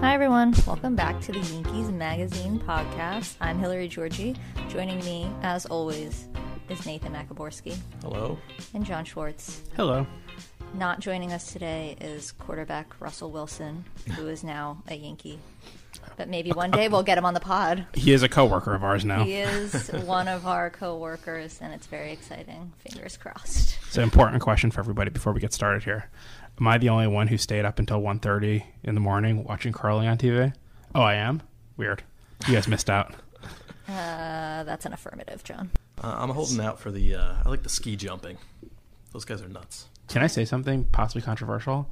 Hi, 0.00 0.14
everyone. 0.14 0.54
Welcome 0.66 0.94
back 0.94 1.20
to 1.22 1.32
the 1.32 1.38
Yankees 1.40 1.90
Magazine 1.90 2.58
podcast. 2.60 3.34
I'm 3.40 3.58
Hillary 3.58 3.88
Georgie. 3.88 4.36
Joining 4.68 4.98
me, 5.00 5.28
as 5.42 5.66
always, 5.66 6.28
is 6.68 6.86
Nathan 6.86 7.12
Maciborski 7.12 7.76
Hello. 8.02 8.38
and 8.74 8.84
John 8.84 9.04
Schwartz. 9.04 9.62
Hello. 9.76 10.06
Not 10.74 11.00
joining 11.00 11.32
us 11.32 11.52
today 11.52 11.96
is 12.00 12.32
quarterback 12.32 13.00
Russell 13.00 13.30
Wilson, 13.30 13.84
who 14.16 14.28
is 14.28 14.44
now 14.44 14.82
a 14.88 14.94
Yankee. 14.94 15.38
But 16.16 16.28
maybe 16.28 16.52
one 16.52 16.70
day 16.70 16.88
we'll 16.88 17.02
get 17.02 17.18
him 17.18 17.24
on 17.24 17.34
the 17.34 17.40
pod. 17.40 17.86
He 17.94 18.12
is 18.12 18.22
a 18.22 18.28
coworker 18.28 18.74
of 18.74 18.84
ours 18.84 19.04
now. 19.04 19.24
He 19.24 19.34
is 19.34 19.88
one 20.04 20.28
of 20.28 20.46
our 20.46 20.68
co-workers, 20.70 21.58
and 21.60 21.72
it's 21.72 21.86
very 21.86 22.12
exciting. 22.12 22.72
Fingers 22.78 23.16
crossed. 23.16 23.78
It's 23.86 23.96
an 23.96 24.02
important 24.04 24.42
question 24.42 24.70
for 24.70 24.80
everybody 24.80 25.10
before 25.10 25.32
we 25.32 25.40
get 25.40 25.52
started 25.52 25.82
here. 25.84 26.08
Am 26.60 26.66
I 26.66 26.78
the 26.78 26.88
only 26.88 27.06
one 27.06 27.28
who 27.28 27.38
stayed 27.38 27.64
up 27.64 27.78
until 27.78 28.00
1.30 28.00 28.64
in 28.82 28.94
the 28.94 29.00
morning 29.00 29.44
watching 29.44 29.72
curling 29.72 30.08
on 30.08 30.18
TV? 30.18 30.52
Oh, 30.94 31.02
I 31.02 31.14
am? 31.14 31.42
Weird. 31.76 32.02
You 32.46 32.54
guys 32.54 32.68
missed 32.68 32.90
out. 32.90 33.14
Uh, 33.88 34.64
that's 34.64 34.84
an 34.84 34.92
affirmative, 34.92 35.42
John. 35.42 35.70
Uh, 36.04 36.14
I'm 36.18 36.28
holding 36.28 36.60
out 36.60 36.78
for 36.78 36.90
the. 36.90 37.14
Uh, 37.14 37.36
I 37.42 37.48
like 37.48 37.62
the 37.62 37.70
ski 37.70 37.96
jumping. 37.96 38.36
Those 39.14 39.24
guys 39.24 39.40
are 39.40 39.48
nuts. 39.48 39.86
Can 40.08 40.22
I 40.22 40.26
say 40.26 40.44
something 40.44 40.84
possibly 40.84 41.22
controversial? 41.22 41.90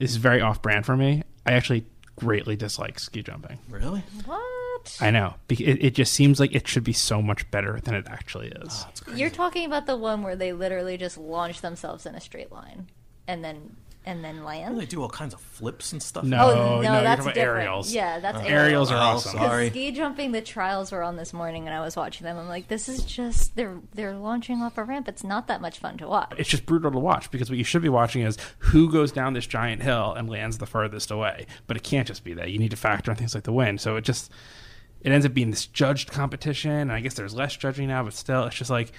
This 0.00 0.10
is 0.10 0.16
very 0.16 0.40
off-brand 0.40 0.84
for 0.84 0.96
me. 0.96 1.22
I 1.46 1.52
actually 1.52 1.86
greatly 2.16 2.56
dislike 2.56 2.98
ski 2.98 3.22
jumping. 3.22 3.60
Really? 3.68 4.02
What? 4.24 4.98
I 5.00 5.12
know. 5.12 5.34
It, 5.48 5.60
it 5.60 5.94
just 5.94 6.12
seems 6.12 6.40
like 6.40 6.52
it 6.52 6.66
should 6.66 6.82
be 6.82 6.92
so 6.92 7.22
much 7.22 7.48
better 7.52 7.78
than 7.84 7.94
it 7.94 8.08
actually 8.08 8.48
is. 8.48 8.82
That's 8.86 8.98
crazy. 8.98 9.20
You're 9.20 9.30
talking 9.30 9.64
about 9.64 9.86
the 9.86 9.96
one 9.96 10.24
where 10.24 10.34
they 10.34 10.52
literally 10.52 10.96
just 10.96 11.16
launch 11.16 11.60
themselves 11.60 12.04
in 12.04 12.16
a 12.16 12.20
straight 12.20 12.50
line 12.50 12.88
and 13.28 13.44
then 13.44 13.76
and 14.08 14.22
then 14.22 14.44
land. 14.44 14.78
they 14.78 14.86
do 14.86 15.02
all 15.02 15.08
kinds 15.08 15.34
of 15.34 15.40
flips 15.40 15.90
and 15.90 16.00
stuff. 16.00 16.22
No. 16.22 16.48
Oh 16.50 16.54
no, 16.54 16.80
no, 16.80 16.92
you're 16.92 17.02
that's 17.02 17.18
talking 17.18 17.22
about 17.24 17.34
different. 17.34 17.38
aerials. 17.58 17.92
Yeah, 17.92 18.20
that's 18.20 18.38
uh-huh. 18.38 18.46
Aerials 18.46 18.92
are 18.92 18.96
Oh, 18.96 19.00
awesome. 19.00 19.32
Sorry. 19.36 19.68
ski 19.70 19.90
jumping, 19.90 20.30
the 20.30 20.40
trials 20.40 20.92
were 20.92 21.02
on 21.02 21.16
this 21.16 21.32
morning, 21.32 21.66
and 21.66 21.74
I 21.74 21.80
was 21.80 21.96
watching 21.96 22.24
them. 22.24 22.38
I'm 22.38 22.46
like, 22.48 22.68
this 22.68 22.88
is 22.88 23.04
just 23.04 23.56
they're 23.56 23.78
they're 23.94 24.14
launching 24.14 24.62
off 24.62 24.78
a 24.78 24.84
ramp. 24.84 25.08
It's 25.08 25.24
not 25.24 25.48
that 25.48 25.60
much 25.60 25.80
fun 25.80 25.98
to 25.98 26.06
watch. 26.06 26.34
it's 26.38 26.48
just 26.48 26.66
brutal 26.66 26.92
to 26.92 26.98
watch 27.00 27.32
because 27.32 27.50
what 27.50 27.58
you 27.58 27.64
should 27.64 27.82
be 27.82 27.88
watching 27.88 28.22
is 28.22 28.38
who 28.58 28.92
goes 28.92 29.10
down 29.10 29.32
this 29.32 29.46
giant 29.46 29.82
hill 29.82 30.12
and 30.14 30.30
lands 30.30 30.58
the 30.58 30.66
furthest 30.66 31.10
away. 31.10 31.46
But 31.66 31.76
it 31.76 31.82
can't 31.82 32.06
just 32.06 32.22
be 32.22 32.32
that. 32.34 32.52
You 32.52 32.60
need 32.60 32.70
to 32.70 32.76
factor 32.76 33.10
in 33.10 33.16
things 33.16 33.34
like 33.34 33.42
the 33.44 33.52
wind. 33.52 33.80
So 33.80 33.96
it 33.96 34.02
just 34.04 34.30
it 35.00 35.10
ends 35.10 35.26
up 35.26 35.34
being 35.34 35.50
this 35.50 35.66
judged 35.66 36.12
competition. 36.12 36.70
And 36.70 36.92
I 36.92 37.00
guess 37.00 37.14
there's 37.14 37.34
less 37.34 37.56
judging 37.56 37.88
now, 37.88 38.04
but 38.04 38.12
still, 38.14 38.44
it's 38.44 38.54
just 38.56 38.70
like 38.70 38.92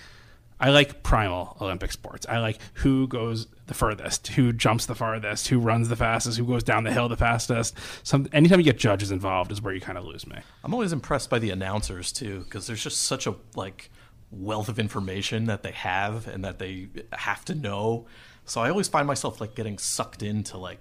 I 0.60 0.70
like 0.72 1.04
primal 1.04 1.56
Olympic 1.62 1.92
sports. 1.92 2.26
I 2.28 2.40
like 2.40 2.58
who 2.76 3.08
goes 3.08 3.48
the 3.68 3.74
furthest, 3.74 4.30
who 4.30 4.52
jumps 4.54 4.86
the 4.86 4.96
farthest, 4.96 5.50
who 5.50 5.60
runs 5.60 5.90
the 5.90 5.96
fastest, 5.96 6.38
who 6.38 6.46
goes 6.46 6.64
down 6.64 6.84
the 6.84 6.92
hill 6.92 7.08
the 7.10 7.18
fastest. 7.18 7.78
Some 8.04 8.28
anytime 8.34 8.60
you 8.60 8.66
get 8.66 8.78
judges 8.78 9.12
involved 9.12 9.52
is 9.52 9.62
where 9.62 9.74
you 9.74 9.82
kind 9.82 9.98
of 9.98 10.06
lose 10.06 10.26
me. 10.26 10.38
I'm 10.64 10.74
always 10.74 10.94
impressed 10.94 11.30
by 11.30 11.40
the 11.40 11.52
announcers 11.52 12.12
too, 12.12 12.40
because 12.40 12.66
there's 12.68 12.84
just 12.84 13.04
such 13.04 13.28
a 13.28 13.36
like 13.56 13.90
wealth 14.32 14.68
of 14.68 14.80
information 14.80 15.46
that 15.46 15.64
they 15.64 15.72
have 15.72 16.28
and 16.28 16.44
that 16.44 16.60
they 16.60 16.90
have 17.14 17.46
to 17.46 17.56
know. 17.56 18.08
So 18.46 18.62
I 18.62 18.70
always 18.70 18.88
find 18.88 19.06
myself 19.08 19.40
like 19.40 19.56
getting 19.56 19.78
sucked 19.78 20.24
into 20.24 20.58
like 20.58 20.80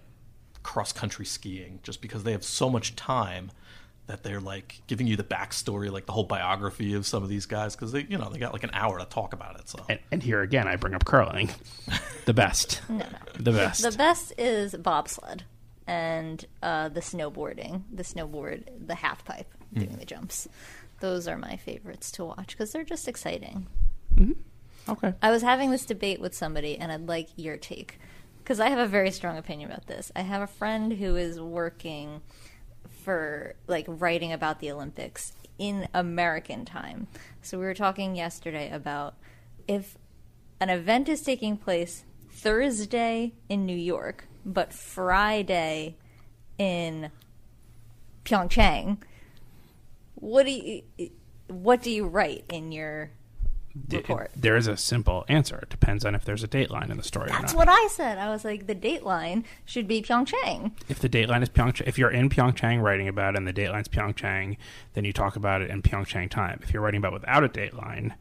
cross 0.63 0.93
country 0.93 1.27
skiing 1.27 1.81
just 1.83 2.01
because 2.01 2.25
they 2.25 2.33
have 2.33 2.45
so 2.45 2.69
much 2.71 2.97
time 2.97 3.51
that 4.07 4.23
they're 4.23 4.41
like 4.41 4.81
giving 4.87 5.07
you 5.07 5.17
the 5.17 5.25
backstory, 5.25 5.91
like 5.91 6.07
the 6.07 6.13
whole 6.13 6.25
biography 6.25 6.95
of 6.95 7.07
some 7.07 7.23
of 7.23 7.29
these 7.29 7.47
guys, 7.47 7.75
because 7.75 7.93
they, 7.93 8.03
you 8.09 8.19
know, 8.19 8.31
they 8.31 8.39
got 8.39 8.53
like 8.53 8.63
an 8.63 8.71
hour 8.73 8.99
to 8.99 9.05
talk 9.05 9.33
about 9.33 9.59
it. 9.59 9.69
So 9.69 9.85
And, 9.89 9.99
and 10.13 10.23
here 10.23 10.43
again, 10.43 10.69
I 10.69 10.77
bring 10.77 10.95
up 10.95 11.05
curling, 11.05 11.51
the 12.25 12.35
best, 12.35 12.83
No, 12.89 12.99
no. 12.99 13.05
the 13.39 13.53
best. 13.53 13.83
The 13.83 13.97
best 13.97 14.33
is 14.39 14.75
bobsled 14.75 15.45
and 15.87 16.45
uh, 16.63 16.89
the 16.89 17.01
snowboarding, 17.01 17.83
the 17.93 18.03
snowboard, 18.03 18.65
the 18.87 18.95
half 18.95 19.25
pipe, 19.25 19.53
doing 19.73 19.97
the 19.99 20.07
jumps. 20.07 20.49
Those 21.01 21.29
are 21.29 21.37
my 21.37 21.57
favorites 21.57 22.11
to 22.13 22.25
watch 22.25 22.49
because 22.49 22.73
they're 22.73 22.85
just 22.85 23.09
exciting. 23.09 23.67
okay. 24.89 25.15
I 25.21 25.31
was 25.31 25.43
having 25.43 25.71
this 25.71 25.85
debate 25.85 26.21
with 26.21 26.35
somebody, 26.35 26.79
and 26.79 26.91
I'd 26.91 27.09
like 27.09 27.29
your 27.37 27.57
take 27.57 27.99
because 28.39 28.61
I 28.61 28.69
have 28.69 28.79
a 28.79 28.87
very 28.87 29.11
strong 29.11 29.37
opinion 29.37 29.71
about 29.71 29.87
this. 29.89 30.13
I 30.15 30.23
have 30.23 30.41
a 30.41 30.47
friend 30.47 30.93
who 30.93 31.17
is 31.17 31.41
working 31.41 32.21
for 33.07 33.55
like 33.69 33.85
writing 33.87 34.33
about 34.33 34.59
the 34.59 34.69
Olympics 34.69 35.33
in 35.61 35.87
American 35.95 36.65
time. 36.65 37.07
So 37.41 37.57
we 37.57 37.65
were 37.65 37.73
talking 37.73 38.17
yesterday 38.17 38.69
about 38.69 39.15
if 39.69 39.97
an 40.59 40.71
event 40.71 41.09
is 41.09 41.23
taking 41.23 41.57
place 41.57 42.03
Thursday 42.33 43.35
in 43.49 43.65
New 43.65 43.77
York, 43.77 44.27
but 44.45 44.73
Friday 44.73 45.95
in 46.59 47.13
Pyeongchang. 48.25 48.99
What 50.17 50.47
do 50.47 50.51
you 50.51 50.83
what 51.47 51.83
do 51.83 51.93
you 51.93 52.09
write 52.09 52.45
in 52.49 52.73
your 52.73 53.13
Report? 53.91 54.31
There 54.35 54.57
is 54.57 54.67
a 54.67 54.77
simple 54.77 55.25
answer. 55.29 55.59
It 55.59 55.71
depends 55.71 56.05
on 56.05 56.15
if 56.15 56.25
there's 56.25 56.43
a 56.43 56.49
dateline 56.49 56.91
in 56.91 56.97
the 56.97 57.03
story 57.03 57.29
That's 57.29 57.55
what. 57.55 57.69
I 57.69 57.89
said. 57.91 58.19
I 58.19 58.31
was 58.31 58.45
like, 58.45 58.67
the 58.67 58.75
dateline 58.75 59.45
should 59.65 59.87
be 59.87 60.03
Pyeongchang. 60.03 60.73
if 60.89 60.99
the 60.99 61.09
dateline 61.09 61.43
is 61.43 61.49
Pyeongchang, 61.49 61.87
if 61.87 61.99
you're 61.99 62.11
in 62.11 62.31
Pyeongchang 62.31 62.81
writing 62.83 63.09
about 63.09 63.35
it 63.35 63.39
and 63.39 63.47
the 63.47 63.53
dateline's 63.53 63.89
Pyeongchang, 63.89 64.57
then 64.95 65.05
you 65.05 65.13
talk 65.13 65.37
about 65.37 65.63
it 65.63 65.71
in 65.71 65.83
Pyeongchang 65.83 66.31
time. 66.31 66.61
If 66.63 66.73
you're 66.73 66.83
writing 66.83 66.99
about 66.99 67.13
it 67.13 67.21
without 67.21 67.45
a 67.45 67.49
dateline, 67.49 68.15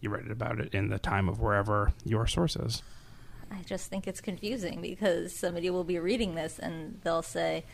you 0.00 0.10
write 0.10 0.30
about 0.30 0.60
it 0.60 0.74
in 0.74 0.88
the 0.88 0.98
time 0.98 1.28
of 1.28 1.40
wherever 1.40 1.92
your 2.04 2.26
source 2.26 2.56
is. 2.56 2.82
I 3.50 3.62
just 3.62 3.88
think 3.88 4.06
it's 4.06 4.20
confusing 4.20 4.80
because 4.80 5.34
somebody 5.34 5.70
will 5.70 5.84
be 5.84 5.98
reading 5.98 6.34
this 6.34 6.58
and 6.58 7.00
they'll 7.04 7.22
say, 7.22 7.64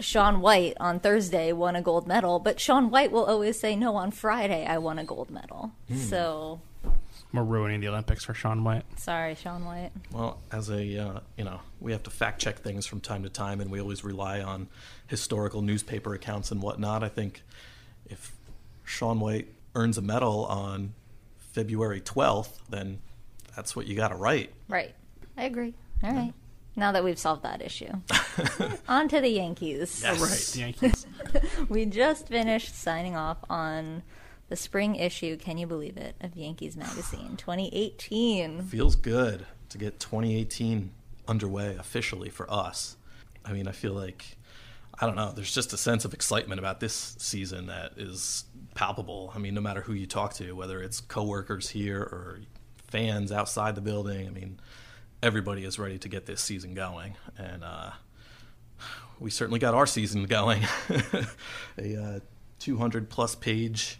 Shaun 0.00 0.40
White 0.40 0.74
on 0.78 1.00
Thursday 1.00 1.52
won 1.52 1.76
a 1.76 1.82
gold 1.82 2.06
medal, 2.06 2.38
but 2.38 2.60
Shaun 2.60 2.90
White 2.90 3.10
will 3.12 3.24
always 3.24 3.58
say, 3.58 3.74
no, 3.76 3.96
on 3.96 4.10
Friday 4.10 4.64
I 4.66 4.78
won 4.78 4.98
a 4.98 5.04
gold 5.04 5.30
medal. 5.30 5.72
So, 5.94 6.60
We're 7.32 7.42
ruining 7.42 7.80
the 7.80 7.88
Olympics 7.88 8.24
for 8.24 8.34
Shaun 8.34 8.62
White. 8.64 8.84
sorry, 8.98 9.34
Shaun 9.34 9.64
White. 9.64 9.90
Well, 10.12 10.38
as 10.50 10.70
a 10.70 10.98
uh, 10.98 11.20
you 11.36 11.44
know, 11.44 11.60
we 11.80 11.92
have 11.92 12.02
to 12.04 12.10
fact 12.10 12.40
check 12.40 12.58
things 12.58 12.86
from 12.86 13.00
time 13.00 13.22
to 13.24 13.28
time, 13.28 13.60
and 13.60 13.70
we 13.70 13.80
always 13.80 14.04
rely 14.04 14.40
on 14.40 14.68
historical 15.06 15.62
newspaper 15.62 16.14
accounts 16.14 16.50
and 16.50 16.62
whatnot. 16.62 17.02
I 17.02 17.08
think 17.08 17.42
if 18.06 18.32
Shaun 18.84 19.18
White 19.20 19.48
earns 19.74 19.98
a 19.98 20.02
medal 20.02 20.44
on 20.46 20.94
February 21.52 22.00
twelfth, 22.00 22.60
then 22.70 22.98
that's 23.56 23.74
what 23.76 23.86
you 23.86 23.94
got 23.96 24.08
to 24.08 24.16
write. 24.16 24.52
Right. 24.68 24.94
I 25.36 25.44
agree. 25.44 25.74
All 26.02 26.12
right. 26.12 26.32
Now 26.74 26.92
that 26.92 27.04
we've 27.04 27.18
solved 27.18 27.42
that 27.42 27.60
issue, 27.60 27.92
on 28.88 29.08
to 29.08 29.20
the 29.20 29.28
Yankees. 29.28 30.04
All 30.04 30.14
right, 30.14 30.50
the 30.52 30.58
Yankees. 30.58 31.06
We 31.68 31.86
just 31.86 32.28
finished 32.28 32.74
signing 32.74 33.16
off 33.16 33.38
on 33.48 34.02
the 34.48 34.56
spring 34.56 34.96
issue, 34.96 35.36
can 35.36 35.58
you 35.58 35.66
believe 35.66 35.96
it, 35.96 36.14
of 36.20 36.36
Yankees 36.36 36.76
Magazine 36.76 37.36
2018. 37.36 38.62
Feels 38.64 38.96
good 38.96 39.46
to 39.70 39.78
get 39.78 40.00
2018 40.00 40.90
underway 41.28 41.76
officially 41.76 42.28
for 42.28 42.50
us. 42.52 42.96
I 43.44 43.52
mean, 43.52 43.66
I 43.68 43.72
feel 43.72 43.92
like 43.92 44.36
I 44.98 45.06
don't 45.06 45.16
know. 45.16 45.32
There's 45.32 45.54
just 45.54 45.72
a 45.72 45.78
sense 45.78 46.04
of 46.04 46.14
excitement 46.14 46.58
about 46.58 46.80
this 46.80 47.16
season 47.18 47.66
that 47.66 47.92
is 47.96 48.44
palpable. 48.74 49.32
I 49.34 49.38
mean, 49.38 49.54
no 49.54 49.60
matter 49.60 49.80
who 49.80 49.94
you 49.94 50.06
talk 50.06 50.34
to, 50.34 50.52
whether 50.52 50.82
it's 50.82 51.00
coworkers 51.00 51.70
here 51.70 52.00
or 52.00 52.40
fans 52.88 53.32
outside 53.32 53.74
the 53.74 53.80
building, 53.80 54.26
I 54.26 54.30
mean, 54.30 54.60
everybody 55.22 55.64
is 55.64 55.78
ready 55.78 55.98
to 55.98 56.08
get 56.08 56.26
this 56.26 56.40
season 56.40 56.74
going, 56.74 57.14
and 57.38 57.62
uh, 57.62 57.90
we 59.20 59.30
certainly 59.30 59.60
got 59.60 59.74
our 59.74 59.86
season 59.86 60.24
going. 60.24 60.64
a 61.78 61.96
uh, 61.96 62.20
200 62.58 63.08
plus 63.08 63.34
page 63.34 63.98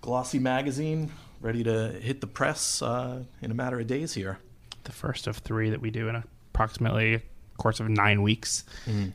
glossy 0.00 0.38
magazine 0.38 1.10
ready 1.40 1.62
to 1.64 1.88
hit 2.00 2.20
the 2.20 2.26
press 2.26 2.80
uh, 2.82 3.22
in 3.42 3.50
a 3.50 3.54
matter 3.54 3.78
of 3.78 3.86
days 3.86 4.14
here. 4.14 4.38
the 4.84 4.92
first 4.92 5.26
of 5.26 5.38
three 5.38 5.70
that 5.70 5.80
we 5.80 5.90
do 5.90 6.08
in 6.08 6.22
approximately 6.52 7.14
a 7.14 7.22
course 7.58 7.80
of 7.80 7.88
nine 7.88 8.22
weeks 8.22 8.64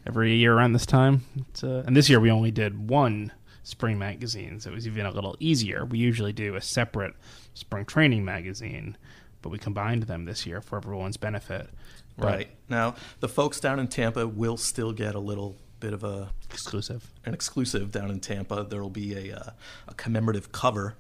every 0.06 0.36
year 0.36 0.54
around 0.54 0.74
this 0.74 0.86
time. 0.86 1.24
It's, 1.50 1.64
uh, 1.64 1.84
and 1.86 1.96
this 1.96 2.10
year 2.10 2.20
we 2.20 2.32
only 2.32 2.52
did 2.52 2.90
one 2.90 3.32
spring 3.64 4.00
magazine, 4.00 4.60
so 4.60 4.72
it 4.72 4.74
was 4.74 4.88
even 4.88 5.06
a 5.06 5.12
little 5.12 5.36
easier. 5.40 5.86
We 5.86 6.00
usually 6.00 6.34
do 6.34 6.56
a 6.56 6.62
separate 6.62 7.14
spring 7.54 7.86
training 7.86 8.26
magazine, 8.26 8.98
but 9.42 9.50
we 9.50 9.58
combined 9.58 10.04
them 10.04 10.26
this 10.26 10.46
year 10.46 10.62
for 10.62 10.78
everyone's 10.78 11.18
benefit. 11.18 11.70
But 12.18 12.26
Right 12.26 12.50
now, 12.68 12.96
the 13.20 13.30
folks 13.30 13.60
down 13.60 13.80
in 13.80 13.88
Tampa 13.88 14.28
will 14.28 14.58
still 14.58 14.92
get 14.92 15.16
a 15.16 15.20
little 15.20 15.56
bit 15.80 15.94
of 15.94 16.04
a 16.04 16.30
Exclusive. 16.52 17.10
an 17.26 17.34
exclusive 17.34 17.92
down 17.92 18.10
in 18.12 18.20
Tampa. 18.20 18.66
There 18.70 18.82
will 18.82 18.90
be 18.90 19.30
a, 19.32 19.38
uh, 19.38 19.50
a 19.88 19.94
commemorative 19.94 20.52
cover 20.52 20.96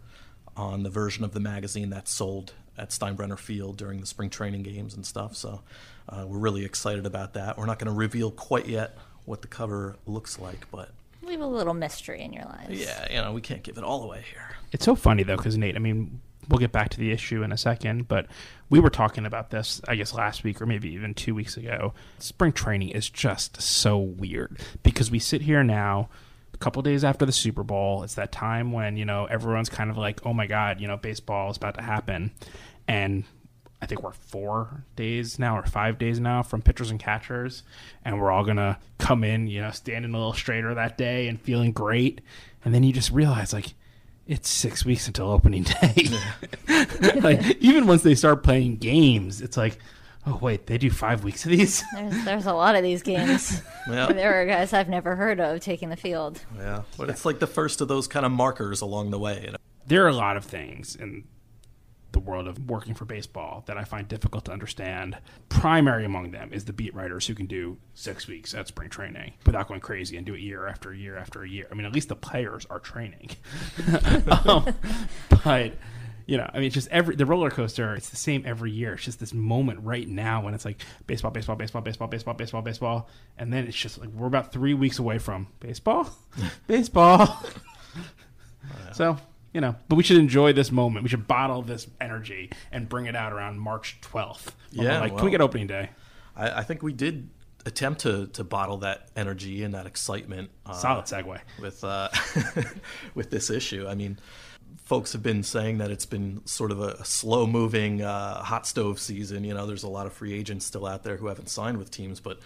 on 0.55 0.83
the 0.83 0.89
version 0.89 1.23
of 1.25 1.33
the 1.33 1.39
magazine 1.39 1.89
that's 1.89 2.11
sold 2.11 2.53
at 2.77 2.89
Steinbrenner 2.91 3.37
Field 3.37 3.75
during 3.77 3.99
the 3.99 4.05
spring 4.05 4.29
training 4.29 4.63
games 4.63 4.93
and 4.93 5.05
stuff. 5.05 5.35
So 5.35 5.61
uh, 6.07 6.25
we're 6.27 6.37
really 6.37 6.63
excited 6.63 7.05
about 7.05 7.33
that. 7.33 7.57
We're 7.57 7.65
not 7.65 7.77
going 7.79 7.91
to 7.91 7.97
reveal 7.97 8.31
quite 8.31 8.67
yet 8.67 8.97
what 9.25 9.41
the 9.41 9.47
cover 9.49 9.97
looks 10.05 10.39
like, 10.39 10.65
but 10.71 10.89
Leave 11.21 11.41
a 11.41 11.45
little 11.45 11.73
mystery 11.73 12.21
in 12.21 12.31
your 12.31 12.45
lives. 12.45 12.79
yeah, 12.79 13.05
you 13.11 13.17
know, 13.21 13.33
we 13.33 13.41
can't 13.41 13.61
give 13.61 13.77
it 13.77 13.83
all 13.83 14.03
away 14.05 14.23
here. 14.31 14.55
It's 14.71 14.85
so 14.85 14.95
funny 14.95 15.23
though, 15.23 15.35
because 15.35 15.57
Nate, 15.57 15.75
I 15.75 15.79
mean, 15.79 16.21
we'll 16.49 16.59
get 16.59 16.71
back 16.71 16.89
to 16.89 16.99
the 16.99 17.11
issue 17.11 17.43
in 17.43 17.51
a 17.51 17.57
second, 17.57 18.07
but 18.07 18.25
we 18.69 18.79
were 18.79 18.89
talking 18.89 19.25
about 19.25 19.51
this, 19.51 19.81
I 19.87 19.95
guess, 19.95 20.13
last 20.13 20.43
week 20.43 20.61
or 20.61 20.65
maybe 20.65 20.89
even 20.89 21.13
two 21.13 21.35
weeks 21.35 21.55
ago. 21.57 21.93
Spring 22.17 22.51
training 22.51 22.89
is 22.89 23.09
just 23.09 23.61
so 23.61 23.97
weird 23.97 24.59
because 24.83 25.11
we 25.11 25.19
sit 25.19 25.43
here 25.43 25.63
now 25.63 26.09
a 26.53 26.57
couple 26.57 26.81
days 26.81 27.03
after 27.03 27.25
the 27.25 27.31
Super 27.31 27.63
Bowl. 27.63 28.03
It's 28.03 28.15
that 28.15 28.31
time 28.31 28.71
when, 28.71 28.97
you 28.97 29.05
know, 29.05 29.25
everyone's 29.25 29.69
kind 29.69 29.89
of 29.89 29.97
like, 29.97 30.25
oh 30.25 30.33
my 30.33 30.47
God, 30.47 30.81
you 30.81 30.87
know, 30.87 30.97
baseball 30.97 31.51
is 31.51 31.57
about 31.57 31.75
to 31.75 31.83
happen. 31.83 32.31
And 32.87 33.23
I 33.81 33.85
think 33.85 34.03
we're 34.03 34.11
four 34.11 34.83
days 34.95 35.39
now 35.39 35.57
or 35.57 35.65
five 35.65 35.97
days 35.97 36.19
now 36.19 36.43
from 36.43 36.61
pitchers 36.61 36.91
and 36.91 36.99
catchers, 36.99 37.63
and 38.03 38.19
we're 38.19 38.31
all 38.31 38.43
gonna 38.43 38.77
come 38.97 39.23
in, 39.23 39.47
you 39.47 39.61
know, 39.61 39.71
standing 39.71 40.13
a 40.13 40.17
little 40.17 40.33
straighter 40.33 40.73
that 40.73 40.97
day 40.97 41.27
and 41.27 41.39
feeling 41.39 41.71
great, 41.71 42.19
and 42.65 42.73
then 42.73 42.83
you 42.83 42.91
just 42.91 43.11
realize 43.11 43.53
like 43.53 43.73
it's 44.29 44.47
six 44.47 44.85
weeks 44.85 45.07
until 45.07 45.31
opening 45.31 45.63
day. 45.63 46.07
like 47.15 47.57
even 47.57 47.87
once 47.87 48.03
they 48.03 48.13
start 48.13 48.43
playing 48.43 48.77
games, 48.77 49.41
it's 49.41 49.57
like, 49.57 49.79
oh 50.27 50.37
wait, 50.37 50.67
they 50.67 50.77
do 50.77 50.91
five 50.91 51.23
weeks 51.23 51.43
of 51.45 51.51
these. 51.51 51.83
There's, 51.95 52.25
there's 52.25 52.45
a 52.45 52.53
lot 52.53 52.75
of 52.75 52.83
these 52.83 53.01
games. 53.01 53.61
Yeah. 53.89 54.05
There 54.05 54.39
are 54.39 54.45
guys 54.45 54.71
I've 54.71 54.87
never 54.87 55.15
heard 55.15 55.39
of 55.39 55.61
taking 55.61 55.89
the 55.89 55.95
field. 55.95 56.39
Yeah, 56.55 56.83
but 56.95 57.09
it's 57.09 57.25
like 57.25 57.39
the 57.39 57.47
first 57.47 57.81
of 57.81 57.87
those 57.87 58.07
kind 58.07 58.23
of 58.23 58.31
markers 58.31 58.81
along 58.81 59.09
the 59.09 59.17
way. 59.17 59.41
You 59.45 59.51
know? 59.53 59.57
there 59.87 60.05
are 60.05 60.09
a 60.09 60.13
lot 60.13 60.37
of 60.37 60.45
things 60.45 60.95
in 60.95 61.23
the 62.11 62.19
world 62.19 62.47
of 62.47 62.69
working 62.69 62.93
for 62.93 63.05
baseball 63.05 63.63
that 63.67 63.77
I 63.77 63.83
find 63.83 64.07
difficult 64.07 64.45
to 64.45 64.51
understand. 64.51 65.17
Primary 65.49 66.05
among 66.05 66.31
them 66.31 66.51
is 66.51 66.65
the 66.65 66.73
beat 66.73 66.93
writers 66.95 67.27
who 67.27 67.35
can 67.35 67.45
do 67.45 67.77
six 67.93 68.27
weeks 68.27 68.53
at 68.53 68.67
spring 68.67 68.89
training 68.89 69.33
without 69.45 69.67
going 69.67 69.79
crazy 69.79 70.17
and 70.17 70.25
do 70.25 70.33
it 70.33 70.41
year 70.41 70.67
after 70.67 70.93
year 70.93 71.17
after 71.17 71.45
year. 71.45 71.67
I 71.71 71.75
mean, 71.75 71.85
at 71.85 71.93
least 71.93 72.09
the 72.09 72.15
players 72.15 72.65
are 72.69 72.79
training. 72.79 73.29
um, 74.45 74.73
but 75.43 75.73
you 76.29 76.37
know, 76.37 76.47
I 76.53 76.57
mean, 76.57 76.67
it's 76.67 76.75
just 76.75 76.89
every 76.89 77.15
the 77.15 77.25
roller 77.25 77.49
coaster. 77.49 77.95
It's 77.95 78.09
the 78.09 78.15
same 78.15 78.43
every 78.45 78.69
year. 78.71 78.93
It's 78.93 79.03
just 79.03 79.19
this 79.19 79.33
moment 79.33 79.79
right 79.81 80.07
now 80.07 80.43
when 80.43 80.53
it's 80.53 80.63
like 80.63 80.79
baseball, 81.07 81.31
baseball, 81.31 81.55
baseball, 81.55 81.81
baseball, 81.81 82.07
baseball, 82.07 82.35
baseball, 82.35 82.61
baseball, 82.61 83.09
and 83.37 83.51
then 83.51 83.65
it's 83.67 83.75
just 83.75 83.97
like 83.97 84.09
we're 84.09 84.27
about 84.27 84.51
three 84.51 84.75
weeks 84.75 84.99
away 84.99 85.17
from 85.17 85.47
baseball, 85.59 86.09
baseball. 86.67 87.43
So 88.93 89.17
you 89.53 89.61
know, 89.61 89.75
but 89.87 89.95
we 89.95 90.03
should 90.03 90.17
enjoy 90.17 90.53
this 90.53 90.71
moment. 90.71 91.03
We 91.03 91.09
should 91.09 91.27
bottle 91.27 91.61
this 91.61 91.87
energy 91.99 92.51
and 92.71 92.87
bring 92.87 93.05
it 93.05 93.15
out 93.15 93.33
around 93.33 93.59
March 93.59 93.97
twelfth. 94.01 94.55
Yeah, 94.71 94.99
like 94.99 95.15
can 95.15 95.25
we 95.25 95.31
get 95.31 95.41
opening 95.41 95.67
day? 95.67 95.89
I, 96.35 96.59
I 96.59 96.63
think 96.63 96.83
we 96.83 96.93
did 96.93 97.29
attempt 97.65 98.01
to 98.01 98.27
to 98.27 98.43
bottle 98.43 98.77
that 98.77 99.09
energy 99.15 99.63
and 99.63 99.73
that 99.73 99.85
excitement. 99.85 100.49
Uh, 100.65 100.73
Solid 100.73 101.05
segue. 101.05 101.39
with 101.59 101.83
uh, 101.83 102.09
with 103.15 103.29
this 103.29 103.49
issue. 103.49 103.87
I 103.87 103.95
mean, 103.95 104.19
folks 104.85 105.13
have 105.13 105.23
been 105.23 105.43
saying 105.43 105.77
that 105.79 105.91
it's 105.91 106.05
been 106.05 106.45
sort 106.45 106.71
of 106.71 106.79
a 106.79 107.03
slow 107.05 107.45
moving 107.45 108.01
uh, 108.01 108.43
hot 108.43 108.65
stove 108.67 108.99
season. 108.99 109.43
You 109.43 109.53
know, 109.53 109.65
there's 109.65 109.83
a 109.83 109.89
lot 109.89 110.07
of 110.07 110.13
free 110.13 110.33
agents 110.33 110.65
still 110.65 110.85
out 110.85 111.03
there 111.03 111.17
who 111.17 111.27
haven't 111.27 111.49
signed 111.49 111.77
with 111.77 111.91
teams, 111.91 112.19
but 112.19 112.39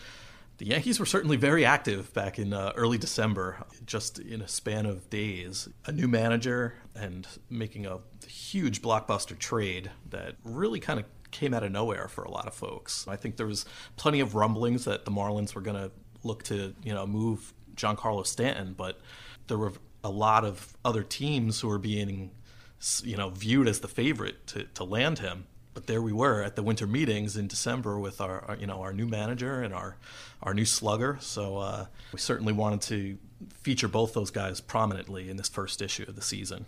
the 0.58 0.68
Yankees 0.68 1.00
were 1.00 1.06
certainly 1.06 1.36
very 1.36 1.66
active 1.66 2.14
back 2.14 2.38
in 2.38 2.54
uh, 2.54 2.74
early 2.76 2.98
December, 2.98 3.66
just 3.86 4.20
in 4.20 4.42
a 4.42 4.48
span 4.48 4.86
of 4.86 5.10
days. 5.10 5.68
A 5.86 5.92
new 5.92 6.08
manager 6.08 6.76
and 6.96 7.28
making 7.50 7.86
a 7.86 8.00
huge 8.28 8.82
blockbuster 8.82 9.38
trade 9.38 9.92
that 10.10 10.36
really 10.44 10.80
kind 10.80 11.00
of 11.00 11.06
came 11.32 11.54
out 11.54 11.64
of 11.64 11.72
nowhere 11.72 12.08
for 12.08 12.24
a 12.24 12.32
lot 12.32 12.48
of 12.48 12.54
folks. 12.54 13.08
I 13.08 13.16
think 13.16 13.38
there 13.38 13.48
was 13.48 13.66
plenty 13.98 14.20
of 14.20 14.36
rumblings 14.36 14.86
that 14.86 15.06
the 15.06 15.12
Marlins 15.12 15.56
were 15.56 15.62
going 15.62 15.78
to 15.78 15.92
look 16.24 16.44
to, 16.44 16.76
you 16.84 16.94
know, 16.94 17.08
move 17.08 17.54
Giancarlo 17.76 18.26
Stanton, 18.26 18.76
but 18.78 19.00
there 19.48 19.58
were 19.58 19.74
a 20.04 20.10
lot 20.10 20.46
of 20.46 20.78
other 20.86 21.04
teams 21.04 21.60
who 21.60 21.68
were 21.68 21.80
being, 21.80 22.32
you 23.04 23.18
know, 23.18 23.30
viewed 23.30 23.68
as 23.68 23.80
the 23.80 23.88
favorite 23.88 24.46
to, 24.48 24.66
to 24.76 24.84
land 24.84 25.20
him. 25.20 25.48
But 25.74 25.88
there 25.88 26.02
we 26.02 26.14
were 26.14 26.44
at 26.44 26.56
the 26.56 26.64
winter 26.64 26.86
meetings 26.86 27.36
in 27.36 27.48
December 27.48 27.98
with 27.98 28.22
our, 28.22 28.46
our 28.46 28.56
you 28.58 28.68
know, 28.68 28.82
our 28.82 28.94
new 28.94 29.08
manager 29.08 29.62
and 29.62 29.74
our, 29.74 29.98
our 30.42 30.54
new 30.54 30.66
slugger. 30.66 31.18
So 31.20 31.58
uh, 31.58 31.86
we 32.12 32.20
certainly 32.20 32.54
wanted 32.54 32.82
to 32.84 33.18
feature 33.62 33.88
both 33.88 34.14
those 34.14 34.30
guys 34.30 34.62
prominently 34.62 35.30
in 35.30 35.38
this 35.38 35.50
first 35.50 35.82
issue 35.82 36.06
of 36.08 36.16
the 36.16 36.22
season. 36.22 36.66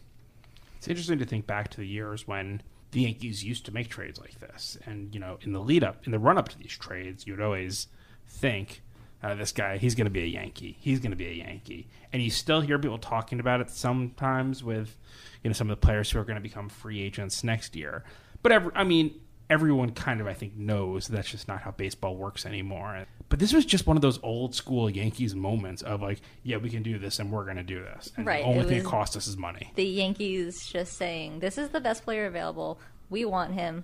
It's 0.77 0.87
interesting 0.87 1.19
to 1.19 1.25
think 1.25 1.47
back 1.47 1.69
to 1.71 1.77
the 1.77 1.87
years 1.87 2.27
when 2.27 2.61
the 2.91 3.01
Yankees 3.01 3.43
used 3.43 3.65
to 3.65 3.73
make 3.73 3.89
trades 3.89 4.19
like 4.19 4.39
this, 4.39 4.77
and 4.85 5.13
you 5.13 5.19
know, 5.19 5.37
in 5.41 5.51
the 5.51 5.59
lead 5.59 5.83
up, 5.83 6.05
in 6.05 6.11
the 6.11 6.19
run 6.19 6.37
up 6.37 6.47
to 6.49 6.57
these 6.57 6.77
trades, 6.77 7.27
you'd 7.27 7.41
always 7.41 7.87
think, 8.27 8.81
uh, 9.21 9.35
"This 9.35 9.51
guy, 9.51 9.77
he's 9.77 9.95
going 9.95 10.05
to 10.05 10.11
be 10.11 10.23
a 10.23 10.27
Yankee. 10.27 10.77
He's 10.79 10.99
going 10.99 11.11
to 11.11 11.17
be 11.17 11.27
a 11.27 11.33
Yankee." 11.33 11.87
And 12.13 12.21
you 12.21 12.29
still 12.29 12.61
hear 12.61 12.79
people 12.79 12.97
talking 12.97 13.39
about 13.39 13.59
it 13.59 13.69
sometimes 13.69 14.63
with, 14.63 14.97
you 15.43 15.49
know, 15.49 15.53
some 15.53 15.69
of 15.69 15.79
the 15.79 15.85
players 15.85 16.09
who 16.11 16.19
are 16.19 16.23
going 16.23 16.37
to 16.37 16.41
become 16.41 16.69
free 16.69 17.01
agents 17.01 17.43
next 17.43 17.75
year. 17.75 18.03
But 18.45 18.51
every, 18.51 18.71
I 18.75 18.83
mean, 18.83 19.19
everyone 19.49 19.89
kind 19.89 20.21
of, 20.21 20.27
I 20.27 20.35
think, 20.35 20.55
knows 20.55 21.07
that's 21.07 21.31
just 21.31 21.47
not 21.47 21.61
how 21.61 21.71
baseball 21.71 22.15
works 22.15 22.45
anymore. 22.45 23.07
But 23.27 23.39
this 23.39 23.51
was 23.51 23.65
just 23.65 23.87
one 23.87 23.97
of 23.97 24.03
those 24.03 24.19
old 24.21 24.53
school 24.53 24.87
Yankees 24.87 25.33
moments 25.33 25.81
of 25.81 26.03
like, 26.03 26.21
yeah, 26.43 26.57
we 26.57 26.69
can 26.69 26.83
do 26.83 26.99
this, 26.99 27.17
and 27.17 27.31
we're 27.31 27.45
going 27.45 27.57
to 27.57 27.63
do 27.63 27.79
this. 27.79 28.11
And 28.15 28.23
Right, 28.23 28.43
the 28.43 28.47
only 28.47 28.59
it 28.59 28.67
thing 28.67 28.77
it 28.81 28.85
cost 28.85 29.17
us 29.17 29.25
is 29.25 29.35
money. 29.35 29.71
The 29.73 29.83
Yankees 29.83 30.63
just 30.63 30.93
saying, 30.93 31.39
"This 31.39 31.57
is 31.57 31.69
the 31.69 31.81
best 31.81 32.03
player 32.03 32.27
available. 32.27 32.79
We 33.09 33.25
want 33.25 33.55
him. 33.55 33.83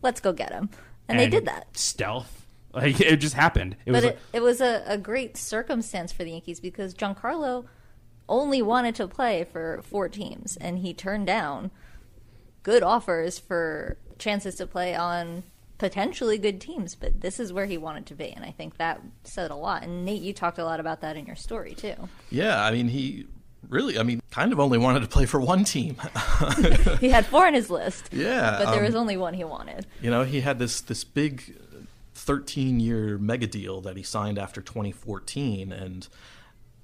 Let's 0.00 0.22
go 0.22 0.32
get 0.32 0.50
him." 0.50 0.70
And, 1.06 1.18
they 1.18 1.28
did 1.28 1.44
that. 1.44 1.76
Stealth. 1.76 2.46
Like 2.72 3.02
it 3.02 3.16
just 3.16 3.34
happened. 3.34 3.76
It 3.84 3.92
But 3.92 3.96
was 3.96 4.04
it, 4.04 4.06
like, 4.06 4.18
it 4.32 4.40
was 4.40 4.60
a, 4.62 4.82
a 4.86 4.96
great 4.96 5.36
circumstance 5.36 6.10
for 6.10 6.24
the 6.24 6.30
Yankees 6.30 6.58
because 6.58 6.94
Giancarlo 6.94 7.66
only 8.30 8.62
wanted 8.62 8.94
to 8.94 9.06
play 9.06 9.44
for 9.44 9.82
four 9.82 10.08
teams, 10.08 10.56
and 10.56 10.78
he 10.78 10.94
turned 10.94 11.26
down 11.26 11.70
good 12.62 12.82
offers 12.82 13.38
for 13.38 13.96
chances 14.18 14.54
to 14.56 14.66
play 14.66 14.94
on 14.94 15.42
potentially 15.78 16.38
good 16.38 16.60
teams. 16.60 16.94
But 16.94 17.20
this 17.20 17.40
is 17.40 17.52
where 17.52 17.66
he 17.66 17.78
wanted 17.78 18.06
to 18.06 18.14
be, 18.14 18.30
and 18.30 18.44
I 18.44 18.52
think 18.52 18.76
that 18.76 19.00
said 19.24 19.50
a 19.50 19.56
lot. 19.56 19.82
And 19.82 20.04
Nate, 20.04 20.22
you 20.22 20.32
talked 20.32 20.58
a 20.58 20.64
lot 20.64 20.78
about 20.78 21.00
that 21.00 21.16
in 21.16 21.26
your 21.26 21.36
story 21.36 21.74
too. 21.74 21.94
Yeah, 22.30 22.62
I 22.62 22.70
mean, 22.70 22.88
he 22.88 23.26
really, 23.68 23.98
I 23.98 24.02
mean, 24.02 24.22
kind 24.30 24.52
of 24.52 24.60
only 24.60 24.78
wanted 24.78 25.00
to 25.00 25.08
play 25.08 25.26
for 25.26 25.40
one 25.40 25.64
team. 25.64 25.96
He 27.00 27.08
had 27.08 27.24
four 27.26 27.46
on 27.46 27.54
his 27.54 27.70
list, 27.70 28.08
yeah, 28.12 28.58
but 28.58 28.70
there 28.72 28.80
um, 28.80 28.86
was 28.86 28.94
only 28.94 29.16
one 29.16 29.32
he 29.32 29.44
wanted. 29.44 29.86
You 30.02 30.10
know, 30.10 30.22
he 30.22 30.42
had 30.42 30.58
this 30.58 30.82
this 30.82 31.02
big 31.02 31.56
13 32.14 32.78
year 32.78 33.16
mega 33.16 33.46
deal 33.46 33.80
that 33.80 33.96
he 33.96 34.02
signed 34.02 34.38
after 34.38 34.60
2014, 34.60 35.72
and 35.72 36.06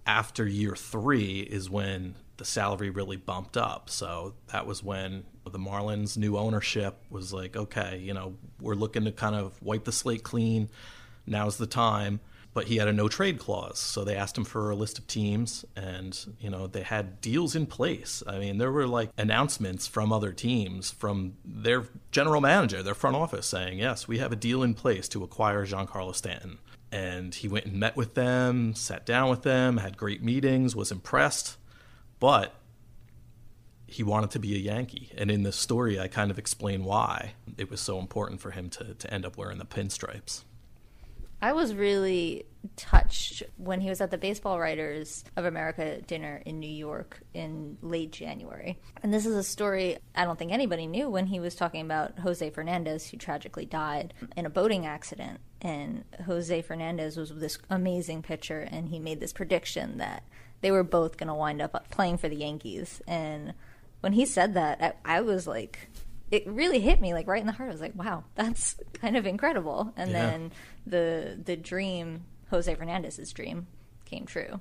after 0.06 0.46
year 0.46 0.74
three 0.74 1.40
is 1.40 1.68
when 1.68 2.14
the 2.38 2.44
salary 2.44 2.88
really 2.88 3.16
bumped 3.16 3.56
up. 3.56 3.90
So 3.90 4.34
that 4.52 4.66
was 4.66 4.82
when 4.82 5.24
the 5.52 5.58
Marlins' 5.58 6.16
new 6.16 6.36
ownership 6.36 6.96
was 7.10 7.32
like, 7.32 7.56
okay, 7.56 7.98
you 7.98 8.14
know, 8.14 8.34
we're 8.60 8.74
looking 8.74 9.04
to 9.04 9.12
kind 9.12 9.34
of 9.34 9.60
wipe 9.62 9.84
the 9.84 9.92
slate 9.92 10.22
clean. 10.22 10.68
Now's 11.26 11.56
the 11.56 11.66
time. 11.66 12.20
But 12.54 12.68
he 12.68 12.78
had 12.78 12.88
a 12.88 12.92
no 12.94 13.06
trade 13.06 13.38
clause, 13.38 13.78
so 13.78 14.02
they 14.02 14.16
asked 14.16 14.38
him 14.38 14.46
for 14.46 14.70
a 14.70 14.74
list 14.74 14.98
of 14.98 15.06
teams, 15.06 15.66
and 15.76 16.18
you 16.40 16.48
know 16.48 16.66
they 16.66 16.80
had 16.80 17.20
deals 17.20 17.54
in 17.54 17.66
place. 17.66 18.22
I 18.26 18.38
mean, 18.38 18.56
there 18.56 18.72
were 18.72 18.86
like 18.86 19.10
announcements 19.18 19.86
from 19.86 20.10
other 20.10 20.32
teams, 20.32 20.90
from 20.90 21.34
their 21.44 21.84
general 22.12 22.40
manager, 22.40 22.82
their 22.82 22.94
front 22.94 23.14
office, 23.14 23.46
saying, 23.46 23.78
"Yes, 23.78 24.08
we 24.08 24.16
have 24.20 24.32
a 24.32 24.36
deal 24.36 24.62
in 24.62 24.72
place 24.72 25.06
to 25.08 25.22
acquire 25.22 25.66
Giancarlo 25.66 26.14
Stanton." 26.14 26.56
And 26.90 27.34
he 27.34 27.46
went 27.46 27.66
and 27.66 27.78
met 27.78 27.94
with 27.94 28.14
them, 28.14 28.74
sat 28.74 29.04
down 29.04 29.28
with 29.28 29.42
them, 29.42 29.76
had 29.76 29.98
great 29.98 30.22
meetings, 30.22 30.74
was 30.74 30.90
impressed, 30.90 31.58
but 32.20 32.54
he 33.86 34.02
wanted 34.02 34.30
to 34.32 34.38
be 34.38 34.54
a 34.54 34.58
Yankee. 34.58 35.10
And 35.16 35.30
in 35.30 35.42
this 35.42 35.56
story, 35.56 35.98
I 35.98 36.08
kind 36.08 36.30
of 36.30 36.38
explain 36.38 36.84
why 36.84 37.32
it 37.56 37.70
was 37.70 37.80
so 37.80 37.98
important 37.98 38.40
for 38.40 38.50
him 38.50 38.68
to, 38.70 38.94
to 38.94 39.14
end 39.14 39.24
up 39.24 39.36
wearing 39.36 39.58
the 39.58 39.64
pinstripes. 39.64 40.42
I 41.40 41.52
was 41.52 41.74
really 41.74 42.46
touched 42.76 43.42
when 43.58 43.80
he 43.80 43.90
was 43.90 44.00
at 44.00 44.10
the 44.10 44.18
Baseball 44.18 44.58
Writers 44.58 45.22
of 45.36 45.44
America 45.44 46.00
dinner 46.00 46.42
in 46.46 46.58
New 46.58 46.70
York 46.70 47.20
in 47.34 47.76
late 47.82 48.10
January. 48.10 48.78
And 49.02 49.12
this 49.12 49.26
is 49.26 49.36
a 49.36 49.44
story 49.44 49.98
I 50.14 50.24
don't 50.24 50.38
think 50.38 50.50
anybody 50.50 50.86
knew 50.86 51.10
when 51.10 51.26
he 51.26 51.38
was 51.38 51.54
talking 51.54 51.82
about 51.82 52.18
Jose 52.20 52.48
Fernandez, 52.50 53.10
who 53.10 53.18
tragically 53.18 53.66
died 53.66 54.14
in 54.36 54.46
a 54.46 54.50
boating 54.50 54.86
accident. 54.86 55.40
And 55.60 56.04
Jose 56.24 56.62
Fernandez 56.62 57.16
was 57.16 57.30
this 57.34 57.58
amazing 57.68 58.22
pitcher, 58.22 58.60
and 58.60 58.88
he 58.88 58.98
made 58.98 59.20
this 59.20 59.32
prediction 59.32 59.98
that 59.98 60.22
they 60.62 60.70
were 60.70 60.84
both 60.84 61.18
going 61.18 61.28
to 61.28 61.34
wind 61.34 61.60
up 61.60 61.90
playing 61.90 62.16
for 62.16 62.28
the 62.28 62.36
Yankees. 62.36 63.02
And 63.06 63.52
when 64.06 64.12
he 64.12 64.24
said 64.24 64.54
that, 64.54 64.96
I, 65.04 65.16
I 65.16 65.20
was 65.20 65.46
like, 65.48 65.88
it 66.30 66.46
really 66.46 66.78
hit 66.80 67.00
me 67.00 67.12
like 67.12 67.26
right 67.26 67.40
in 67.40 67.46
the 67.46 67.52
heart. 67.52 67.68
I 67.68 67.72
was 67.72 67.80
like, 67.80 67.96
wow, 67.96 68.22
that's 68.36 68.76
kind 68.94 69.16
of 69.16 69.26
incredible. 69.26 69.92
And 69.96 70.10
Yeah. 70.10 70.18
then 70.30 70.52
the 70.86 71.38
the 71.44 71.56
dream, 71.56 72.24
Jose 72.50 72.72
Fernandez's 72.72 73.32
dream, 73.32 73.66
came 74.04 74.24
true. 74.26 74.60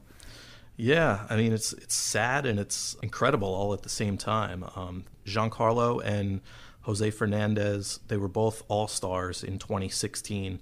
Yeah, 0.77 1.25
I 1.29 1.35
mean 1.37 1.53
it's 1.53 1.73
it's 1.73 1.95
sad 1.95 2.45
and 2.47 2.59
it's 2.59 2.95
incredible 3.03 3.47
all 3.47 3.73
at 3.73 3.83
the 3.83 3.89
same 3.89 4.17
time. 4.17 4.65
Um, 4.75 5.05
Giancarlo 5.25 6.01
and 6.03 6.41
Jose 6.81 7.11
Fernandez, 7.11 7.99
they 8.07 8.17
were 8.17 8.27
both 8.27 8.63
all 8.67 8.87
stars 8.87 9.43
in 9.43 9.57
2016, 9.59 10.59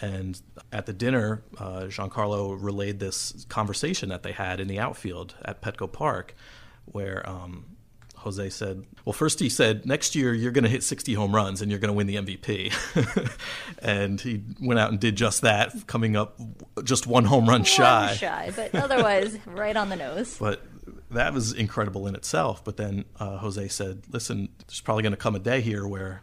and 0.00 0.40
at 0.72 0.86
the 0.86 0.92
dinner, 0.92 1.42
uh, 1.58 1.82
Giancarlo 1.88 2.56
relayed 2.62 3.00
this 3.00 3.44
conversation 3.48 4.10
that 4.10 4.22
they 4.22 4.32
had 4.32 4.60
in 4.60 4.68
the 4.68 4.78
outfield 4.78 5.34
at 5.44 5.60
Petco 5.62 5.90
Park, 5.92 6.34
where 6.86 7.28
um, 7.28 7.76
Jose 8.18 8.50
said, 8.50 8.84
well, 9.04 9.12
first 9.12 9.40
he 9.40 9.48
said, 9.48 9.86
next 9.86 10.14
year 10.14 10.34
you're 10.34 10.52
going 10.52 10.64
to 10.64 10.70
hit 10.70 10.82
60 10.82 11.14
home 11.14 11.34
runs 11.34 11.62
and 11.62 11.70
you're 11.70 11.80
going 11.80 11.92
to 11.92 11.96
win 11.96 12.06
the 12.06 12.16
MVP. 12.16 13.36
and 13.80 14.20
he 14.20 14.42
went 14.60 14.78
out 14.80 14.90
and 14.90 15.00
did 15.00 15.16
just 15.16 15.42
that, 15.42 15.86
coming 15.86 16.16
up 16.16 16.38
just 16.84 17.06
one 17.06 17.24
home 17.24 17.44
run 17.48 17.60
One 17.60 17.64
shy. 17.64 18.14
shy, 18.14 18.52
but 18.54 18.74
otherwise 18.74 19.38
right 19.46 19.76
on 19.76 19.88
the 19.88 19.96
nose. 19.96 20.36
But 20.38 20.62
that 21.10 21.32
was 21.32 21.52
incredible 21.52 22.06
in 22.06 22.14
itself. 22.14 22.64
But 22.64 22.76
then 22.76 23.04
uh, 23.18 23.38
Jose 23.38 23.68
said, 23.68 24.02
listen, 24.10 24.48
there's 24.66 24.80
probably 24.80 25.02
going 25.02 25.12
to 25.12 25.16
come 25.16 25.34
a 25.34 25.40
day 25.40 25.60
here 25.60 25.86
where 25.86 26.22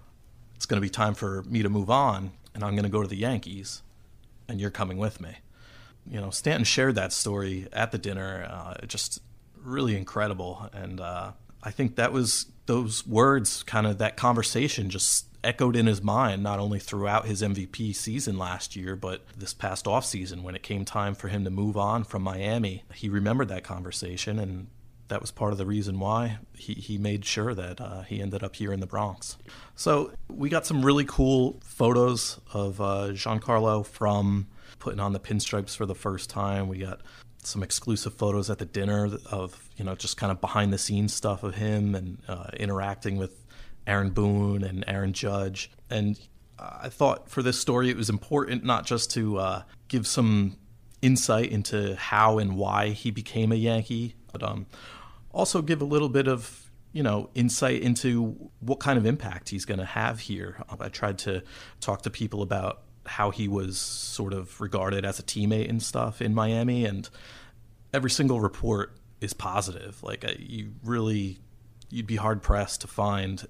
it's 0.55 0.65
going 0.65 0.79
to 0.79 0.85
be 0.85 0.89
time 0.89 1.13
for 1.13 1.43
me 1.43 1.63
to 1.63 1.69
move 1.69 1.89
on 1.89 2.31
and 2.53 2.63
I'm 2.63 2.71
going 2.71 2.83
to 2.83 2.89
go 2.89 3.01
to 3.01 3.07
the 3.07 3.17
Yankees 3.17 3.83
and 4.47 4.59
you're 4.59 4.71
coming 4.71 4.97
with 4.97 5.19
me. 5.19 5.37
You 6.09 6.21
know, 6.21 6.29
Stanton 6.29 6.63
shared 6.63 6.95
that 6.95 7.11
story 7.11 7.67
at 7.73 7.91
the 7.91 7.97
dinner. 7.97 8.47
Uh, 8.49 8.85
just 8.85 9.19
really 9.55 9.97
incredible. 9.97 10.69
And 10.71 11.01
uh, 11.01 11.31
I 11.65 11.71
think 11.71 11.95
that 11.95 12.13
was 12.13 12.45
those 12.67 13.05
words, 13.05 13.63
kind 13.63 13.87
of 13.87 13.97
that 13.97 14.15
conversation 14.15 14.89
just 14.89 15.25
echoed 15.43 15.75
in 15.75 15.87
his 15.87 16.01
mind, 16.01 16.43
not 16.43 16.59
only 16.59 16.79
throughout 16.79 17.25
his 17.25 17.41
MVP 17.41 17.95
season 17.95 18.37
last 18.37 18.75
year, 18.75 18.95
but 18.95 19.25
this 19.35 19.53
past 19.53 19.85
offseason 19.85 20.41
when 20.41 20.55
it 20.55 20.63
came 20.63 20.85
time 20.85 21.15
for 21.15 21.27
him 21.27 21.43
to 21.43 21.49
move 21.49 21.75
on 21.75 22.03
from 22.03 22.21
Miami. 22.21 22.83
He 22.93 23.09
remembered 23.09 23.47
that 23.49 23.63
conversation, 23.63 24.39
and 24.39 24.67
that 25.07 25.21
was 25.21 25.31
part 25.31 25.51
of 25.51 25.57
the 25.57 25.65
reason 25.65 25.99
why 25.99 26.39
he, 26.53 26.73
he 26.73 26.97
made 26.97 27.25
sure 27.25 27.53
that 27.53 27.81
uh, 27.81 28.01
he 28.01 28.21
ended 28.21 28.43
up 28.43 28.55
here 28.55 28.71
in 28.71 28.79
the 28.79 28.87
Bronx. 28.87 29.37
So 29.75 30.11
we 30.27 30.49
got 30.49 30.65
some 30.65 30.83
really 30.83 31.05
cool 31.05 31.59
photos 31.63 32.39
of 32.53 32.81
uh, 32.81 33.09
Giancarlo 33.09 33.85
from 33.85 34.47
putting 34.79 34.99
on 34.99 35.13
the 35.13 35.19
pinstripes 35.19 35.75
for 35.75 35.85
the 35.85 35.95
first 35.95 36.29
time. 36.29 36.67
We 36.67 36.79
got 36.79 37.01
some 37.45 37.63
exclusive 37.63 38.13
photos 38.13 38.49
at 38.49 38.59
the 38.59 38.65
dinner 38.65 39.09
of 39.31 39.69
you 39.77 39.85
know 39.85 39.95
just 39.95 40.17
kind 40.17 40.31
of 40.31 40.41
behind 40.41 40.73
the 40.73 40.77
scenes 40.77 41.13
stuff 41.13 41.43
of 41.43 41.55
him 41.55 41.95
and 41.95 42.17
uh, 42.27 42.49
interacting 42.57 43.17
with 43.17 43.45
Aaron 43.87 44.09
Boone 44.09 44.63
and 44.63 44.83
Aaron 44.87 45.13
Judge. 45.13 45.71
And 45.89 46.19
I 46.57 46.89
thought 46.89 47.29
for 47.29 47.41
this 47.41 47.59
story 47.59 47.89
it 47.89 47.97
was 47.97 48.09
important 48.09 48.63
not 48.63 48.85
just 48.85 49.11
to 49.11 49.37
uh, 49.37 49.63
give 49.87 50.07
some 50.07 50.57
insight 51.01 51.51
into 51.51 51.95
how 51.95 52.39
and 52.39 52.55
why 52.55 52.89
he 52.89 53.11
became 53.11 53.51
a 53.51 53.55
Yankee, 53.55 54.15
but 54.31 54.41
um, 54.41 54.65
also 55.31 55.61
give 55.61 55.81
a 55.81 55.85
little 55.85 56.09
bit 56.09 56.27
of 56.27 56.71
you 56.93 57.03
know 57.03 57.29
insight 57.35 57.81
into 57.81 58.49
what 58.59 58.79
kind 58.79 58.97
of 58.97 59.05
impact 59.05 59.49
he's 59.49 59.65
going 59.65 59.79
to 59.79 59.85
have 59.85 60.21
here. 60.21 60.63
I 60.79 60.89
tried 60.89 61.19
to 61.19 61.43
talk 61.81 62.01
to 62.03 62.09
people 62.09 62.41
about 62.41 62.81
how 63.05 63.31
he 63.31 63.47
was 63.47 63.77
sort 63.77 64.33
of 64.33 64.59
regarded 64.59 65.05
as 65.05 65.19
a 65.19 65.23
teammate 65.23 65.69
and 65.69 65.81
stuff 65.81 66.21
in 66.21 66.33
Miami, 66.33 66.85
and 66.85 67.09
every 67.93 68.09
single 68.09 68.39
report 68.39 68.97
is 69.21 69.33
positive. 69.33 70.01
Like 70.03 70.25
you 70.39 70.73
really, 70.83 71.39
you'd 71.89 72.07
be 72.07 72.17
hard 72.17 72.41
pressed 72.41 72.81
to 72.81 72.87
find 72.87 73.45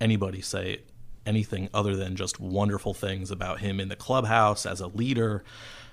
anybody 0.00 0.40
say 0.40 0.82
anything 1.26 1.68
other 1.74 1.94
than 1.94 2.16
just 2.16 2.40
wonderful 2.40 2.94
things 2.94 3.30
about 3.30 3.60
him 3.60 3.78
in 3.78 3.88
the 3.88 3.96
clubhouse 3.96 4.64
as 4.64 4.80
a 4.80 4.86
leader, 4.86 5.44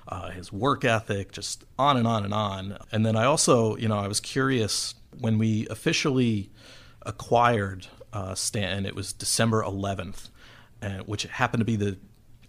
uh, 0.07 0.29
his 0.29 0.51
work 0.51 0.85
ethic, 0.85 1.31
just 1.31 1.65
on 1.77 1.97
and 1.97 2.07
on 2.07 2.23
and 2.23 2.33
on. 2.33 2.77
And 2.91 3.05
then 3.05 3.15
I 3.15 3.25
also, 3.25 3.75
you 3.75 3.87
know, 3.87 3.97
I 3.97 4.07
was 4.07 4.19
curious 4.19 4.95
when 5.19 5.37
we 5.37 5.67
officially 5.69 6.51
acquired 7.01 7.87
uh, 8.13 8.33
Stanton. 8.33 8.85
It 8.85 8.95
was 8.95 9.11
December 9.11 9.61
11th, 9.63 10.29
uh, 10.81 10.99
which 11.05 11.23
happened 11.23 11.61
to 11.61 11.65
be 11.65 11.75
the 11.75 11.97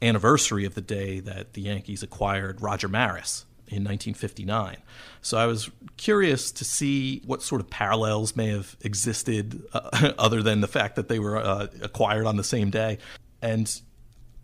anniversary 0.02 0.64
of 0.64 0.74
the 0.74 0.80
day 0.80 1.20
that 1.20 1.54
the 1.54 1.62
Yankees 1.62 2.02
acquired 2.02 2.60
Roger 2.60 2.88
Maris 2.88 3.46
in 3.68 3.82
1959. 3.82 4.76
So 5.22 5.38
I 5.38 5.46
was 5.46 5.70
curious 5.96 6.52
to 6.52 6.64
see 6.64 7.20
what 7.26 7.42
sort 7.42 7.60
of 7.60 7.68
parallels 7.68 8.36
may 8.36 8.48
have 8.48 8.76
existed 8.82 9.62
uh, 9.72 10.12
other 10.18 10.42
than 10.42 10.60
the 10.60 10.68
fact 10.68 10.96
that 10.96 11.08
they 11.08 11.18
were 11.18 11.38
uh, 11.38 11.66
acquired 11.82 12.26
on 12.26 12.36
the 12.36 12.44
same 12.44 12.70
day. 12.70 12.98
And 13.42 13.80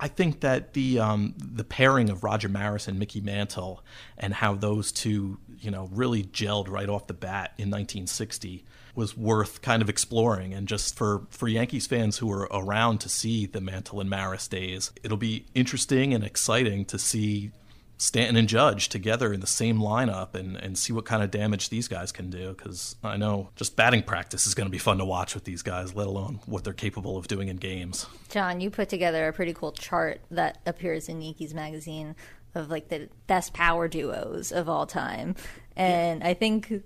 I 0.00 0.08
think 0.08 0.40
that 0.40 0.72
the 0.72 0.98
um, 0.98 1.34
the 1.36 1.62
pairing 1.62 2.10
of 2.10 2.24
Roger 2.24 2.48
Maris 2.48 2.88
and 2.88 2.98
Mickey 2.98 3.20
Mantle 3.20 3.84
and 4.18 4.34
how 4.34 4.54
those 4.54 4.90
two, 4.90 5.38
you 5.60 5.70
know, 5.70 5.88
really 5.92 6.24
gelled 6.24 6.68
right 6.68 6.88
off 6.88 7.06
the 7.06 7.14
bat 7.14 7.52
in 7.56 7.70
1960 7.70 8.64
was 8.94 9.16
worth 9.16 9.62
kind 9.62 9.82
of 9.82 9.88
exploring. 9.88 10.52
And 10.52 10.68
just 10.68 10.96
for, 10.96 11.26
for 11.30 11.48
Yankees 11.48 11.86
fans 11.86 12.18
who 12.18 12.26
were 12.26 12.48
around 12.50 12.98
to 12.98 13.08
see 13.08 13.46
the 13.46 13.60
Mantle 13.60 14.00
and 14.00 14.10
Maris 14.10 14.48
days, 14.48 14.92
it'll 15.02 15.16
be 15.16 15.46
interesting 15.54 16.12
and 16.12 16.22
exciting 16.22 16.84
to 16.86 16.98
see 16.98 17.52
Stanton 17.96 18.36
and 18.36 18.48
Judge 18.48 18.88
together 18.88 19.32
in 19.32 19.40
the 19.40 19.46
same 19.46 19.78
lineup 19.78 20.34
and, 20.34 20.56
and 20.56 20.76
see 20.76 20.92
what 20.92 21.04
kind 21.04 21.22
of 21.22 21.30
damage 21.30 21.68
these 21.68 21.86
guys 21.86 22.10
can 22.10 22.30
do. 22.30 22.52
Because 22.52 22.96
I 23.02 23.16
know 23.16 23.50
just 23.54 23.76
batting 23.76 24.02
practice 24.02 24.46
is 24.46 24.54
going 24.54 24.66
to 24.66 24.72
be 24.72 24.78
fun 24.78 24.98
to 24.98 25.04
watch 25.04 25.34
with 25.34 25.44
these 25.44 25.62
guys, 25.62 25.94
let 25.94 26.08
alone 26.08 26.40
what 26.46 26.64
they're 26.64 26.72
capable 26.72 27.16
of 27.16 27.28
doing 27.28 27.48
in 27.48 27.56
games. 27.56 28.06
John, 28.28 28.60
you 28.60 28.70
put 28.70 28.88
together 28.88 29.28
a 29.28 29.32
pretty 29.32 29.54
cool 29.54 29.72
chart 29.72 30.20
that 30.32 30.58
appears 30.66 31.08
in 31.08 31.22
Yankees 31.22 31.54
magazine 31.54 32.16
of 32.54 32.70
like 32.70 32.88
the 32.88 33.08
best 33.26 33.52
power 33.52 33.88
duos 33.88 34.52
of 34.52 34.68
all 34.68 34.86
time. 34.86 35.34
And 35.76 36.20
yeah. 36.20 36.28
I 36.28 36.34
think 36.34 36.82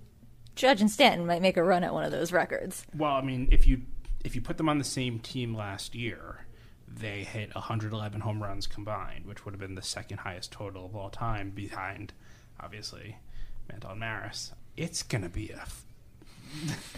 Judge 0.57 0.81
and 0.81 0.91
Stanton 0.91 1.25
might 1.25 1.41
make 1.41 1.55
a 1.55 1.63
run 1.63 1.83
at 1.83 1.93
one 1.93 2.03
of 2.03 2.11
those 2.11 2.31
records. 2.31 2.85
Well, 2.95 3.13
I 3.13 3.21
mean, 3.21 3.47
if 3.51 3.67
you 3.67 3.83
if 4.25 4.35
you 4.35 4.41
put 4.41 4.57
them 4.57 4.67
on 4.67 4.77
the 4.77 4.83
same 4.83 5.19
team 5.19 5.55
last 5.55 5.95
year, 5.95 6.45
they 6.87 7.23
hit 7.23 7.53
111 7.53 8.21
home 8.21 8.41
runs 8.41 8.67
combined, 8.67 9.25
which 9.25 9.45
would 9.45 9.53
have 9.53 9.59
been 9.59 9.75
the 9.75 9.81
second 9.81 10.19
highest 10.19 10.51
total 10.51 10.85
of 10.85 10.95
all 10.95 11.09
time, 11.09 11.51
behind 11.51 12.11
obviously 12.59 13.17
Mantle 13.69 13.91
and 13.91 13.99
Maris. 13.99 14.51
It's 14.75 15.03
gonna 15.03 15.29
be 15.29 15.51
a. 15.51 15.63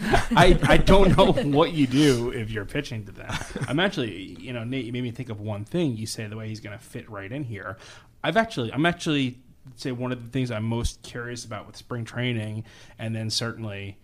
I 0.00 0.58
I 0.62 0.76
don't 0.78 1.16
know 1.16 1.32
what 1.32 1.72
you 1.72 1.86
do 1.86 2.30
if 2.30 2.50
you're 2.50 2.64
pitching 2.64 3.04
to 3.06 3.12
them. 3.12 3.30
I'm 3.68 3.78
actually, 3.78 4.22
you 4.40 4.52
know, 4.52 4.64
Nate, 4.64 4.86
you 4.86 4.92
made 4.92 5.02
me 5.02 5.10
think 5.10 5.28
of 5.28 5.40
one 5.40 5.64
thing. 5.64 5.96
You 5.96 6.06
say 6.06 6.26
the 6.26 6.36
way 6.36 6.48
he's 6.48 6.60
gonna 6.60 6.78
fit 6.78 7.08
right 7.10 7.30
in 7.30 7.44
here. 7.44 7.76
I've 8.22 8.36
actually, 8.36 8.72
I'm 8.72 8.86
actually 8.86 9.38
say 9.76 9.92
one 9.92 10.12
of 10.12 10.22
the 10.22 10.30
things 10.30 10.50
I'm 10.50 10.64
most 10.64 11.02
curious 11.02 11.44
about 11.44 11.66
with 11.66 11.76
spring 11.76 12.04
training, 12.04 12.64
and 12.98 13.14
then 13.14 13.30
certainly 13.30 13.98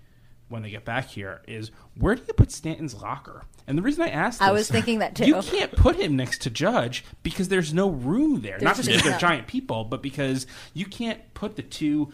when 0.48 0.62
they 0.62 0.70
get 0.70 0.84
back 0.84 1.08
here, 1.08 1.42
is 1.48 1.70
where 1.98 2.14
do 2.14 2.22
you 2.26 2.32
put 2.34 2.52
Stanton's 2.52 2.94
locker? 2.94 3.42
And 3.66 3.76
the 3.76 3.82
reason 3.82 4.04
I 4.04 4.10
asked, 4.10 4.38
this, 4.38 4.48
I 4.48 4.52
was 4.52 4.70
thinking 4.70 5.00
that 5.00 5.14
too. 5.16 5.26
You 5.26 5.42
can't 5.42 5.72
put 5.72 5.96
him 5.96 6.16
next 6.16 6.42
to 6.42 6.50
Judge 6.50 7.04
because 7.22 7.48
there's 7.48 7.74
no 7.74 7.90
room 7.90 8.42
there. 8.42 8.52
There's 8.52 8.62
Not 8.62 8.76
just 8.76 8.88
because 8.88 9.02
they're 9.02 9.18
giant 9.18 9.46
people, 9.48 9.84
but 9.84 10.02
because 10.02 10.46
you 10.72 10.86
can't 10.86 11.20
put 11.34 11.56
the 11.56 11.62
two 11.62 12.12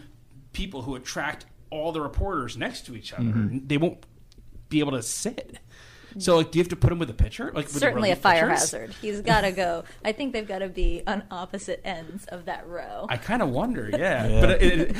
people 0.52 0.82
who 0.82 0.94
attract 0.94 1.46
all 1.70 1.92
the 1.92 2.00
reporters 2.00 2.56
next 2.56 2.86
to 2.86 2.94
each 2.94 3.12
other. 3.12 3.24
Mm-hmm. 3.24 3.66
They 3.66 3.76
won't 3.76 4.04
be 4.68 4.80
able 4.80 4.92
to 4.92 5.02
sit. 5.02 5.58
So, 6.18 6.36
like, 6.36 6.50
do 6.50 6.58
you 6.58 6.62
have 6.62 6.68
to 6.70 6.76
put 6.76 6.92
him 6.92 6.98
with 6.98 7.10
a 7.10 7.14
pitcher? 7.14 7.46
Like, 7.46 7.66
with 7.66 7.78
Certainly 7.78 8.10
a 8.10 8.16
fire 8.16 8.48
pitchers? 8.48 8.60
hazard. 8.72 8.94
He's 9.00 9.20
got 9.20 9.42
to 9.42 9.52
go. 9.52 9.84
I 10.04 10.12
think 10.12 10.32
they've 10.32 10.46
got 10.46 10.58
to 10.60 10.68
be 10.68 11.02
on 11.06 11.22
opposite 11.30 11.80
ends 11.84 12.24
of 12.26 12.44
that 12.46 12.66
row. 12.66 13.06
I 13.08 13.16
kind 13.16 13.42
of 13.42 13.50
wonder, 13.50 13.88
yeah. 13.90 14.26
Yeah. 14.28 14.40
But 14.40 14.62
it, 14.62 14.90
it, 14.90 14.96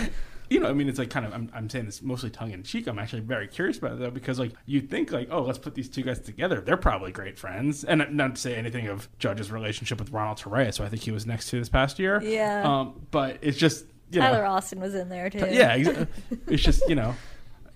you 0.51 0.61
know, 0.61 0.69
I 0.69 0.73
mean, 0.73 0.89
it's 0.89 0.99
like 0.99 1.09
kind 1.11 1.25
of. 1.25 1.33
I'm, 1.33 1.51
I'm 1.55 1.71
saying 1.71 1.87
this 1.87 2.03
mostly 2.03 2.29
tongue 2.31 2.51
in 2.51 2.63
cheek. 2.63 2.87
I'm 2.87 2.99
actually 2.99 3.21
very 3.21 3.49
curious 3.49 3.79
about 3.79 3.93
it 3.93 3.99
though, 4.01 4.11
because 4.11 4.39
like 4.39 4.53
you 4.67 4.81
think 4.81 5.11
like, 5.11 5.29
oh, 5.31 5.43
let's 5.43 5.59
put 5.59 5.75
these 5.75 5.89
two 5.89 6.03
guys 6.03 6.19
together. 6.19 6.61
They're 6.61 6.77
probably 6.77 7.11
great 7.13 7.39
friends, 7.39 7.85
and 7.85 8.05
not 8.11 8.35
to 8.35 8.41
say 8.41 8.55
anything 8.57 8.89
of 8.89 9.09
Judge's 9.19 9.51
relationship 9.51 9.99
with 9.99 10.11
Ronald 10.11 10.39
Torreyes, 10.39 10.75
so 10.75 10.85
I 10.85 10.89
think 10.89 11.03
he 11.03 11.11
was 11.11 11.27
next 11.27 11.49
to 11.51 11.59
this 11.59 11.69
past 11.71 11.99
year. 11.99 12.21
Yeah. 12.23 12.63
Um, 12.81 13.07
but 13.11 13.39
it's 13.41 13.57
just 13.57 13.87
you 14.11 14.21
know, 14.21 14.27
Tyler 14.27 14.45
Austin 14.45 14.81
was 14.81 14.95
in 14.95 15.09
there 15.09 15.31
too. 15.31 15.39
yeah, 15.51 15.77
exa- 15.77 16.09
it's 16.49 16.63
just 16.63 16.87
you 16.89 16.97
know. 16.97 17.15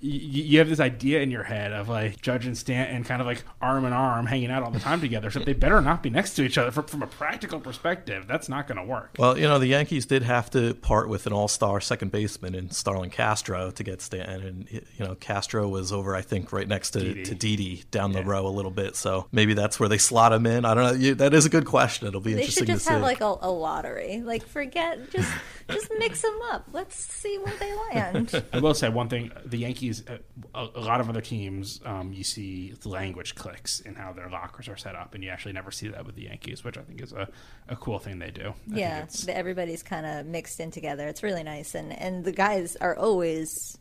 y- 0.02 0.08
You 0.08 0.58
have 0.58 0.68
this 0.68 0.80
idea 0.80 1.20
in 1.20 1.30
your 1.30 1.42
head 1.44 1.72
of 1.72 1.88
like 1.88 2.20
Judge 2.20 2.46
and 2.46 2.56
Stanton 2.56 3.04
kind 3.04 3.20
of 3.20 3.26
like 3.26 3.44
arm 3.60 3.84
in 3.84 3.92
arm 3.92 4.26
hanging 4.26 4.50
out 4.50 4.62
all 4.62 4.70
the 4.70 4.80
time 4.80 5.00
together. 5.00 5.30
So 5.30 5.40
they 5.40 5.52
better 5.52 5.80
not 5.80 6.02
be 6.02 6.10
next 6.10 6.34
to 6.34 6.42
each 6.42 6.58
other. 6.58 6.70
From, 6.70 6.84
from 6.84 7.02
a 7.02 7.06
practical 7.06 7.60
perspective, 7.60 8.26
that's 8.26 8.48
not 8.48 8.66
going 8.66 8.78
to 8.78 8.84
work. 8.84 9.16
Well, 9.18 9.36
you 9.38 9.44
know, 9.48 9.58
the 9.58 9.66
Yankees 9.68 10.06
did 10.06 10.22
have 10.22 10.50
to 10.50 10.74
part 10.74 11.08
with 11.08 11.26
an 11.26 11.32
all-star 11.32 11.80
second 11.80 12.12
baseman 12.12 12.54
in 12.54 12.70
Starlin 12.70 13.10
Castro 13.10 13.70
to 13.70 13.82
get 13.82 14.00
Stanton, 14.02 14.42
and 14.46 14.68
you 14.70 15.04
know, 15.04 15.14
Castro 15.16 15.68
was 15.68 15.92
over, 15.92 16.14
I 16.14 16.22
think, 16.22 16.52
right 16.52 16.68
next 16.68 16.90
to 16.92 17.00
Didi. 17.00 17.22
to 17.24 17.34
Didi 17.34 17.84
down 17.90 18.12
the 18.12 18.20
Yeah. 18.20 18.28
row 18.30 18.46
a 18.46 18.48
little 18.48 18.70
bit. 18.70 18.96
So 18.96 19.26
maybe 19.32 19.54
that's 19.54 19.78
where 19.80 19.88
they 19.88 19.98
slot 19.98 20.32
him 20.32 20.46
in. 20.46 20.64
I 20.64 20.74
don't 20.74 20.84
know. 20.84 20.92
You, 20.92 21.14
that 21.16 21.34
is 21.34 21.46
a 21.46 21.50
good 21.50 21.66
question. 21.66 22.06
It'll 22.08 22.20
be 22.20 22.32
They 22.34 22.40
interesting 22.40 22.62
should 22.66 22.72
just 22.74 22.84
to 22.86 22.88
see. 22.88 22.92
have 22.94 23.02
like 23.02 23.20
a, 23.20 23.34
a 23.40 23.50
lottery. 23.50 24.22
Like 24.24 24.46
forget, 24.46 25.10
just 25.10 25.30
just 25.68 25.90
mix 25.98 26.22
them 26.22 26.38
up. 26.52 26.66
Let's 26.72 26.96
see 26.96 27.38
where 27.38 27.54
they 27.58 27.72
land. 27.94 28.42
I 28.52 28.58
will 28.58 28.74
say 28.74 28.88
one 28.88 29.08
thing: 29.08 29.30
the 29.44 29.58
Yankees, 29.58 29.85
uh, 29.92 30.18
a, 30.54 30.68
a 30.74 30.80
lot 30.80 31.00
of 31.00 31.08
other 31.08 31.20
teams, 31.20 31.80
um, 31.84 32.12
you 32.12 32.24
see 32.24 32.72
the 32.80 32.88
language 32.88 33.34
cliques 33.34 33.80
in 33.80 33.94
how 33.94 34.12
their 34.12 34.28
lockers 34.28 34.68
are 34.68 34.76
set 34.76 34.94
up, 34.94 35.14
and 35.14 35.22
you 35.24 35.30
actually 35.30 35.52
never 35.52 35.70
see 35.70 35.88
that 35.88 36.04
with 36.06 36.14
the 36.16 36.22
Yankees, 36.24 36.64
which 36.64 36.76
I 36.78 36.82
think 36.82 37.00
is 37.02 37.12
a, 37.12 37.28
a 37.68 37.76
cool 37.76 37.98
thing 37.98 38.18
they 38.18 38.30
do. 38.30 38.48
I 38.48 38.52
think 38.52 38.78
yeah, 38.78 38.96
it's- 38.98 39.26
everybody's 39.28 39.82
kind 39.82 40.06
of 40.06 40.26
mixed 40.26 40.60
in 40.60 40.70
together. 40.70 41.06
It's 41.08 41.22
really 41.22 41.42
nice, 41.42 41.74
and 41.74 41.92
and 41.92 42.24
the 42.24 42.32
guys 42.32 42.76
are 42.76 42.96
always 42.96 43.78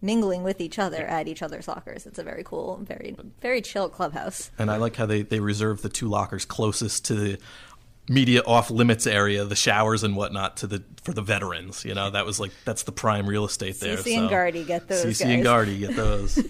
mingling 0.00 0.44
with 0.44 0.60
each 0.60 0.78
other 0.78 1.04
at 1.04 1.26
each 1.26 1.42
other's 1.42 1.66
lockers. 1.66 2.06
It's 2.06 2.20
a 2.20 2.22
very 2.22 2.44
cool, 2.44 2.78
very 2.84 3.16
very 3.40 3.60
chill 3.60 3.88
clubhouse. 3.88 4.50
and 4.58 4.70
I 4.70 4.76
like 4.76 4.94
how 4.94 5.06
they 5.06 5.22
they 5.22 5.40
reserve 5.40 5.82
the 5.82 5.88
two 5.88 6.08
lockers 6.08 6.44
closest 6.44 7.04
to 7.06 7.14
the 7.14 7.38
media 8.08 8.42
off 8.46 8.70
limits 8.70 9.06
area, 9.06 9.44
the 9.44 9.56
showers 9.56 10.02
and 10.02 10.16
whatnot 10.16 10.56
to 10.58 10.66
the 10.66 10.82
for 11.02 11.12
the 11.12 11.22
veterans. 11.22 11.84
You 11.84 11.94
know, 11.94 12.10
that 12.10 12.24
was 12.26 12.40
like 12.40 12.52
that's 12.64 12.84
the 12.84 12.92
prime 12.92 13.26
real 13.28 13.44
estate 13.44 13.78
there. 13.80 13.96
CC 13.96 14.16
and 14.16 14.26
so- 14.26 14.28
Gardy 14.30 14.64
get 14.64 14.88
those 14.88 15.04
CC 15.04 15.20
guys. 15.20 15.20
and 15.34 15.42
Gardy 15.44 15.78
get 15.78 15.96
those. 15.96 16.38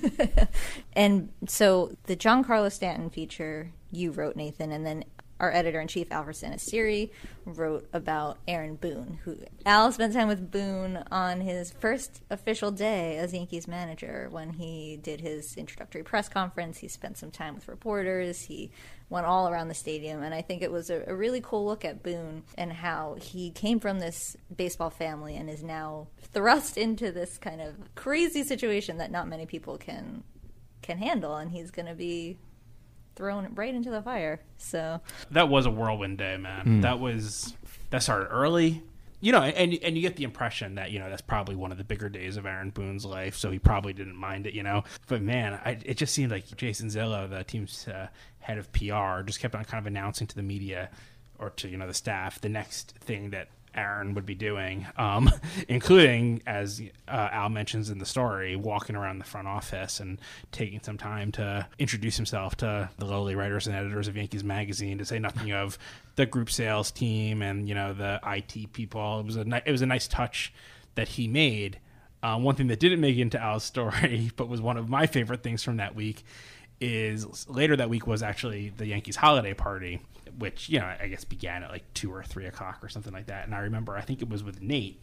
And 0.95 1.29
so 1.47 1.97
the 2.05 2.17
Giancarlo 2.17 2.73
Stanton 2.73 3.09
feature 3.11 3.71
you 3.93 4.11
wrote, 4.11 4.35
Nathan, 4.37 4.73
and 4.73 4.85
then 4.85 5.05
our 5.41 5.53
editor 5.53 5.81
in 5.81 5.87
chief, 5.87 6.11
Alfred 6.11 6.35
Santasiere, 6.35 7.11
wrote 7.45 7.89
about 7.93 8.39
Aaron 8.49 8.75
Boone, 8.75 9.21
who 9.23 9.37
Al 9.65 9.93
spent 9.93 10.13
time 10.13 10.27
with 10.27 10.51
Boone 10.51 11.05
on 11.13 11.41
his 11.41 11.71
first 11.71 12.23
official 12.29 12.73
day 12.73 13.17
as 13.17 13.33
Yankees 13.33 13.69
manager 13.69 14.27
when 14.33 14.55
he 14.55 14.99
did 15.01 15.21
his 15.21 15.57
introductory 15.57 16.03
press 16.03 16.29
conference. 16.29 16.79
He 16.79 16.89
spent 16.89 17.17
some 17.19 17.31
time 17.31 17.55
with 17.55 17.69
reporters. 17.69 18.43
He 18.43 18.73
went 19.11 19.27
all 19.27 19.49
around 19.49 19.69
the 19.69 19.75
stadium, 19.75 20.23
and 20.23 20.35
I 20.35 20.43
think 20.43 20.63
it 20.63 20.71
was 20.71 20.91
a, 20.91 21.03
a 21.07 21.15
really 21.15 21.41
cool 21.41 21.65
look 21.65 21.85
at 21.85 22.03
Boone 22.03 22.43
and 22.57 22.73
how 22.73 23.17
he 23.21 23.51
came 23.51 23.81
from 23.81 24.01
this 24.01 24.37
baseball 24.55 24.91
family 24.91 25.37
and 25.37 25.49
is 25.49 25.63
now 25.63 26.09
thrust 26.33 26.77
into 26.77 27.11
this 27.11 27.39
kind 27.39 27.61
of 27.61 27.75
crazy 27.95 28.43
situation 28.43 28.99
that 28.99 29.11
not 29.11 29.29
many 29.29 29.47
people 29.47 29.79
can 29.79 30.23
can 30.83 30.99
handle, 30.99 31.37
and 31.37 31.51
he's 31.51 31.71
going 31.71 31.87
to 31.87 31.95
be 31.95 32.39
thrown 33.17 33.53
right 33.55 33.75
into 33.75 33.91
the 33.91 34.01
fire. 34.01 34.41
So 34.59 35.01
that 35.33 35.49
was 35.49 35.67
a 35.67 35.71
whirlwind 35.71 36.19
day, 36.19 36.37
man. 36.37 36.81
That 36.83 37.01
was 37.01 37.57
that 37.91 38.03
started 38.03 38.27
early. 38.27 38.83
You 39.21 39.33
know, 39.33 39.43
and 39.43 39.77
and 39.83 39.97
you 39.97 40.03
get 40.03 40.15
the 40.15 40.23
impression 40.23 40.77
that 40.77 40.93
you 40.93 41.01
know 41.01 41.11
that's 41.11 41.23
probably 41.23 41.57
one 41.57 41.73
of 41.73 41.79
the 41.79 41.83
bigger 41.83 42.09
days 42.09 42.37
of 42.37 42.47
Aaron 42.47 42.71
Boone's 42.71 43.05
life, 43.05 43.35
so 43.35 43.51
he 43.51 43.59
probably 43.59 43.93
didn't 43.93 44.15
mind 44.15 44.47
it. 44.47 44.55
You 44.55 44.63
know, 44.63 44.85
but 45.09 45.21
man, 45.23 45.59
I, 45.65 45.77
it 45.85 45.95
just 45.97 46.15
seemed 46.15 46.31
like 46.31 46.57
Jason 46.57 46.89
Zillo, 46.89 47.29
the 47.29 47.43
team's 47.43 47.89
uh, 47.89 48.07
head 48.49 48.59
of 48.59 48.73
PR, 48.73 49.23
just 49.25 49.41
kept 49.41 49.55
on 49.55 49.65
kind 49.65 49.81
of 49.81 49.87
announcing 49.87 50.27
to 50.27 50.35
the 50.35 50.43
media 50.43 50.91
or 51.39 51.51
to 51.51 51.69
you 51.69 51.77
know 51.77 51.87
the 51.87 51.95
staff 51.95 52.41
the 52.41 52.49
next 52.49 52.95
thing 53.01 53.31
that 53.31 53.49
Aaron 53.75 54.15
would 54.15 54.27
be 54.27 54.35
doing, 54.35 54.87
um, 54.97 55.31
including 55.69 56.43
as 56.47 56.83
uh, 57.07 57.29
Al 57.31 57.51
mentions 57.51 57.91
in 57.91 57.99
the 57.99 58.07
story, 58.07 58.57
walking 58.57 58.97
around 58.97 59.19
the 59.19 59.25
front 59.25 59.47
office 59.47 60.01
and 60.01 60.19
taking 60.51 60.81
some 60.83 60.99
time 60.99 61.31
to 61.33 61.67
introduce 61.79 62.17
himself 62.17 62.57
to 62.57 62.89
the 62.99 63.05
lowly 63.05 63.35
writers 63.35 63.67
and 63.67 63.77
editors 63.77 64.09
of 64.09 64.17
Yankees 64.17 64.43
Magazine, 64.43 64.99
to 64.99 65.05
say 65.05 65.19
nothing 65.19 65.53
of 65.53 65.79
the 66.17 66.27
group 66.27 66.51
sales 66.51 66.91
team 66.91 67.43
and 67.43 67.69
you 67.69 67.75
know 67.75 67.93
the 67.93 68.19
IT 68.27 68.73
people. 68.73 69.21
It 69.21 69.27
was 69.27 69.37
a 69.37 69.45
ni- 69.45 69.63
it 69.65 69.71
was 69.71 69.83
a 69.83 69.87
nice 69.87 70.09
touch 70.09 70.53
that 70.95 71.09
he 71.09 71.29
made. 71.29 71.79
Um, 72.21 72.43
one 72.43 72.57
thing 72.57 72.67
that 72.67 72.81
didn't 72.81 73.01
make 73.01 73.17
it 73.17 73.21
into 73.21 73.41
Al's 73.41 73.63
story, 73.63 74.33
but 74.37 74.49
was 74.49 74.61
one 74.61 74.77
of 74.77 74.89
my 74.89 75.07
favorite 75.07 75.45
things 75.45 75.63
from 75.63 75.77
that 75.77 75.95
week, 75.95 76.25
is 76.81 77.49
later 77.49 77.77
that 77.77 77.91
week 77.91 78.07
was 78.07 78.23
actually 78.23 78.73
the 78.77 78.87
Yankees 78.87 79.17
holiday 79.17 79.55
party, 79.55 80.01
which 80.39 80.69
you 80.69 80.79
know 80.79 80.87
I 81.01 81.09
guess 81.09 81.25
began 81.25 81.63
at 81.63 81.71
like 81.71 81.85
two 81.95 82.13
or 82.13 82.23
three 82.23 82.47
o'clock 82.47 82.83
or 82.83 82.89
something 82.89 83.13
like 83.13 83.27
that. 83.27 83.47
And 83.47 83.55
I 83.55 83.61
remember 83.61 83.97
I 83.97 84.03
think 84.03 84.23
it 84.23 84.29
was 84.29 84.43
with 84.43 84.63
Nate 84.63 85.01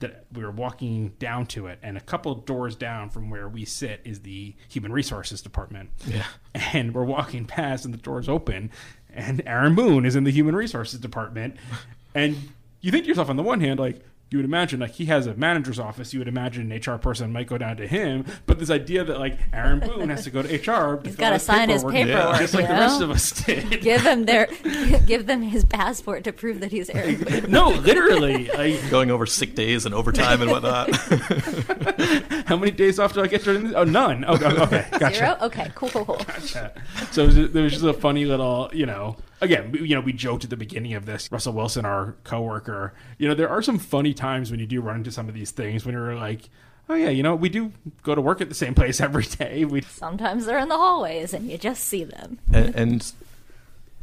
that 0.00 0.24
we 0.32 0.42
were 0.42 0.50
walking 0.50 1.10
down 1.18 1.46
to 1.46 1.66
it, 1.66 1.78
and 1.82 1.96
a 1.96 2.00
couple 2.00 2.34
doors 2.34 2.74
down 2.74 3.10
from 3.10 3.28
where 3.30 3.48
we 3.48 3.64
sit 3.64 4.00
is 4.04 4.20
the 4.20 4.54
human 4.68 4.92
resources 4.92 5.42
department. 5.42 5.90
Yeah. 6.06 6.24
and 6.54 6.94
we're 6.94 7.04
walking 7.04 7.44
past, 7.44 7.84
and 7.84 7.92
the 7.92 7.98
doors 7.98 8.28
open, 8.28 8.70
and 9.12 9.42
Aaron 9.46 9.74
Boone 9.74 10.06
is 10.06 10.16
in 10.16 10.24
the 10.24 10.30
human 10.30 10.56
resources 10.56 11.00
department, 11.00 11.56
and 12.14 12.36
you 12.80 12.90
think 12.90 13.04
to 13.04 13.08
yourself 13.08 13.28
on 13.28 13.36
the 13.36 13.42
one 13.42 13.60
hand 13.60 13.78
like 13.78 14.00
you 14.30 14.38
would 14.38 14.44
imagine 14.44 14.78
like 14.80 14.92
he 14.92 15.06
has 15.06 15.26
a 15.26 15.34
manager's 15.34 15.78
office 15.78 16.12
you 16.12 16.20
would 16.20 16.28
imagine 16.28 16.70
an 16.70 16.80
hr 16.80 16.96
person 16.98 17.32
might 17.32 17.46
go 17.48 17.58
down 17.58 17.76
to 17.76 17.86
him 17.86 18.24
but 18.46 18.58
this 18.58 18.70
idea 18.70 19.02
that 19.04 19.18
like 19.18 19.38
aaron 19.52 19.80
boone 19.80 20.08
has 20.08 20.24
to 20.24 20.30
go 20.30 20.40
to 20.42 20.48
hr 20.56 20.96
to 20.96 21.00
He's 21.04 21.16
fill 21.16 21.20
gotta 21.20 21.34
out 21.34 21.40
sign 21.40 21.68
his 21.68 21.82
paperwork, 21.84 22.38
just 22.38 22.54
like 22.54 22.62
you 22.62 22.68
the 22.68 22.74
rest 22.74 23.00
of 23.00 23.10
us 23.10 23.32
did 23.44 23.80
give 23.82 24.02
him 24.02 24.24
their 24.26 24.46
give 25.06 25.26
them 25.26 25.42
his 25.42 25.64
passport 25.64 26.24
to 26.24 26.32
prove 26.32 26.60
that 26.60 26.70
he's 26.70 26.88
Aaron 26.90 27.16
Boone. 27.16 27.50
no 27.50 27.70
literally 27.70 28.48
like 28.48 28.90
Going 28.90 29.10
over 29.10 29.26
sick 29.26 29.54
days 29.54 29.84
and 29.86 29.94
overtime 29.94 30.42
and 30.42 30.50
whatnot. 30.50 30.90
how 32.46 32.56
many 32.56 32.70
days 32.70 32.98
off 32.98 33.12
do 33.14 33.22
i 33.22 33.26
get 33.26 33.42
during 33.44 33.64
this 33.64 33.72
oh 33.74 33.84
none 33.84 34.24
oh, 34.26 34.38
oh, 34.40 34.62
okay 34.64 34.86
gotcha 34.98 35.14
Zero. 35.20 35.36
Okay, 35.42 35.70
cool, 35.74 35.88
cool, 35.90 36.04
cool. 36.04 36.16
Gotcha. 36.16 36.72
So 37.10 37.24
it 37.26 37.52
there 37.52 37.62
was 37.64 37.72
just 37.72 37.84
a 37.84 37.92
funny 37.92 38.24
little, 38.24 38.70
you 38.72 38.86
know. 38.86 39.16
Again, 39.40 39.74
you 39.74 39.94
know, 39.94 40.00
we 40.00 40.12
joked 40.12 40.44
at 40.44 40.50
the 40.50 40.56
beginning 40.56 40.94
of 40.94 41.06
this. 41.06 41.30
Russell 41.32 41.54
Wilson, 41.54 41.84
our 41.84 42.16
coworker, 42.24 42.92
you 43.18 43.28
know, 43.28 43.34
there 43.34 43.48
are 43.48 43.62
some 43.62 43.78
funny 43.78 44.12
times 44.12 44.50
when 44.50 44.60
you 44.60 44.66
do 44.66 44.80
run 44.80 44.96
into 44.96 45.10
some 45.10 45.28
of 45.28 45.34
these 45.34 45.50
things 45.50 45.84
when 45.84 45.94
you're 45.94 46.14
like, 46.14 46.50
oh 46.88 46.94
yeah, 46.94 47.08
you 47.08 47.22
know, 47.22 47.34
we 47.34 47.48
do 47.48 47.72
go 48.02 48.14
to 48.14 48.20
work 48.20 48.40
at 48.40 48.48
the 48.48 48.54
same 48.54 48.74
place 48.76 49.00
every 49.00 49.24
day. 49.24 49.64
We 49.64 49.80
Sometimes 49.82 50.46
they're 50.46 50.58
in 50.58 50.68
the 50.68 50.76
hallways 50.76 51.32
and 51.32 51.50
you 51.50 51.56
just 51.56 51.84
see 51.84 52.04
them. 52.04 52.38
and, 52.52 52.74
and 52.74 53.12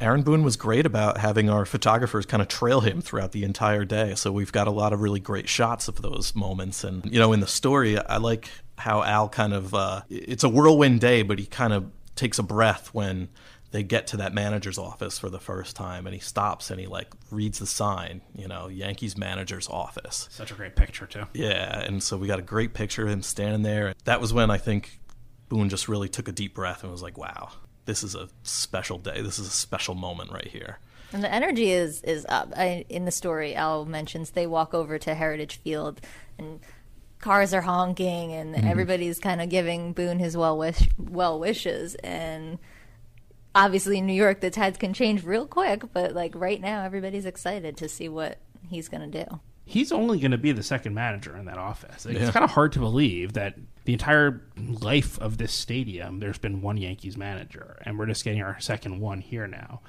Aaron 0.00 0.22
Boone 0.22 0.44
was 0.44 0.56
great 0.56 0.86
about 0.86 1.18
having 1.18 1.50
our 1.50 1.64
photographers 1.64 2.24
kind 2.24 2.40
of 2.40 2.48
trail 2.48 2.80
him 2.80 3.00
throughout 3.00 3.32
the 3.32 3.42
entire 3.42 3.84
day. 3.84 4.14
So 4.14 4.30
we've 4.30 4.52
got 4.52 4.68
a 4.68 4.70
lot 4.70 4.92
of 4.92 5.00
really 5.00 5.18
great 5.18 5.48
shots 5.48 5.88
of 5.88 6.02
those 6.02 6.36
moments. 6.36 6.84
And 6.84 7.04
you 7.12 7.18
know, 7.18 7.32
in 7.32 7.40
the 7.40 7.48
story, 7.48 7.98
I 7.98 8.18
like 8.18 8.48
how 8.76 9.02
Al 9.02 9.28
kind 9.28 9.52
of 9.52 9.74
uh, 9.74 10.02
it's 10.08 10.44
a 10.44 10.48
whirlwind 10.48 11.00
day, 11.00 11.22
but 11.22 11.38
he 11.40 11.46
kind 11.46 11.72
of 11.72 11.90
takes 12.14 12.38
a 12.38 12.42
breath 12.44 12.90
when 12.92 13.28
they 13.70 13.82
get 13.82 14.06
to 14.08 14.16
that 14.16 14.32
manager's 14.32 14.78
office 14.78 15.18
for 15.18 15.28
the 15.28 15.38
first 15.38 15.76
time 15.76 16.06
and 16.06 16.14
he 16.14 16.20
stops 16.20 16.70
and 16.70 16.80
he 16.80 16.86
like 16.86 17.12
reads 17.30 17.58
the 17.58 17.66
sign 17.66 18.22
you 18.34 18.48
know 18.48 18.68
yankees 18.68 19.16
manager's 19.16 19.68
office 19.68 20.28
such 20.30 20.50
a 20.50 20.54
great 20.54 20.76
picture 20.76 21.06
too. 21.06 21.24
yeah, 21.32 21.80
and 21.80 22.02
so 22.02 22.16
we 22.16 22.26
got 22.26 22.38
a 22.38 22.42
great 22.42 22.74
picture 22.74 23.02
of 23.04 23.08
him 23.08 23.22
standing 23.22 23.62
there. 23.62 23.94
That 24.04 24.20
was 24.20 24.32
when 24.32 24.50
I 24.50 24.58
think 24.58 25.00
Boone 25.48 25.68
just 25.68 25.88
really 25.88 26.08
took 26.08 26.28
a 26.28 26.32
deep 26.32 26.54
breath 26.54 26.82
and 26.82 26.92
was 26.92 27.02
like, 27.02 27.18
"Wow, 27.18 27.50
this 27.86 28.02
is 28.02 28.14
a 28.14 28.28
special 28.42 28.98
day. 28.98 29.20
This 29.22 29.38
is 29.38 29.48
a 29.48 29.50
special 29.50 29.94
moment 29.94 30.30
right 30.30 30.46
here." 30.46 30.78
And 31.12 31.24
the 31.24 31.32
energy 31.32 31.70
is 31.70 32.02
is 32.02 32.26
up. 32.28 32.52
I, 32.56 32.84
in 32.88 33.04
the 33.04 33.10
story, 33.10 33.54
Al 33.54 33.84
mentions 33.84 34.30
they 34.30 34.46
walk 34.46 34.74
over 34.74 34.98
to 34.98 35.14
Heritage 35.14 35.56
Field, 35.56 36.00
and 36.38 36.60
cars 37.18 37.54
are 37.54 37.62
honking, 37.62 38.32
and 38.32 38.54
mm-hmm. 38.54 38.68
everybody's 38.68 39.18
kind 39.18 39.40
of 39.40 39.48
giving 39.48 39.92
Boone 39.92 40.18
his 40.18 40.36
well 40.36 40.58
wish 40.58 40.88
well 40.98 41.38
wishes. 41.38 41.94
And 41.96 42.58
obviously, 43.54 43.98
in 43.98 44.06
New 44.06 44.14
York, 44.14 44.40
the 44.40 44.50
tides 44.50 44.78
can 44.78 44.92
change 44.92 45.24
real 45.24 45.46
quick. 45.46 45.82
But 45.92 46.14
like 46.14 46.32
right 46.34 46.60
now, 46.60 46.84
everybody's 46.84 47.26
excited 47.26 47.76
to 47.78 47.88
see 47.88 48.08
what 48.08 48.38
he's 48.68 48.88
going 48.88 49.10
to 49.10 49.24
do. 49.24 49.40
He's 49.64 49.92
only 49.92 50.18
going 50.18 50.30
to 50.30 50.38
be 50.38 50.52
the 50.52 50.62
second 50.62 50.94
manager 50.94 51.36
in 51.36 51.44
that 51.44 51.58
office. 51.58 52.06
Like, 52.06 52.14
Yeah. 52.14 52.22
It's 52.22 52.30
kind 52.30 52.44
of 52.44 52.50
hard 52.50 52.72
to 52.72 52.78
believe 52.78 53.34
that 53.34 53.56
the 53.84 53.92
entire 53.92 54.42
life 54.56 55.18
of 55.20 55.36
this 55.36 55.52
stadium, 55.52 56.20
there's 56.20 56.38
been 56.38 56.62
one 56.62 56.78
Yankees 56.78 57.18
manager, 57.18 57.76
and 57.82 57.98
we're 57.98 58.06
just 58.06 58.24
getting 58.24 58.42
our 58.42 58.58
second 58.60 59.00
one 59.00 59.20
here 59.20 59.46
now. 59.46 59.80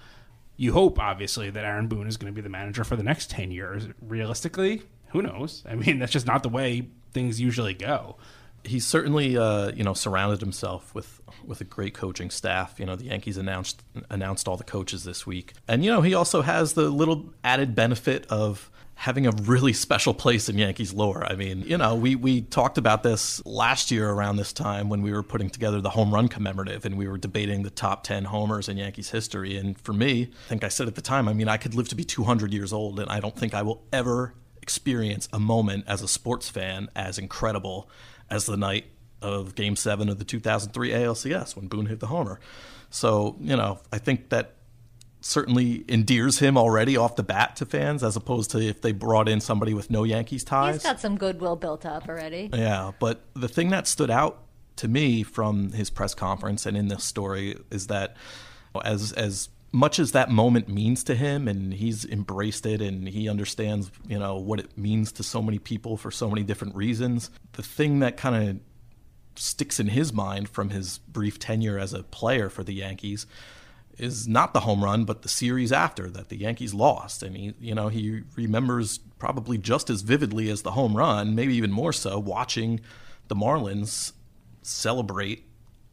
You 0.58 0.74
hope, 0.74 1.00
obviously, 1.00 1.50
that 1.50 1.63
Aaron 1.63 1.88
Boone 1.88 2.08
is 2.08 2.17
going 2.17 2.34
to 2.34 2.36
be 2.36 2.41
the 2.41 2.50
manager 2.50 2.84
for 2.84 2.98
the 2.98 3.04
next 3.04 3.30
10 3.30 3.52
years. 3.52 3.88
Realistically, 4.02 4.82
who 5.12 5.22
knows? 5.22 5.63
I 5.67 5.76
mean, 5.76 6.00
that's 6.00 6.12
just 6.12 6.28
not 6.28 6.43
the 6.43 6.50
way 6.50 6.89
things 7.13 7.39
usually 7.39 7.74
go. 7.74 8.17
He's 8.63 8.86
certainly, 8.86 9.38
uh, 9.38 9.72
you 9.72 9.84
know, 9.84 9.93
surrounded 9.93 10.41
himself 10.41 10.93
with 10.93 11.22
with 11.45 11.62
a 11.62 11.63
great 11.63 11.93
coaching 11.93 12.30
staff. 12.30 12.80
You 12.80 12.86
know, 12.86 12.95
the 12.95 13.06
Yankees 13.06 13.38
announced 13.38 13.84
announced 14.10 14.48
all 14.48 14.58
the 14.58 14.63
coaches 14.63 15.04
this 15.04 15.26
week, 15.26 15.54
and 15.67 15.84
you 15.84 15.91
know, 15.91 16.02
he 16.02 16.13
also 16.13 16.41
has 16.41 16.74
the 16.74 16.89
little 16.89 17.34
added 17.43 17.76
benefit 17.76 18.26
of 18.28 18.69
having 19.00 19.26
a 19.26 19.32
really 19.43 19.72
special 19.72 20.13
place 20.13 20.50
in 20.50 20.58
Yankees 20.58 20.91
lore. 20.91 21.26
I 21.26 21.36
mean, 21.36 21.62
you 21.62 21.78
know, 21.78 21.95
we 21.95 22.15
we 22.15 22.41
talked 22.41 22.78
about 22.78 23.02
this 23.02 23.41
last 23.45 23.91
year 23.91 24.10
around 24.10 24.36
this 24.36 24.52
time 24.52 24.89
when 24.89 25.02
we 25.02 25.13
were 25.13 25.24
putting 25.24 25.50
together 25.50 25.80
the 25.80 25.91
home 25.91 26.13
run 26.13 26.28
commemorative 26.28 26.86
and 26.86 26.98
we 26.98 27.08
were 27.08 27.17
debating 27.17 27.63
the 27.63 27.69
top 27.69 28.04
10 28.04 28.26
homers 28.26 28.67
in 28.67 28.76
Yankees 28.76 29.10
history. 29.10 29.56
And 29.56 29.80
for 29.80 29.93
me, 29.93 30.24
I 30.24 30.50
think 30.50 30.65
I 30.65 30.67
said 30.67 30.89
at 30.89 30.95
the 30.95 31.02
time, 31.02 31.30
I 31.30 31.34
mean, 31.34 31.48
I 31.48 31.56
could 31.56 31.76
live 31.76 31.88
to 31.89 31.95
be 31.95 32.04
200 32.04 32.52
years 32.52 32.74
old 32.74 33.00
and 33.00 33.10
I 33.10 33.22
don't 33.22 33.38
think 33.38 33.54
I 33.54 33.62
will 33.62 33.82
ever 33.93 34.34
experience 34.62 35.30
a 35.32 35.39
moment 35.39 35.86
as 35.88 36.02
a 36.02 36.08
sports 36.08 36.50
fan 36.50 36.89
as 36.93 37.17
incredible 37.17 37.89
as 38.30 38.46
the 38.46 38.58
night 38.58 38.86
of 39.22 39.56
game 39.56 39.76
7 39.76 40.10
of 40.10 40.18
the 40.18 40.26
2003 40.26 40.92
ALCS 40.92 41.56
when 41.56 41.68
Boone 41.68 41.88
hit 41.88 42.00
the 42.00 42.08
homer. 42.08 42.39
So, 42.89 43.36
you 43.39 43.56
know, 43.56 43.80
I 43.92 43.98
think 43.98 44.30
that 44.30 44.56
certainly 45.22 45.84
endears 45.88 46.39
him 46.39 46.58
already 46.58 46.96
off 46.96 47.15
the 47.15 47.24
bat 47.24 47.56
to 47.58 47.65
fans 47.65 48.04
as 48.04 48.15
opposed 48.15 48.52
to 48.52 48.60
if 48.60 48.82
they 48.82 48.94
brought 48.94 49.28
in 49.28 49.42
somebody 49.42 49.74
with 49.74 49.89
no 49.89 50.04
Yankees 50.04 50.44
ties. 50.44 50.76
He's 50.76 50.84
got 50.84 51.00
some 51.00 51.18
goodwill 51.18 51.58
built 51.58 51.86
up 51.86 52.08
already. 52.08 52.50
Yeah, 52.54 52.92
but 53.00 53.22
the 53.34 53.50
thing 53.50 53.70
that 53.70 53.88
stood 53.88 54.10
out 54.10 54.44
to 54.78 54.88
me 54.88 55.24
from 55.24 55.74
his 55.74 55.89
press 55.89 56.13
conference 56.15 56.65
and 56.65 56.78
in 56.78 56.88
this 56.88 57.04
story 57.04 57.58
is 57.70 57.88
that 57.88 58.15
as 58.86 59.12
as 59.12 59.50
much 59.71 59.99
as 59.99 60.12
that 60.12 60.29
moment 60.29 60.67
means 60.67 61.03
to 61.03 61.15
him 61.15 61.47
and 61.47 61.73
he's 61.73 62.05
embraced 62.05 62.65
it 62.65 62.82
and 62.82 63.08
he 63.08 63.29
understands, 63.29 63.91
you 64.08 64.17
know, 64.17 64.38
what 64.38 64.60
it 64.60 64.77
means 64.77 65.12
to 65.13 65.23
so 65.23 65.41
many 65.41 65.60
people 65.60 65.97
for 65.97 66.12
so 66.12 66.29
many 66.29 66.43
different 66.43 66.75
reasons, 66.75 67.29
the 67.53 67.63
thing 67.63 67.99
that 67.99 68.17
kind 68.17 68.49
of 68.49 68.60
sticks 69.36 69.79
in 69.79 69.88
his 69.88 70.12
mind 70.12 70.49
from 70.49 70.69
his 70.69 70.97
brief 70.97 71.39
tenure 71.39 71.77
as 71.77 71.93
a 71.93 72.03
player 72.03 72.49
for 72.49 72.63
the 72.63 72.73
Yankees 72.73 73.25
is 73.97 74.27
not 74.27 74.53
the 74.53 74.62
home 74.62 74.84
run, 74.84 75.03
but 75.05 75.21
the 75.21 75.29
series 75.29 75.71
after 75.71 76.10
that 76.10 76.29
the 76.29 76.38
Yankees 76.38 76.73
lost. 76.73 77.21
And 77.21 77.36
he, 77.36 77.53
you 77.60 77.75
know, 77.75 77.89
he 77.89 78.21
remembers 78.36 78.97
probably 79.19 79.58
just 79.58 79.89
as 79.89 80.01
vividly 80.01 80.49
as 80.49 80.62
the 80.62 80.71
home 80.71 80.95
run, 80.95 81.36
maybe 81.36 81.55
even 81.55 81.71
more 81.71 81.93
so, 81.93 82.17
watching 82.17 82.79
the 83.27 83.36
Marlins 83.36 84.13
celebrate 84.62 85.48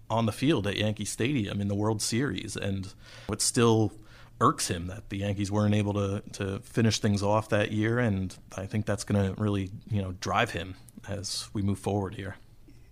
on 0.09 0.27
the 0.27 0.33
field 0.33 0.67
at 0.67 0.77
Yankee 0.77 1.05
Stadium 1.05 1.61
in 1.61 1.69
the 1.69 1.75
World 1.75 2.01
Series. 2.03 2.57
And 2.57 2.93
it 3.29 3.41
still 3.41 3.93
irks 4.41 4.69
him 4.69 4.87
that 4.87 5.09
the 5.09 5.19
Yankees 5.19 5.51
weren't 5.51 5.75
able 5.75 5.95
to 5.95 6.23
to 6.33 6.61
finish 6.61 6.99
things 6.99 7.23
off 7.23 7.49
that 7.51 7.73
year, 7.73 7.99
and 7.99 8.37
I 8.57 8.67
think 8.67 8.87
that's 8.87 9.05
going 9.05 9.35
to 9.35 9.41
really 9.41 9.71
you 9.91 10.03
know 10.03 10.13
drive 10.21 10.51
him 10.51 10.75
as 11.09 11.49
we 11.53 11.63
move 11.63 11.79
forward 11.79 12.15
here. 12.15 12.37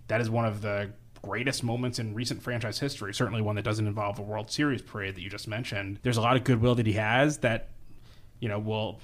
That 0.08 0.20
is 0.20 0.30
one 0.30 0.44
of 0.44 0.62
the 0.62 0.90
greatest 1.22 1.64
moments 1.64 1.98
in 1.98 2.14
recent 2.14 2.42
franchise 2.42 2.78
history. 2.78 3.14
Certainly 3.14 3.42
one 3.42 3.56
that 3.56 3.62
doesn't 3.62 3.86
involve 3.86 4.18
a 4.18 4.22
World 4.22 4.50
Series 4.50 4.82
parade 4.82 5.14
that 5.14 5.22
you 5.22 5.30
just 5.30 5.48
mentioned. 5.48 5.98
There's 6.02 6.18
a 6.18 6.22
lot 6.22 6.36
of 6.36 6.44
goodwill 6.44 6.74
that 6.74 6.86
he 6.86 6.94
has 6.94 7.38
that 7.38 7.68
you 8.40 8.48
know 8.48 8.58
will 8.58 9.00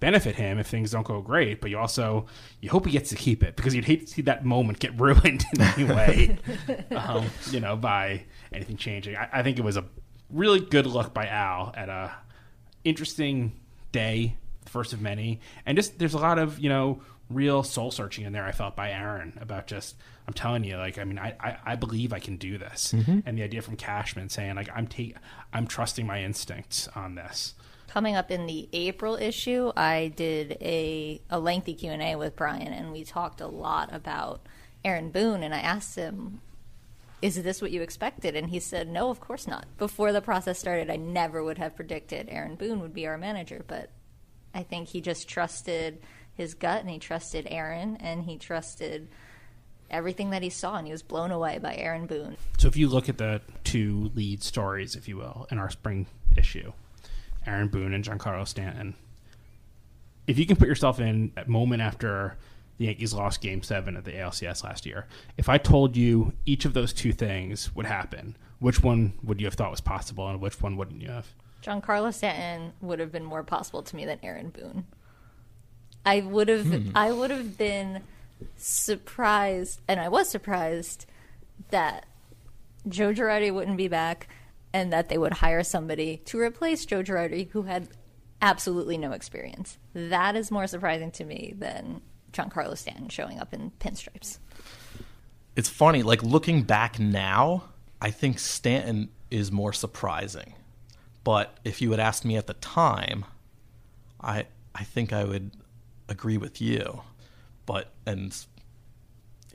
benefit 0.00 0.36
him 0.36 0.58
if 0.58 0.66
things 0.66 0.90
don't 0.90 1.06
go 1.06 1.20
great, 1.20 1.60
but 1.60 1.70
you 1.70 1.78
also 1.78 2.26
you 2.60 2.70
hope 2.70 2.86
he 2.86 2.92
gets 2.92 3.10
to 3.10 3.16
keep 3.16 3.42
it 3.42 3.54
because 3.54 3.74
you'd 3.74 3.84
hate 3.84 4.00
to 4.00 4.06
see 4.06 4.22
that 4.22 4.44
moment 4.44 4.78
get 4.80 4.98
ruined 5.00 5.44
in 5.54 5.60
any 5.60 5.84
way, 5.84 6.38
um, 6.90 7.26
you 7.50 7.60
know, 7.60 7.76
by 7.76 8.24
anything 8.52 8.76
changing. 8.76 9.14
I, 9.14 9.28
I, 9.32 9.42
think 9.42 9.58
it 9.58 9.62
was 9.62 9.76
a 9.76 9.84
really 10.30 10.60
good 10.60 10.86
look 10.86 11.14
by 11.14 11.26
Al 11.26 11.72
at 11.76 11.88
a 11.88 12.12
interesting 12.82 13.52
day, 13.92 14.36
first 14.66 14.92
of 14.92 15.00
many, 15.00 15.40
and 15.66 15.76
just 15.76 15.98
there's 15.98 16.14
a 16.14 16.18
lot 16.18 16.38
of 16.38 16.58
you 16.58 16.70
know 16.70 17.02
real 17.28 17.62
soul 17.62 17.90
searching 17.90 18.24
in 18.24 18.32
there. 18.32 18.44
I 18.44 18.52
felt 18.52 18.74
by 18.74 18.90
Aaron 18.90 19.38
about 19.40 19.66
just 19.66 19.96
I'm 20.26 20.34
telling 20.34 20.64
you, 20.64 20.78
like 20.78 20.98
I 20.98 21.04
mean, 21.04 21.18
I 21.18 21.34
I, 21.38 21.56
I 21.66 21.76
believe 21.76 22.14
I 22.14 22.20
can 22.20 22.36
do 22.36 22.56
this, 22.56 22.94
mm-hmm. 22.96 23.20
and 23.26 23.36
the 23.36 23.42
idea 23.42 23.60
from 23.60 23.76
Cashman 23.76 24.30
saying 24.30 24.56
like 24.56 24.70
I'm 24.74 24.86
ta- 24.86 25.18
I'm 25.52 25.66
trusting 25.66 26.06
my 26.06 26.22
instincts 26.22 26.88
on 26.96 27.16
this 27.16 27.54
coming 27.90 28.14
up 28.14 28.30
in 28.30 28.46
the 28.46 28.68
April 28.72 29.16
issue, 29.16 29.72
I 29.76 30.12
did 30.14 30.56
a 30.60 31.20
a 31.28 31.40
lengthy 31.40 31.74
Q 31.74 31.90
and 31.90 32.02
A 32.02 32.14
with 32.16 32.36
Brian, 32.36 32.72
and 32.72 32.92
we 32.92 33.02
talked 33.04 33.40
a 33.40 33.48
lot 33.48 33.92
about 33.92 34.46
Aaron 34.84 35.10
Boone. 35.10 35.42
And 35.42 35.52
I 35.52 35.58
asked 35.58 35.96
him, 35.96 36.40
"Is 37.20 37.42
this 37.42 37.60
what 37.60 37.72
you 37.72 37.82
expected?" 37.82 38.36
And 38.36 38.50
he 38.50 38.60
said, 38.60 38.88
"No, 38.88 39.10
of 39.10 39.20
course 39.20 39.48
not." 39.48 39.66
Before 39.76 40.12
the 40.12 40.22
process 40.22 40.58
started, 40.58 40.88
I 40.88 40.96
never 40.96 41.42
would 41.42 41.58
have 41.58 41.74
predicted 41.74 42.28
Aaron 42.30 42.54
Boone 42.54 42.80
would 42.80 42.94
be 42.94 43.08
our 43.08 43.18
manager, 43.18 43.64
but 43.66 43.90
I 44.54 44.62
think 44.62 44.88
he 44.88 45.00
just 45.00 45.28
trusted 45.28 46.00
his 46.32 46.54
gut, 46.54 46.80
and 46.80 46.90
he 46.90 46.98
trusted 46.98 47.48
Aaron, 47.50 47.96
and 47.96 48.22
he 48.22 48.38
trusted 48.38 49.08
everything 49.90 50.30
that 50.30 50.42
he 50.42 50.50
saw, 50.50 50.76
and 50.76 50.86
he 50.86 50.92
was 50.92 51.02
blown 51.02 51.32
away 51.32 51.58
by 51.58 51.74
Aaron 51.74 52.06
Boone. 52.06 52.36
So, 52.56 52.68
if 52.68 52.76
you 52.76 52.88
look 52.88 53.08
at 53.08 53.18
the 53.18 53.42
two 53.64 54.12
lead 54.14 54.44
stories, 54.44 54.94
if 54.94 55.08
you 55.08 55.16
will, 55.16 55.48
in 55.50 55.58
our 55.58 55.70
spring 55.70 56.06
issue, 56.36 56.72
Aaron 57.46 57.68
Boone 57.68 57.94
and 57.94 58.04
Giancarlo 58.04 58.46
Stanton. 58.46 58.94
If 60.26 60.38
you 60.38 60.46
can 60.46 60.56
put 60.56 60.68
yourself 60.68 61.00
in 61.00 61.32
that 61.34 61.48
moment 61.48 61.82
after 61.82 62.36
the 62.78 62.86
Yankees 62.86 63.12
lost 63.12 63.40
Game 63.40 63.62
Seven 63.62 63.96
at 63.96 64.04
the 64.04 64.12
ALCS 64.12 64.64
last 64.64 64.86
year, 64.86 65.06
if 65.36 65.48
I 65.48 65.58
told 65.58 65.96
you 65.96 66.32
each 66.46 66.64
of 66.64 66.74
those 66.74 66.92
two 66.92 67.12
things 67.12 67.74
would 67.74 67.86
happen, 67.86 68.36
which 68.58 68.82
one 68.82 69.14
would 69.22 69.40
you 69.40 69.46
have 69.46 69.54
thought 69.54 69.70
was 69.70 69.80
possible, 69.80 70.28
and 70.28 70.40
which 70.40 70.60
one 70.60 70.76
wouldn't 70.76 71.02
you 71.02 71.08
have? 71.08 71.26
Giancarlo 71.62 72.12
Stanton 72.12 72.72
would 72.80 73.00
have 73.00 73.12
been 73.12 73.24
more 73.24 73.42
possible 73.42 73.82
to 73.82 73.96
me 73.96 74.04
than 74.04 74.18
Aaron 74.22 74.50
Boone. 74.50 74.86
I 76.04 76.20
would 76.20 76.48
have, 76.48 76.66
hmm. 76.66 76.90
I 76.94 77.12
would 77.12 77.30
have 77.30 77.58
been 77.58 78.02
surprised, 78.56 79.80
and 79.88 80.00
I 80.00 80.08
was 80.08 80.28
surprised 80.28 81.06
that 81.70 82.06
Joe 82.88 83.12
Girardi 83.12 83.52
wouldn't 83.52 83.76
be 83.76 83.88
back 83.88 84.28
and 84.72 84.92
that 84.92 85.08
they 85.08 85.18
would 85.18 85.34
hire 85.34 85.62
somebody 85.62 86.18
to 86.26 86.38
replace 86.38 86.84
Joe 86.84 87.02
Girardi 87.02 87.50
who 87.50 87.62
had 87.62 87.88
absolutely 88.42 88.96
no 88.96 89.12
experience. 89.12 89.78
That 89.94 90.36
is 90.36 90.50
more 90.50 90.66
surprising 90.66 91.10
to 91.12 91.24
me 91.24 91.54
than 91.58 92.00
Giancarlo 92.32 92.76
Stanton 92.76 93.08
showing 93.08 93.38
up 93.40 93.52
in 93.52 93.72
pinstripes. 93.80 94.38
It's 95.56 95.68
funny, 95.68 96.02
like 96.02 96.22
looking 96.22 96.62
back 96.62 96.98
now, 96.98 97.64
I 98.00 98.10
think 98.10 98.38
Stanton 98.38 99.10
is 99.30 99.50
more 99.52 99.72
surprising. 99.72 100.54
But 101.24 101.58
if 101.64 101.82
you 101.82 101.90
had 101.90 102.00
asked 102.00 102.24
me 102.24 102.36
at 102.36 102.46
the 102.46 102.54
time, 102.54 103.24
I 104.20 104.46
I 104.74 104.84
think 104.84 105.12
I 105.12 105.24
would 105.24 105.50
agree 106.08 106.38
with 106.38 106.60
you. 106.60 107.02
But 107.66 107.92
and 108.06 108.34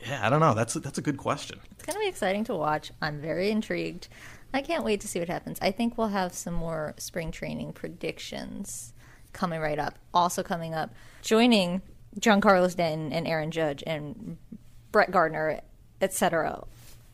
yeah, 0.05 0.25
I 0.25 0.29
don't 0.29 0.39
know. 0.39 0.53
That's 0.53 0.75
a, 0.75 0.79
that's 0.79 0.97
a 0.97 1.01
good 1.01 1.17
question. 1.17 1.59
It's 1.71 1.83
going 1.83 1.95
to 1.95 1.99
be 1.99 2.07
exciting 2.07 2.43
to 2.45 2.55
watch. 2.55 2.91
I'm 3.01 3.19
very 3.19 3.49
intrigued. 3.49 4.07
I 4.55 4.61
can't 4.61 4.85
wait 4.85 5.01
to 5.01 5.07
see 5.09 5.19
what 5.19 5.27
happens. 5.27 5.59
I 5.61 5.71
think 5.71 5.97
we'll 5.97 6.07
have 6.07 6.33
some 6.33 6.53
more 6.53 6.93
spring 6.97 7.29
training 7.29 7.73
predictions 7.73 8.93
coming 9.33 9.59
right 9.59 9.77
up. 9.77 9.99
Also 10.13 10.43
coming 10.43 10.73
up, 10.73 10.93
joining 11.21 11.81
Giancarlo 12.21 12.71
Stanton 12.71 13.11
and 13.11 13.27
Aaron 13.27 13.51
Judge 13.51 13.83
and 13.85 14.37
Brett 14.93 15.11
Gardner, 15.11 15.59
etc., 15.99 16.63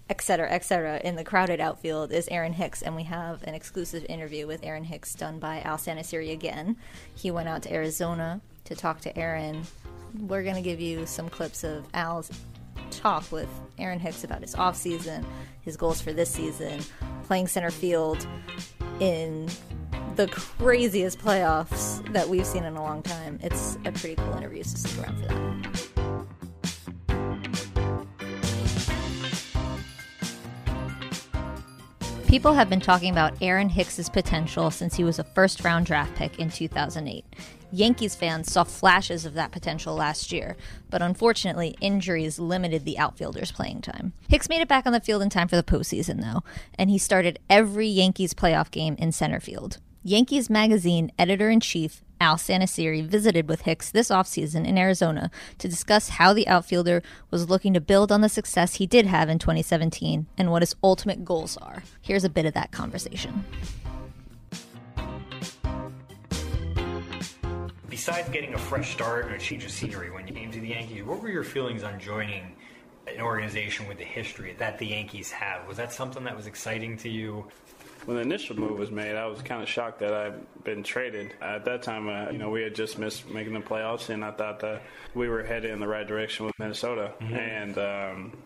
etc., 0.08 0.52
etc. 0.52 1.02
in 1.04 1.16
the 1.16 1.24
crowded 1.24 1.60
outfield 1.60 2.12
is 2.12 2.28
Aaron 2.28 2.54
Hicks, 2.54 2.84
and 2.84 2.96
we 2.96 3.04
have 3.06 3.42
an 3.42 3.56
exclusive 3.56 4.06
interview 4.08 4.46
with 4.46 4.64
Aaron 4.64 4.84
Hicks 4.84 5.16
done 5.16 5.40
by 5.40 5.62
Al 5.62 5.78
Santasiere 5.78 6.32
again. 6.32 6.78
He 7.16 7.32
went 7.32 7.50
out 7.50 7.64
to 7.64 7.74
Arizona 7.74 8.40
to 8.66 8.76
talk 8.76 9.02
to 9.02 9.18
Aaron. 9.18 9.64
We're 10.20 10.44
going 10.44 10.58
to 10.58 10.62
give 10.62 10.80
you 10.80 11.08
some 11.08 11.28
clips 11.28 11.64
of 11.64 11.88
Al's 11.96 12.30
talk 12.90 13.32
with 13.32 13.50
Aaron 13.78 14.00
Hicks 14.00 14.24
about 14.24 14.42
his 14.42 14.56
offseason, 14.56 15.26
his 15.62 15.78
goals 15.78 16.02
for 16.02 16.14
this 16.14 16.30
season, 16.30 16.82
playing 17.24 17.48
center 17.48 17.72
field 17.72 18.26
in 19.00 19.50
the 20.16 20.28
craziest 20.28 21.20
playoffs 21.20 22.06
that 22.14 22.28
we've 22.28 22.46
seen 22.46 22.64
in 22.64 22.76
a 22.76 22.84
long 22.84 23.02
time. 23.02 23.40
It's 23.42 23.78
a 23.86 23.92
pretty 23.92 24.16
cool 24.16 24.36
interview, 24.36 24.64
so 24.64 24.78
stick 24.78 25.04
around 25.04 25.20
for 25.20 25.28
that. 25.28 25.72
People 32.32 32.54
have 32.54 32.70
been 32.70 32.80
talking 32.80 33.12
about 33.12 33.34
Aaron 33.42 33.68
Hicks's 33.68 34.08
potential 34.08 34.72
since 34.72 34.96
he 34.96 35.04
was 35.04 35.20
a 35.20 35.24
first 35.26 35.66
round 35.66 35.86
draft 35.86 36.16
pick 36.16 36.40
in 36.40 36.50
2008. 36.50 37.26
Yankees 37.74 38.16
fans 38.16 38.52
saw 38.52 38.66
flashes 38.66 39.26
of 39.26 39.34
that 39.34 39.52
potential 39.52 39.96
last 39.96 40.32
year, 40.32 40.58
but 40.90 41.02
unfortunately, 41.02 41.76
injuries 41.80 42.38
limited 42.38 42.84
the 42.84 43.00
outfielder's 43.00 43.52
playing 43.52 43.82
time. 43.82 44.12
Hicks 44.28 44.50
made 44.50 44.62
it 44.62 44.68
back 44.68 44.86
on 44.86 44.92
the 44.92 45.00
field 45.00 45.22
in 45.22 45.30
time 45.30 45.48
for 45.48 45.56
the 45.56 45.64
postseason, 45.64 46.22
though, 46.22 46.44
and 46.78 46.90
he 46.90 46.98
started 46.98 47.40
every 47.50 47.88
Yankees 47.88 48.34
playoff 48.34 48.72
game 48.72 48.96
in 49.00 49.14
center 49.14 49.40
field. 49.40 49.78
Yankees 50.04 50.50
Magazine 50.50 51.12
editor 51.18 51.50
in 51.50 51.60
chief 51.60 52.02
Al 52.20 52.36
Santasiere 52.36 53.06
visited 53.06 53.48
with 53.48 53.62
Hicks 53.62 53.90
this 53.90 54.10
offseason 54.10 54.68
in 54.68 54.78
Arizona 54.78 55.32
to 55.58 55.68
discuss 55.68 56.10
how 56.10 56.34
the 56.34 56.48
outfielder 56.48 57.02
was 57.30 57.50
looking 57.50 57.74
to 57.74 57.82
build 57.82 58.12
on 58.12 58.22
the 58.22 58.30
success 58.30 58.76
he 58.76 58.86
did 58.86 59.06
have 59.06 59.30
in 59.30 59.40
2017 59.40 60.28
and 60.38 60.52
what 60.52 60.62
his 60.62 60.76
ultimate 60.84 61.24
goals 61.24 61.56
are. 61.58 61.84
Here's 62.02 62.24
a 62.24 62.30
bit 62.30 62.46
of 62.46 62.54
that 62.54 62.72
conversation. 62.72 63.46
Besides 68.06 68.30
getting 68.30 68.56
a 68.56 68.58
fresh 68.58 68.94
start 68.94 69.28
and 69.28 69.36
a 69.36 69.38
change 69.38 69.64
of 69.64 69.70
scenery 69.70 70.10
when 70.10 70.28
you 70.28 70.34
came 70.34 70.52
to 70.52 70.60
the 70.60 70.70
Yankees, 70.70 71.04
what 71.04 71.22
were 71.22 71.30
your 71.30 71.44
feelings 71.44 71.84
on 71.84 72.00
joining 72.00 72.52
an 73.06 73.22
organization 73.22 73.88
with 73.88 74.00
the 74.00 74.04
history 74.04 74.56
that 74.58 74.80
the 74.80 74.88
Yankees 74.88 75.30
have? 75.30 75.68
Was 75.68 75.78
that 75.78 75.94
something 75.94 76.24
that 76.24 76.36
was 76.36 76.48
exciting 76.48 76.98
to 76.98 77.10
you? 77.10 77.46
When 78.06 78.18
the 78.18 78.24
initial 78.24 78.58
move 78.58 78.80
was 78.80 78.90
made, 78.90 79.16
I 79.16 79.28
was 79.28 79.44
kind 79.44 79.62
of 79.62 79.70
shocked 79.70 80.00
that 80.00 80.16
I'd 80.16 80.64
been 80.64 80.82
traded. 80.82 81.36
At 81.44 81.66
that 81.66 81.84
time, 81.84 82.10
uh, 82.10 82.32
you 82.32 82.40
know, 82.40 82.50
we 82.50 82.64
had 82.64 82.74
just 82.74 82.98
missed 82.98 83.30
making 83.30 83.54
the 83.54 83.60
playoffs, 83.60 84.10
and 84.10 84.26
I 84.26 84.32
thought 84.32 84.62
that 84.62 84.82
we 85.14 85.30
were 85.30 85.44
headed 85.44 85.70
in 85.70 85.80
the 85.80 85.88
right 85.88 86.08
direction 86.08 86.48
with 86.48 86.58
Minnesota. 86.58 87.14
Mm-hmm. 87.22 87.36
And 87.36 87.78
um, 87.78 88.38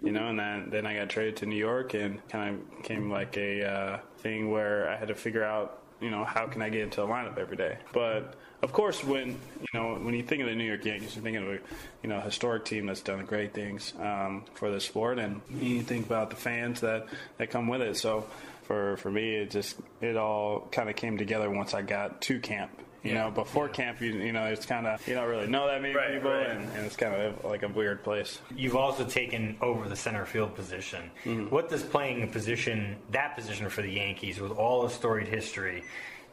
you 0.00 0.12
know, 0.12 0.28
and 0.28 0.38
then 0.38 0.68
then 0.70 0.86
I 0.86 0.96
got 0.96 1.10
traded 1.10 1.36
to 1.36 1.46
New 1.46 1.56
York, 1.56 1.92
and 1.92 2.26
kind 2.30 2.58
of 2.58 2.82
came 2.82 3.10
like 3.10 3.36
a 3.36 3.70
uh, 3.70 3.98
thing 4.16 4.50
where 4.50 4.88
I 4.88 4.96
had 4.96 5.08
to 5.08 5.14
figure 5.14 5.44
out, 5.44 5.82
you 6.00 6.10
know, 6.10 6.24
how 6.24 6.46
can 6.46 6.62
I 6.62 6.70
get 6.70 6.80
into 6.80 7.02
the 7.02 7.06
lineup 7.06 7.36
every 7.36 7.58
day. 7.58 7.76
But 7.92 8.36
of 8.64 8.72
course, 8.72 9.04
when 9.04 9.28
you 9.28 9.66
know 9.74 9.94
when 9.96 10.14
you 10.14 10.22
think 10.22 10.40
of 10.40 10.48
the 10.48 10.54
New 10.54 10.64
York 10.64 10.84
Yankees, 10.86 11.14
you're 11.14 11.22
thinking 11.22 11.42
of 11.42 11.48
a 11.50 11.58
you 12.02 12.08
know 12.08 12.18
historic 12.20 12.64
team 12.64 12.86
that's 12.86 13.02
done 13.02 13.24
great 13.26 13.52
things 13.52 13.92
um, 14.00 14.42
for 14.54 14.70
the 14.70 14.80
sport, 14.80 15.18
and 15.18 15.42
you 15.60 15.82
think 15.82 16.06
about 16.06 16.30
the 16.30 16.36
fans 16.36 16.80
that 16.80 17.06
that 17.36 17.50
come 17.50 17.68
with 17.68 17.82
it. 17.82 17.96
So 17.98 18.26
for 18.62 18.96
for 18.96 19.10
me, 19.10 19.36
it 19.36 19.50
just 19.50 19.76
it 20.00 20.16
all 20.16 20.66
kind 20.72 20.88
of 20.88 20.96
came 20.96 21.18
together 21.18 21.50
once 21.50 21.74
I 21.74 21.82
got 21.82 22.22
to 22.22 22.40
camp. 22.40 22.70
You 23.02 23.12
yeah. 23.12 23.24
know, 23.24 23.30
before 23.32 23.68
camp, 23.68 24.00
you, 24.00 24.14
you 24.14 24.32
know, 24.32 24.46
it's 24.46 24.64
kind 24.64 24.86
of 24.86 25.06
you 25.06 25.14
don't 25.14 25.28
really 25.28 25.46
know 25.46 25.66
that 25.66 25.82
many 25.82 25.94
right, 25.94 26.14
people, 26.14 26.30
right. 26.30 26.46
And, 26.46 26.64
and, 26.70 26.86
it's 26.86 26.96
kind 26.96 27.14
of 27.14 27.44
like 27.44 27.62
a 27.62 27.68
weird 27.68 28.02
place. 28.02 28.40
You've 28.56 28.76
also 28.76 29.04
taken 29.04 29.58
over 29.60 29.90
the 29.90 29.96
center 29.96 30.24
field 30.24 30.54
position. 30.54 31.10
Mm-hmm. 31.26 31.54
What 31.54 31.68
does 31.68 31.82
playing 31.82 32.22
a 32.22 32.26
position, 32.26 32.96
that 33.10 33.36
position 33.36 33.68
for 33.68 33.82
the 33.82 33.90
Yankees, 33.90 34.40
with 34.40 34.52
all 34.52 34.84
the 34.84 34.88
storied 34.88 35.28
history, 35.28 35.84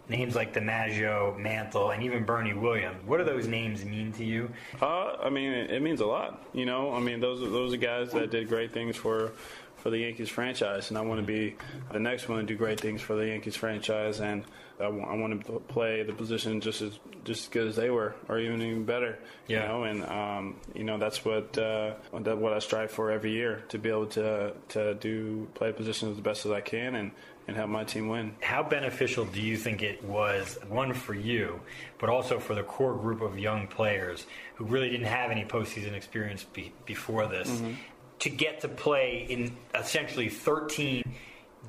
names 0.10 0.36
like 0.36 0.54
DiMaggio, 0.54 1.38
Mantle, 1.38 1.92
and 1.92 2.04
even 2.04 2.24
Bernie 2.26 2.54
Williams. 2.54 2.98
What 3.06 3.18
do 3.18 3.24
those 3.24 3.48
names 3.48 3.86
mean 3.86 4.12
to 4.14 4.26
you? 4.26 4.52
Uh, 4.82 5.16
I 5.22 5.30
mean, 5.30 5.52
it, 5.52 5.72
it, 5.72 5.82
means 5.82 6.02
a 6.02 6.06
lot. 6.06 6.44
You 6.54 6.66
know, 6.66 6.94
I 6.94 7.00
mean, 7.00 7.20
those 7.20 7.40
those 7.40 7.74
are 7.74 7.78
guys 7.78 8.12
that 8.12 8.32
did 8.32 8.48
great 8.48 8.74
things 8.74 8.96
for 8.96 9.32
for 9.78 9.90
the 9.90 9.98
Yankees 9.98 10.30
franchise, 10.30 10.90
and 10.90 10.98
I 10.98 11.02
want 11.02 11.22
to 11.22 11.26
be 11.26 11.56
the 11.92 12.00
next 12.00 12.30
one 12.30 12.40
to 12.40 12.46
do 12.46 12.56
great 12.56 12.80
things 12.80 13.02
for 13.02 13.16
the 13.16 13.28
Yankees 13.28 13.56
franchise, 13.56 14.20
and 14.20 14.44
I 14.80 14.88
want 14.88 15.46
to 15.46 15.60
play 15.60 16.04
the 16.04 16.14
position 16.14 16.62
just 16.62 16.82
as 16.82 17.00
just 17.24 17.44
as 17.44 17.50
good 17.50 17.68
as 17.68 17.76
they 17.76 17.90
were, 17.90 18.16
or 18.28 18.40
even 18.40 18.62
even 18.62 18.86
better. 18.86 19.18
Yeah. 19.48 19.62
You 19.62 19.68
know, 19.68 19.84
and 19.84 20.06
um, 20.06 20.56
you 20.76 20.84
know 20.84 20.98
that's 20.98 21.26
what 21.26 21.58
uh, 21.58 21.94
what 22.12 22.54
I 22.54 22.60
strive 22.60 22.92
for 22.92 23.12
every 23.12 23.32
year 23.32 23.64
to 23.70 23.78
be 23.78 23.90
able 23.90 24.08
to 24.08 24.54
to 24.70 24.94
do 24.96 25.48
play 25.56 25.70
a 25.70 25.74
position 25.74 26.12
as 26.12 26.20
best 26.20 26.46
as 26.46 26.52
I 26.52 26.62
can, 26.62 26.96
and 26.96 27.12
and 27.47 27.58
help 27.58 27.69
my 27.69 27.84
team 27.84 28.08
win. 28.08 28.34
How 28.41 28.63
beneficial 28.63 29.25
do 29.25 29.41
you 29.41 29.58
think 29.58 29.82
it 29.82 30.04
was, 30.04 30.58
one 30.69 30.93
for 30.93 31.13
you, 31.13 31.60
but 31.99 32.10
also 32.10 32.39
for 32.39 32.56
the 32.56 32.63
core 32.63 32.95
group 32.95 33.21
of 33.21 33.38
young 33.38 33.67
players 33.67 34.25
who 34.56 34.65
really 34.65 34.89
didn't 34.89 35.08
have 35.08 35.32
any 35.32 35.43
postseason 35.45 35.93
experience 35.93 36.43
be, 36.43 36.71
before 36.86 37.27
this, 37.27 37.49
mm-hmm. 37.49 37.73
to 38.19 38.30
get 38.30 38.62
to 38.62 38.67
play 38.67 39.25
in 39.30 39.51
essentially 39.75 40.30
13 40.30 41.04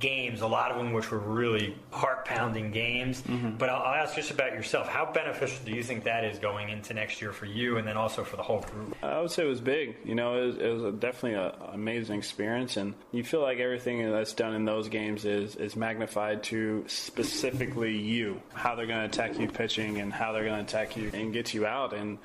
games, 0.00 0.40
a 0.40 0.46
lot 0.46 0.70
of 0.70 0.78
them 0.78 0.92
which 0.92 1.11
were 1.11 1.18
really 1.18 1.76
heart 1.90 2.24
pounding 2.24 2.70
games. 2.70 3.22
Mm-hmm. 3.22 3.57
But 3.57 3.68
I'll, 3.68 3.83
I'll, 3.83 4.02
ask 4.02 4.16
just 4.16 4.31
about 4.31 4.52
yourself. 4.52 4.88
How 4.88 5.11
beneficial 5.12 5.64
do 5.64 5.72
you 5.72 5.83
think 5.83 6.05
that 6.05 6.24
is 6.24 6.38
going 6.38 6.70
into 6.70 6.94
next 6.94 7.20
year 7.22 7.33
for 7.33 7.46
you 7.46 7.76
and 7.76 7.87
then 7.87 7.96
also 7.96 8.24
for 8.24 8.37
the 8.37 8.42
whole 8.42 8.61
group? 8.61 8.96
I 9.02 9.20
would 9.20 9.31
say 9.31 9.44
it 9.44 9.48
was 9.48 9.61
big. 9.61 9.96
You 10.05 10.14
know, 10.14 10.42
it 10.42 10.46
was, 10.46 10.57
it 10.57 10.68
was 10.68 10.94
definitely 10.94 11.35
an 11.35 11.52
amazing 11.72 12.18
experience. 12.18 12.76
And 12.76 12.94
you 13.12 13.22
feel 13.22 13.42
like 13.42 13.59
everything 13.59 14.11
that's 14.11 14.33
done 14.33 14.55
in 14.55 14.64
those 14.64 14.88
games 14.88 15.24
is, 15.24 15.57
is 15.57 15.76
magnified 15.76 16.42
to 16.44 16.85
specifically 16.88 17.96
you, 17.96 18.40
how 18.55 18.74
they're 18.74 18.87
going 18.87 19.00
to 19.00 19.07
attack 19.07 19.38
you 19.38 19.48
pitching 19.48 20.00
and 20.00 20.12
how 20.12 20.33
they're 20.33 20.44
going 20.44 20.57
to 20.57 20.62
attack 20.62 20.96
you 20.96 21.11
and 21.12 21.33
get 21.33 21.55
you 21.55 21.66
out. 21.66 21.92
And 21.92 22.18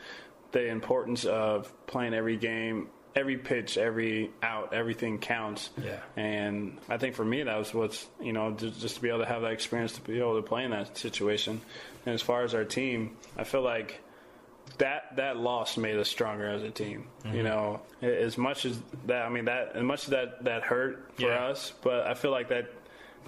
the 0.51 0.67
importance 0.67 1.25
of 1.25 1.71
playing 1.85 2.13
every 2.13 2.37
game 2.37 2.89
every 3.15 3.37
pitch, 3.37 3.77
every 3.77 4.29
out, 4.43 4.73
everything 4.73 5.19
counts. 5.19 5.69
Yeah. 5.83 5.99
And 6.15 6.77
I 6.89 6.97
think 6.97 7.15
for 7.15 7.25
me, 7.25 7.43
that 7.43 7.57
was 7.57 7.73
what's, 7.73 8.07
you 8.21 8.33
know, 8.33 8.51
just, 8.51 8.79
just 8.79 8.95
to 8.95 9.01
be 9.01 9.09
able 9.09 9.19
to 9.19 9.25
have 9.25 9.41
that 9.41 9.51
experience 9.51 9.93
to 9.93 10.01
be 10.01 10.19
able 10.19 10.35
to 10.35 10.47
play 10.47 10.63
in 10.63 10.71
that 10.71 10.97
situation. 10.97 11.61
And 12.05 12.13
as 12.13 12.21
far 12.21 12.43
as 12.43 12.53
our 12.53 12.65
team, 12.65 13.17
I 13.37 13.43
feel 13.43 13.61
like 13.61 14.01
that 14.77 15.15
that 15.15 15.37
loss 15.37 15.77
made 15.77 15.97
us 15.97 16.09
stronger 16.09 16.47
as 16.47 16.63
a 16.63 16.69
team. 16.69 17.07
Mm-hmm. 17.23 17.35
You 17.35 17.43
know, 17.43 17.81
as 18.01 18.37
much 18.37 18.65
as 18.65 18.79
that, 19.05 19.25
I 19.25 19.29
mean, 19.29 19.45
that 19.45 19.71
as 19.75 19.83
much 19.83 20.03
as 20.03 20.09
that 20.09 20.43
that 20.43 20.63
hurt 20.63 21.11
for 21.15 21.23
yeah. 21.23 21.45
us, 21.45 21.73
but 21.81 22.05
I 22.05 22.13
feel 22.13 22.31
like 22.31 22.49
that 22.49 22.71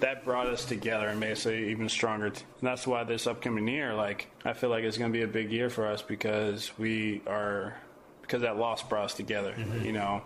that 0.00 0.24
brought 0.24 0.46
us 0.46 0.64
together 0.64 1.08
and 1.08 1.20
made 1.20 1.32
us 1.32 1.46
even 1.46 1.88
stronger. 1.88 2.26
And 2.26 2.42
that's 2.62 2.86
why 2.86 3.04
this 3.04 3.26
upcoming 3.26 3.68
year, 3.68 3.94
like, 3.94 4.28
I 4.44 4.54
feel 4.54 4.70
like 4.70 4.84
it's 4.84 4.96
going 4.96 5.12
to 5.12 5.18
be 5.18 5.24
a 5.24 5.28
big 5.28 5.52
year 5.52 5.68
for 5.68 5.86
us 5.86 6.00
because 6.00 6.70
we 6.78 7.20
are 7.26 7.76
because 8.30 8.42
that 8.42 8.56
loss 8.56 8.80
brought 8.84 9.06
us 9.06 9.14
together. 9.14 9.52
Mm-hmm. 9.52 9.84
You 9.84 9.92
know, 9.92 10.22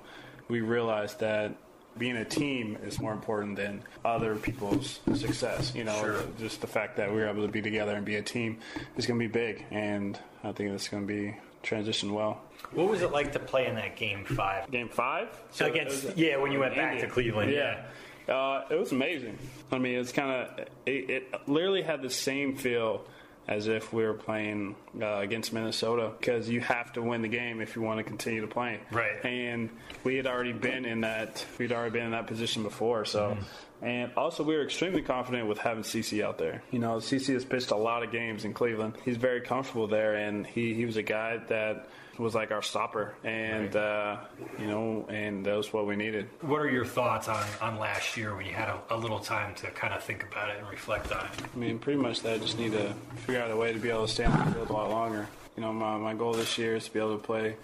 we 0.48 0.60
realized 0.60 1.20
that 1.20 1.54
being 1.96 2.16
a 2.16 2.24
team 2.24 2.76
is 2.84 3.00
more 3.00 3.14
important 3.14 3.56
than 3.56 3.82
other 4.04 4.36
people's 4.36 5.00
success. 5.14 5.74
You 5.74 5.84
know, 5.84 5.98
sure. 6.00 6.22
just 6.38 6.60
the 6.60 6.66
fact 6.66 6.98
that 6.98 7.08
we 7.08 7.16
were 7.16 7.28
able 7.28 7.46
to 7.46 7.52
be 7.52 7.62
together 7.62 7.94
and 7.94 8.04
be 8.04 8.16
a 8.16 8.22
team 8.22 8.58
is 8.98 9.06
going 9.06 9.18
to 9.18 9.26
be 9.26 9.32
big, 9.32 9.64
and 9.70 10.18
I 10.42 10.52
think 10.52 10.72
it's 10.72 10.88
going 10.88 11.06
to 11.06 11.12
be 11.12 11.34
transition 11.62 12.12
well. 12.12 12.42
What 12.72 12.90
was 12.90 13.00
it 13.00 13.10
like 13.10 13.32
to 13.32 13.38
play 13.38 13.66
in 13.66 13.76
that 13.76 13.96
game 13.96 14.26
five? 14.26 14.70
Game 14.70 14.90
five? 14.90 15.28
So 15.52 15.66
against 15.66 16.04
was, 16.04 16.16
yeah, 16.16 16.36
when 16.36 16.52
you 16.52 16.58
went 16.58 16.74
back 16.74 16.98
to 16.98 17.06
Cleveland. 17.06 17.52
Yeah. 17.52 17.84
yeah. 18.28 18.34
Uh, 18.34 18.66
it 18.70 18.78
was 18.78 18.92
amazing. 18.92 19.38
I 19.72 19.78
mean, 19.78 19.98
it's 19.98 20.12
kind 20.12 20.30
of 20.30 20.66
it, 20.84 21.10
it 21.10 21.48
literally 21.48 21.82
had 21.82 22.02
the 22.02 22.10
same 22.10 22.56
feel 22.56 23.06
as 23.46 23.66
if 23.66 23.92
we 23.92 24.04
were 24.04 24.14
playing 24.14 24.74
uh, 25.00 25.18
against 25.18 25.52
Minnesota 25.52 26.12
because 26.18 26.48
you 26.48 26.60
have 26.60 26.92
to 26.94 27.02
win 27.02 27.22
the 27.22 27.28
game 27.28 27.60
if 27.60 27.76
you 27.76 27.82
want 27.82 27.98
to 27.98 28.04
continue 28.04 28.40
to 28.40 28.46
play. 28.46 28.80
Right. 28.90 29.22
And 29.24 29.70
we 30.02 30.16
had 30.16 30.26
already 30.26 30.52
been 30.52 30.84
in 30.84 31.02
that 31.02 31.44
we'd 31.58 31.72
already 31.72 31.92
been 31.92 32.06
in 32.06 32.12
that 32.12 32.26
position 32.26 32.62
before. 32.62 33.04
So, 33.04 33.30
mm-hmm. 33.30 33.84
and 33.84 34.12
also 34.16 34.44
we 34.44 34.56
were 34.56 34.64
extremely 34.64 35.02
confident 35.02 35.46
with 35.46 35.58
having 35.58 35.82
CC 35.82 36.24
out 36.24 36.38
there. 36.38 36.62
You 36.70 36.78
know, 36.78 36.96
CC 36.96 37.34
has 37.34 37.44
pitched 37.44 37.70
a 37.70 37.76
lot 37.76 38.02
of 38.02 38.10
games 38.10 38.44
in 38.44 38.54
Cleveland. 38.54 38.94
He's 39.04 39.18
very 39.18 39.42
comfortable 39.42 39.86
there, 39.86 40.14
and 40.14 40.46
he 40.46 40.72
he 40.74 40.86
was 40.86 40.96
a 40.96 41.02
guy 41.02 41.38
that 41.48 41.88
was 42.18 42.34
like 42.34 42.50
our 42.50 42.62
stopper, 42.62 43.14
and 43.24 43.74
uh, 43.74 44.16
you 44.58 44.66
know, 44.66 45.06
and 45.08 45.44
that 45.46 45.56
was 45.56 45.72
what 45.72 45.86
we 45.86 45.96
needed. 45.96 46.28
What 46.40 46.60
are 46.60 46.70
your 46.70 46.84
thoughts 46.84 47.28
on, 47.28 47.44
on 47.60 47.78
last 47.78 48.16
year 48.16 48.34
when 48.36 48.46
you 48.46 48.52
had 48.52 48.68
a, 48.68 48.80
a, 48.90 48.96
little 48.96 49.18
time 49.18 49.54
to 49.56 49.70
kind 49.70 49.92
of 49.92 50.02
think 50.02 50.22
about 50.22 50.50
it 50.50 50.58
and 50.58 50.68
reflect 50.68 51.12
on 51.12 51.24
it? 51.24 51.30
I 51.54 51.58
mean, 51.58 51.78
pretty 51.78 52.00
much 52.00 52.22
that. 52.22 52.34
I 52.34 52.38
just 52.38 52.58
need 52.58 52.72
to 52.72 52.94
figure 53.26 53.42
out 53.42 53.50
a 53.50 53.56
way 53.56 53.72
to 53.72 53.78
be 53.78 53.90
able 53.90 54.06
to 54.06 54.12
stay 54.12 54.24
on 54.24 54.38
the 54.46 54.52
field 54.52 54.70
a 54.70 54.72
lot 54.72 54.90
longer. 54.90 55.26
You 55.56 55.62
know, 55.62 55.72
my 55.72 55.96
my 55.96 56.14
goal 56.14 56.32
this 56.32 56.58
year 56.58 56.76
is 56.76 56.86
to 56.86 56.92
be 56.92 56.98
able 56.98 57.16
to 57.16 57.22
play, 57.22 57.56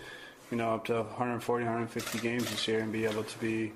you 0.50 0.56
know, 0.56 0.74
up 0.74 0.86
to 0.86 0.94
140, 0.94 1.64
150 1.64 2.18
games 2.18 2.50
this 2.50 2.66
year, 2.68 2.80
and 2.80 2.92
be 2.92 3.04
able 3.04 3.24
to 3.24 3.38
be 3.38 3.72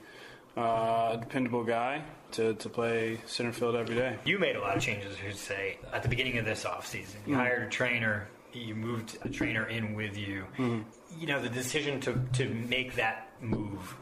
uh, 0.57 1.11
a 1.13 1.19
dependable 1.21 1.65
guy 1.65 2.03
to, 2.33 2.55
to 2.55 2.69
play 2.69 3.19
center 3.27 3.53
field 3.53 3.77
every 3.77 3.95
day. 3.95 4.17
You 4.25 4.39
made 4.39 4.57
a 4.57 4.61
lot 4.61 4.77
of 4.77 4.83
changes, 4.83 5.17
I 5.17 5.29
should 5.29 5.39
say, 5.39 5.79
at 5.93 6.03
the 6.03 6.09
beginning 6.09 6.39
of 6.39 6.45
this 6.45 6.65
offseason. 6.65 7.15
You 7.27 7.33
mm-hmm. 7.33 7.35
hired 7.35 7.63
a 7.63 7.71
trainer 7.71 8.29
you 8.61 8.75
moved 8.75 9.19
a 9.23 9.29
trainer 9.29 9.67
in 9.67 9.95
with 9.95 10.17
you. 10.17 10.45
Mm-hmm. 10.59 10.83
You 11.21 11.27
know, 11.27 11.41
the 11.41 11.49
decision 11.49 12.01
to, 12.01 12.21
to 12.35 12.49
make 12.49 12.97
that 12.97 13.29
move, 13.41 13.97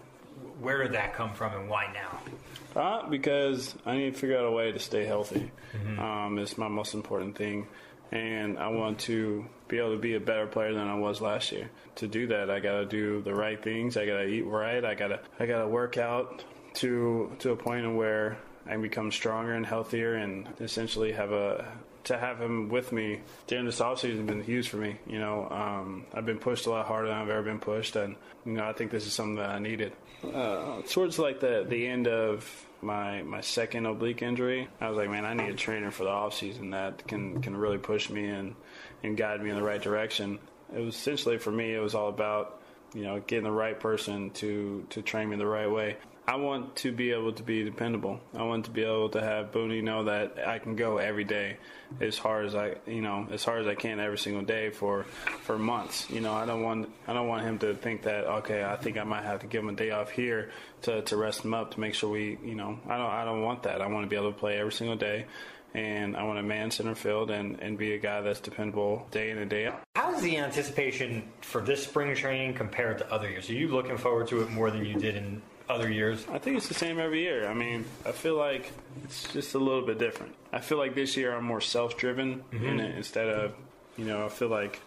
where 0.60 0.82
did 0.82 0.92
that 0.92 1.14
come 1.14 1.32
from 1.32 1.54
and 1.54 1.68
why 1.68 1.92
now? 1.92 2.80
Uh, 2.80 3.08
because 3.08 3.74
I 3.84 3.96
need 3.96 4.14
to 4.14 4.18
figure 4.18 4.38
out 4.38 4.44
a 4.44 4.50
way 4.50 4.72
to 4.72 4.78
stay 4.78 5.04
healthy. 5.04 5.50
Mm-hmm. 5.74 5.98
Um, 5.98 6.38
it's 6.38 6.56
my 6.56 6.68
most 6.68 6.94
important 6.94 7.36
thing. 7.36 7.66
And 8.10 8.58
I 8.58 8.68
want 8.68 8.98
to 9.00 9.46
be 9.68 9.78
able 9.78 9.94
to 9.94 9.98
be 9.98 10.14
a 10.16 10.20
better 10.20 10.46
player 10.46 10.74
than 10.74 10.86
I 10.86 10.96
was 10.96 11.22
last 11.22 11.50
year. 11.50 11.70
To 11.96 12.06
do 12.06 12.26
that, 12.26 12.50
I 12.50 12.60
got 12.60 12.72
to 12.80 12.84
do 12.84 13.22
the 13.22 13.34
right 13.34 13.62
things. 13.62 13.96
I 13.96 14.04
got 14.04 14.18
to 14.18 14.26
eat 14.26 14.42
right. 14.42 14.84
I 14.84 14.94
got 14.94 15.08
to 15.08 15.20
I 15.40 15.46
got 15.46 15.62
to 15.62 15.66
work 15.66 15.96
out 15.96 16.44
to 16.74 17.34
to 17.38 17.52
a 17.52 17.56
point 17.56 17.96
where 17.96 18.36
I 18.66 18.76
become 18.76 19.10
stronger 19.10 19.54
and 19.54 19.64
healthier, 19.64 20.16
and 20.16 20.46
essentially 20.60 21.12
have 21.12 21.32
a 21.32 21.66
to 22.04 22.18
have 22.18 22.40
him 22.40 22.68
with 22.68 22.92
me 22.92 23.20
during 23.46 23.64
this 23.64 23.80
offseason 23.80 24.16
has 24.16 24.26
been 24.26 24.42
huge 24.42 24.68
for 24.68 24.76
me. 24.76 24.96
You 25.06 25.18
know, 25.18 25.48
um, 25.50 26.04
I've 26.12 26.26
been 26.26 26.38
pushed 26.38 26.66
a 26.66 26.70
lot 26.70 26.86
harder 26.86 27.08
than 27.08 27.18
I've 27.18 27.28
ever 27.28 27.42
been 27.42 27.60
pushed, 27.60 27.96
and 27.96 28.16
you 28.44 28.52
know, 28.52 28.68
I 28.68 28.72
think 28.72 28.90
this 28.90 29.06
is 29.06 29.12
something 29.12 29.36
that 29.36 29.50
I 29.50 29.58
needed. 29.58 29.92
Uh, 30.22 30.82
towards 30.82 31.18
like 31.18 31.40
the 31.40 31.64
the 31.68 31.86
end 31.86 32.08
of 32.08 32.66
my 32.80 33.22
my 33.22 33.40
second 33.40 33.86
oblique 33.86 34.22
injury, 34.22 34.68
I 34.80 34.88
was 34.88 34.96
like, 34.96 35.10
man, 35.10 35.24
I 35.24 35.34
need 35.34 35.50
a 35.50 35.54
trainer 35.54 35.90
for 35.90 36.04
the 36.04 36.10
offseason 36.10 36.72
that 36.72 37.06
can 37.06 37.40
can 37.42 37.56
really 37.56 37.78
push 37.78 38.10
me 38.10 38.26
and 38.28 38.54
and 39.02 39.16
guide 39.16 39.42
me 39.42 39.50
in 39.50 39.56
the 39.56 39.62
right 39.62 39.82
direction. 39.82 40.38
It 40.74 40.80
was 40.80 40.94
essentially 40.94 41.38
for 41.38 41.50
me, 41.50 41.74
it 41.74 41.80
was 41.80 41.94
all 41.94 42.08
about 42.08 42.60
you 42.94 43.04
know 43.04 43.20
getting 43.20 43.44
the 43.44 43.52
right 43.52 43.78
person 43.78 44.30
to 44.30 44.86
to 44.90 45.02
train 45.02 45.28
me 45.28 45.36
the 45.36 45.46
right 45.46 45.70
way. 45.70 45.96
I 46.26 46.36
want 46.36 46.76
to 46.76 46.92
be 46.92 47.10
able 47.10 47.32
to 47.32 47.42
be 47.42 47.64
dependable. 47.64 48.20
I 48.32 48.44
want 48.44 48.66
to 48.66 48.70
be 48.70 48.84
able 48.84 49.08
to 49.10 49.20
have 49.20 49.50
Booney 49.50 49.82
know 49.82 50.04
that 50.04 50.46
I 50.46 50.60
can 50.60 50.76
go 50.76 50.98
every 50.98 51.24
day 51.24 51.56
as 52.00 52.16
hard 52.16 52.46
as 52.46 52.54
I, 52.54 52.76
you 52.86 53.02
know, 53.02 53.26
as 53.32 53.44
hard 53.44 53.62
as 53.62 53.66
I 53.66 53.74
can 53.74 53.98
every 53.98 54.18
single 54.18 54.42
day 54.42 54.70
for 54.70 55.02
for 55.42 55.58
months. 55.58 56.08
You 56.10 56.20
know, 56.20 56.32
I 56.32 56.46
don't 56.46 56.62
want 56.62 56.88
I 57.08 57.12
don't 57.12 57.26
want 57.26 57.42
him 57.42 57.58
to 57.60 57.74
think 57.74 58.02
that 58.02 58.24
okay, 58.26 58.62
I 58.62 58.76
think 58.76 58.98
I 58.98 59.04
might 59.04 59.24
have 59.24 59.40
to 59.40 59.48
give 59.48 59.64
him 59.64 59.70
a 59.70 59.74
day 59.74 59.90
off 59.90 60.10
here 60.10 60.50
to 60.82 61.02
to 61.02 61.16
rest 61.16 61.44
him 61.44 61.54
up 61.54 61.74
to 61.74 61.80
make 61.80 61.94
sure 61.94 62.10
we, 62.10 62.38
you 62.44 62.54
know, 62.54 62.78
I 62.88 62.98
don't 62.98 63.10
I 63.10 63.24
don't 63.24 63.42
want 63.42 63.64
that. 63.64 63.82
I 63.82 63.88
want 63.88 64.06
to 64.06 64.08
be 64.08 64.16
able 64.16 64.32
to 64.32 64.38
play 64.38 64.58
every 64.58 64.72
single 64.72 64.96
day 64.96 65.26
and 65.74 66.16
I 66.16 66.22
want 66.24 66.38
to 66.38 66.42
man 66.42 66.70
center 66.70 66.94
field 66.94 67.30
and, 67.30 67.58
and 67.60 67.78
be 67.78 67.94
a 67.94 67.98
guy 67.98 68.20
that's 68.20 68.40
dependable 68.40 69.06
day 69.10 69.30
in 69.30 69.38
and 69.38 69.50
day 69.50 69.66
out. 69.66 69.80
How's 69.96 70.20
the 70.20 70.36
anticipation 70.36 71.24
for 71.40 71.62
this 71.62 71.84
spring 71.84 72.14
training 72.14 72.54
compared 72.54 72.98
to 72.98 73.12
other 73.12 73.28
years? 73.30 73.48
Are 73.48 73.54
you 73.54 73.68
looking 73.68 73.96
forward 73.96 74.28
to 74.28 74.42
it 74.42 74.50
more 74.50 74.70
than 74.70 74.84
you 74.84 74.94
did 74.94 75.16
in 75.16 75.42
other 75.68 75.90
years? 75.90 76.24
I 76.30 76.38
think 76.38 76.56
it's 76.56 76.68
the 76.68 76.74
same 76.74 76.98
every 76.98 77.22
year. 77.22 77.48
I 77.48 77.54
mean, 77.54 77.84
I 78.04 78.12
feel 78.12 78.36
like 78.36 78.72
it's 79.04 79.32
just 79.32 79.54
a 79.54 79.58
little 79.58 79.84
bit 79.84 79.98
different. 79.98 80.34
I 80.52 80.60
feel 80.60 80.78
like 80.78 80.94
this 80.94 81.16
year 81.16 81.34
I'm 81.34 81.44
more 81.44 81.60
self-driven 81.60 82.44
mm-hmm. 82.52 82.64
in 82.64 82.80
instead 82.80 83.28
of, 83.28 83.54
you 83.96 84.04
know, 84.04 84.24
I 84.24 84.28
feel 84.28 84.48
like 84.48 84.80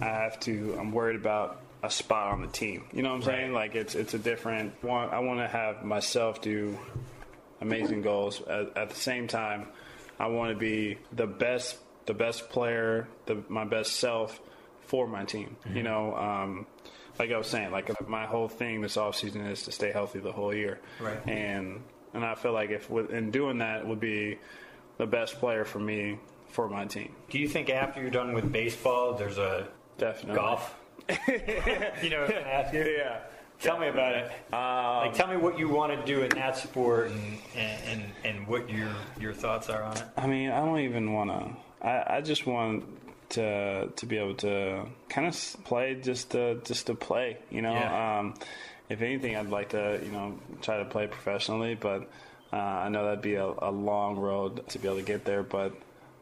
I 0.00 0.06
have 0.06 0.40
to. 0.40 0.76
I'm 0.78 0.92
worried 0.92 1.16
about 1.16 1.60
a 1.82 1.90
spot 1.90 2.32
on 2.32 2.42
the 2.42 2.48
team. 2.48 2.84
You 2.92 3.02
know 3.02 3.10
what 3.10 3.22
I'm 3.22 3.28
right. 3.28 3.38
saying? 3.38 3.52
Like 3.52 3.74
it's 3.74 3.94
it's 3.94 4.14
a 4.14 4.18
different. 4.18 4.74
I 4.84 5.18
want 5.18 5.40
to 5.40 5.48
have 5.48 5.84
myself 5.84 6.40
do 6.40 6.78
amazing 7.60 8.02
goals 8.02 8.40
at, 8.42 8.76
at 8.76 8.90
the 8.90 8.96
same 8.96 9.28
time. 9.28 9.68
I 10.18 10.26
want 10.28 10.52
to 10.52 10.58
be 10.58 10.98
the 11.12 11.26
best 11.26 11.78
the 12.06 12.14
best 12.14 12.50
player, 12.50 13.08
the, 13.26 13.42
my 13.48 13.64
best 13.64 13.96
self 13.96 14.40
for 14.82 15.06
my 15.06 15.24
team. 15.24 15.56
Mm-hmm. 15.64 15.76
You 15.76 15.82
know, 15.82 16.16
um, 16.16 16.66
like 17.18 17.30
I 17.30 17.38
was 17.38 17.46
saying, 17.46 17.70
like 17.70 18.08
my 18.08 18.26
whole 18.26 18.48
thing 18.48 18.80
this 18.80 18.96
off 18.96 19.16
season 19.16 19.46
is 19.46 19.62
to 19.64 19.72
stay 19.72 19.92
healthy 19.92 20.18
the 20.18 20.32
whole 20.32 20.54
year. 20.54 20.80
Right. 21.00 21.26
And 21.26 21.82
and 22.14 22.24
I 22.24 22.34
feel 22.34 22.52
like 22.52 22.70
if 22.70 22.90
in 22.90 23.30
doing 23.30 23.58
that 23.58 23.86
would 23.86 24.00
be 24.00 24.38
the 24.98 25.06
best 25.06 25.38
player 25.38 25.64
for 25.64 25.78
me 25.78 26.18
for 26.48 26.68
my 26.68 26.84
team. 26.84 27.14
Do 27.30 27.38
you 27.38 27.48
think 27.48 27.70
after 27.70 28.00
you're 28.00 28.10
done 28.10 28.34
with 28.34 28.52
baseball, 28.52 29.14
there's 29.14 29.38
a 29.38 29.68
definitely 29.98 30.36
golf? 30.36 30.78
you 31.08 32.10
know, 32.10 32.24
I 32.24 32.42
ask 32.46 32.74
you. 32.74 32.84
Yeah. 32.84 33.20
Tell 33.60 33.78
me 33.78 33.86
about 33.86 34.14
it. 34.16 34.24
Um, 34.52 35.06
like, 35.06 35.14
tell 35.14 35.28
me 35.28 35.36
what 35.36 35.56
you 35.56 35.68
want 35.68 35.92
to 35.98 36.04
do 36.04 36.22
in 36.22 36.30
that 36.30 36.56
sport, 36.56 37.12
and, 37.12 37.38
and 37.86 38.02
and 38.24 38.46
what 38.48 38.68
your 38.68 38.90
your 39.20 39.32
thoughts 39.32 39.68
are 39.68 39.84
on 39.84 39.96
it. 39.96 40.04
I 40.16 40.26
mean, 40.26 40.50
I 40.50 40.58
don't 40.64 40.80
even 40.80 41.12
want 41.12 41.30
to. 41.30 41.86
I, 41.86 42.16
I 42.16 42.20
just 42.22 42.44
want 42.44 42.84
to 43.32 43.88
to 43.94 44.06
be 44.06 44.18
able 44.18 44.34
to 44.36 44.86
kind 45.08 45.26
of 45.26 45.56
play 45.64 45.94
just 45.94 46.30
to 46.30 46.60
just 46.64 46.86
to 46.86 46.94
play, 46.94 47.38
you 47.50 47.62
know. 47.62 47.72
Yeah. 47.72 48.18
Um, 48.18 48.34
if 48.88 49.00
anything, 49.00 49.36
I'd 49.36 49.50
like 49.50 49.70
to 49.70 50.00
you 50.04 50.12
know 50.12 50.38
try 50.60 50.78
to 50.78 50.84
play 50.84 51.06
professionally, 51.06 51.74
but 51.74 52.10
uh, 52.52 52.56
I 52.56 52.88
know 52.88 53.04
that'd 53.04 53.22
be 53.22 53.34
a, 53.34 53.46
a 53.46 53.70
long 53.70 54.16
road 54.16 54.68
to 54.68 54.78
be 54.78 54.86
able 54.86 54.98
to 54.98 55.04
get 55.04 55.24
there. 55.24 55.42
But 55.42 55.74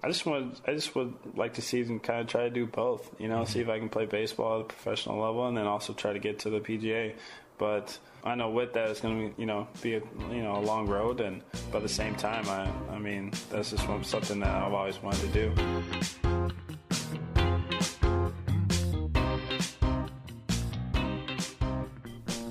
I 0.03 0.09
just 0.09 0.25
want 0.25 0.61
I 0.67 0.75
just 0.75 0.95
would 0.95 1.15
like 1.35 1.55
to 1.55 1.63
see 1.63 1.81
and 1.83 2.03
kind 2.03 2.21
of 2.21 2.29
try 2.29 2.45
to 2.45 2.51
do 2.51 2.67
both. 2.67 3.11
You 3.19 3.29
know, 3.29 3.45
see 3.45 3.61
if 3.61 3.69
I 3.69 3.79
can 3.79 3.89
play 3.89 4.07
baseball 4.07 4.61
at 4.61 4.69
the 4.69 4.75
professional 4.75 5.21
level 5.21 5.47
and 5.47 5.57
then 5.57 5.67
also 5.67 5.93
try 5.93 6.13
to 6.13 6.19
get 6.21 6.41
to 6.41 6.51
the 6.51 6.61
PGA. 6.61 7.15
But 7.59 7.99
I 8.25 8.37
know 8.37 8.51
with 8.51 8.73
that 8.75 8.89
it's 8.89 9.01
going 9.01 9.31
to 9.31 9.35
be 9.35 9.43
you 9.43 9.47
know 9.47 9.67
be 9.83 9.95
a 9.95 10.03
you 10.31 10.43
know 10.43 10.57
a 10.57 10.65
long 10.65 10.87
road, 10.87 11.21
and 11.21 11.43
but 11.73 11.79
at 11.79 11.83
the 11.83 11.89
same 11.89 12.15
time, 12.15 12.49
I 12.49 12.71
I 12.95 12.99
mean 12.99 13.33
that's 13.51 13.71
just 13.71 13.85
something 14.09 14.41
that 14.41 14.49
I've 14.49 14.73
always 14.73 15.03
wanted 15.03 15.33
to 15.33 15.53
do. 15.53 16.30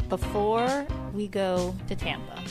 Before 0.10 0.88
we 1.14 1.28
go 1.28 1.76
to 1.88 1.96
Tampa, 1.96 2.44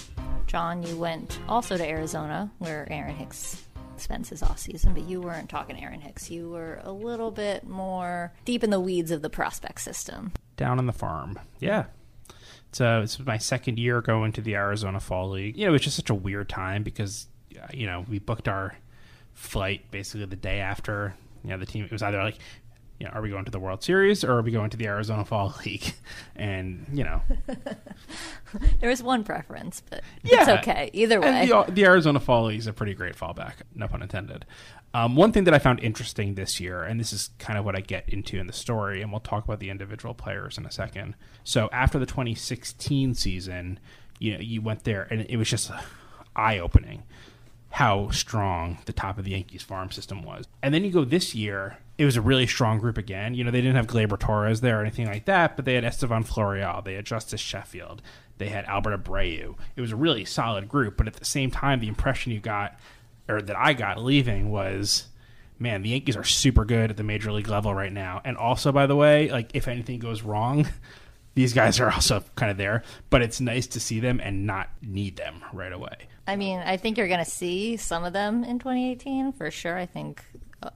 John, 0.47 0.85
you 0.85 0.97
went 0.97 1.41
also 1.49 1.77
to 1.77 1.85
Arizona, 1.85 2.49
where 2.59 2.87
Aaron 2.89 3.17
Hicks 3.17 3.65
spends 3.97 4.29
his 4.29 4.45
off 4.45 4.61
season, 4.61 4.95
but 4.95 5.03
you 5.09 5.21
weren't 5.21 5.49
talking 5.49 5.83
Aaron 5.83 6.01
Hicks. 6.01 6.31
You 6.31 6.51
were 6.51 6.81
a 6.85 6.93
little 6.93 7.33
bit 7.33 7.67
more 7.67 8.33
deep 8.45 8.63
in 8.63 8.71
the 8.71 8.79
weeds 8.79 9.11
of 9.11 9.23
the 9.23 9.29
prospect 9.29 9.81
system. 9.81 10.31
Down 10.57 10.79
on 10.79 10.87
the 10.87 10.93
farm. 10.93 11.37
Yeah. 11.59 11.87
So 12.71 13.01
it's 13.01 13.19
my 13.19 13.39
second 13.39 13.81
year 13.81 14.03
going 14.03 14.31
to 14.35 14.41
the 14.41 14.55
Arizona 14.55 15.01
Fall 15.01 15.31
League. 15.31 15.57
You 15.57 15.65
know, 15.65 15.71
it 15.71 15.73
was 15.73 15.83
just 15.83 15.97
such 15.97 16.11
a 16.11 16.15
weird 16.15 16.49
time 16.49 16.85
because, 16.85 17.27
uh, 17.61 17.67
you 17.75 17.87
know, 17.87 18.05
we 18.09 18.21
booked 18.21 18.47
our 18.47 18.77
flight 19.35 19.91
basically 19.91 20.27
the 20.27 20.37
day 20.37 20.61
after. 20.61 21.17
You 21.43 21.51
know, 21.51 21.59
the 21.59 21.67
team, 21.67 21.85
it 21.85 21.91
was 21.91 22.03
either 22.03 22.23
like, 22.23 22.39
you 23.01 23.07
know, 23.07 23.13
are 23.13 23.23
we 23.23 23.31
going 23.31 23.45
to 23.45 23.51
the 23.51 23.61
World 23.61 23.83
Series 23.83 24.25
or 24.25 24.33
are 24.39 24.43
we 24.43 24.51
going 24.51 24.71
to 24.71 24.77
the 24.77 24.87
Arizona 24.87 25.25
Fall 25.25 25.55
League? 25.65 25.95
And, 26.37 26.87
you 26.93 27.05
know, 27.05 27.23
there 28.81 28.91
is 28.91 29.03
one 29.03 29.25
preference, 29.25 29.83
but 29.89 30.03
Yeah. 30.23 30.41
it's 30.41 30.49
okay. 30.49 30.91
Either 30.93 31.21
way. 31.21 31.47
The, 31.47 31.65
the 31.69 31.85
Arizona 31.85 32.21
Fall 32.21 32.47
League 32.47 32.59
is 32.59 32.67
a 32.67 32.73
pretty 32.73 32.95
great 32.95 33.17
fallback, 33.17 33.55
no 33.75 33.87
pun 33.89 34.03
intended. 34.03 34.45
Um, 34.95 35.17
one 35.17 35.33
thing 35.33 35.45
that 35.45 35.55
I 35.55 35.59
found 35.59 35.81
interesting 35.81 36.35
this 36.35 36.59
year, 36.61 36.83
and 36.83 36.99
this 36.99 37.13
is 37.13 37.31
kind 37.39 37.59
of 37.59 37.65
what 37.65 37.77
I 37.77 37.81
get 37.81 38.09
into 38.09 38.39
in 38.39 38.47
the 38.47 38.53
story, 38.55 39.03
and 39.03 39.13
we'll 39.13 39.21
talk 39.21 39.45
about 39.45 39.61
the 39.61 39.69
individual 39.71 40.15
players 40.15 40.57
in 40.57 40.65
a 40.65 40.71
second. 40.71 41.15
So 41.45 41.69
after 41.73 41.99
the 41.99 42.07
2016 42.07 43.15
season, 43.15 43.79
you 44.19 44.33
know, 44.33 44.41
you 44.41 44.63
went 44.63 44.85
there, 44.85 45.07
and 45.11 45.27
it 45.29 45.37
was 45.37 45.51
just 45.51 45.71
eye 46.35 46.59
opening 46.59 47.03
how 47.71 48.09
strong 48.11 48.79
the 48.87 48.93
top 48.95 49.19
of 49.19 49.25
the 49.27 49.33
Yankees 49.33 49.63
farm 49.63 49.91
system 49.91 50.23
was. 50.23 50.47
And 50.63 50.73
then 50.73 50.85
you 50.85 50.91
go 50.91 51.05
this 51.05 51.35
year, 51.35 51.77
it 51.99 52.05
was 52.05 52.17
a 52.17 52.23
really 52.23 52.47
strong 52.47 52.79
group 52.79 52.97
again. 52.97 53.35
You 53.35 53.43
know, 53.43 53.51
they 53.51 53.61
didn't 53.61 53.77
have 53.77 53.89
Gleyber 53.89 54.19
Torres 54.19 54.61
there 54.61 54.79
or 54.79 54.83
anything 54.83 55.07
like 55.07 55.25
that, 55.25 55.57
but 55.57 55.65
they 55.65 55.75
had 55.75 55.85
Estevan 55.85 56.23
Florial, 56.23 56.83
they 56.85 56.95
had 56.95 57.05
Justice 57.05 57.41
Sheffield, 57.41 58.01
they 58.39 58.49
had 58.49 58.65
Albert 58.67 59.03
Abreu. 59.03 59.57
It 59.75 59.81
was 59.81 59.91
a 59.91 59.97
really 59.97 60.25
solid 60.25 60.69
group, 60.69 60.97
but 60.97 61.09
at 61.09 61.15
the 61.15 61.25
same 61.25 61.51
time, 61.51 61.81
the 61.81 61.89
impression 61.89 62.33
you 62.33 62.39
got, 62.39 62.79
or 63.29 63.43
that 63.43 63.57
I 63.59 63.73
got 63.73 64.03
leaving 64.03 64.51
was, 64.51 65.09
man, 65.59 65.83
the 65.83 65.91
Yankees 65.91 66.17
are 66.17 66.25
super 66.25 66.65
good 66.65 66.91
at 66.91 66.97
the 66.97 67.03
major 67.03 67.33
league 67.33 67.49
level 67.49 67.75
right 67.75 67.93
now. 67.93 68.23
And 68.25 68.37
also, 68.37 68.71
by 68.71 68.87
the 68.87 68.97
way, 68.97 69.29
like 69.31 69.51
if 69.55 69.67
anything 69.67 69.99
goes 69.99 70.23
wrong, 70.23 70.69
these 71.35 71.53
guys 71.53 71.81
are 71.81 71.91
also 71.91 72.23
kind 72.37 72.51
of 72.51 72.59
there, 72.59 72.85
but 73.11 73.23
it's 73.23 73.41
nice 73.41 73.67
to 73.69 73.81
see 73.81 73.99
them 73.99 74.21
and 74.23 74.47
not 74.47 74.71
need 74.83 75.17
them 75.17 75.43
right 75.53 75.73
away. 75.73 75.97
I 76.29 76.37
mean, 76.37 76.61
I 76.61 76.77
think 76.77 76.97
you're 76.97 77.09
going 77.09 77.25
to 77.25 77.31
see 77.31 77.77
some 77.77 78.05
of 78.05 78.13
them 78.13 78.45
in 78.45 78.59
2018 78.59 79.33
for 79.33 79.51
sure. 79.51 79.77
I 79.77 79.87
think 79.87 80.23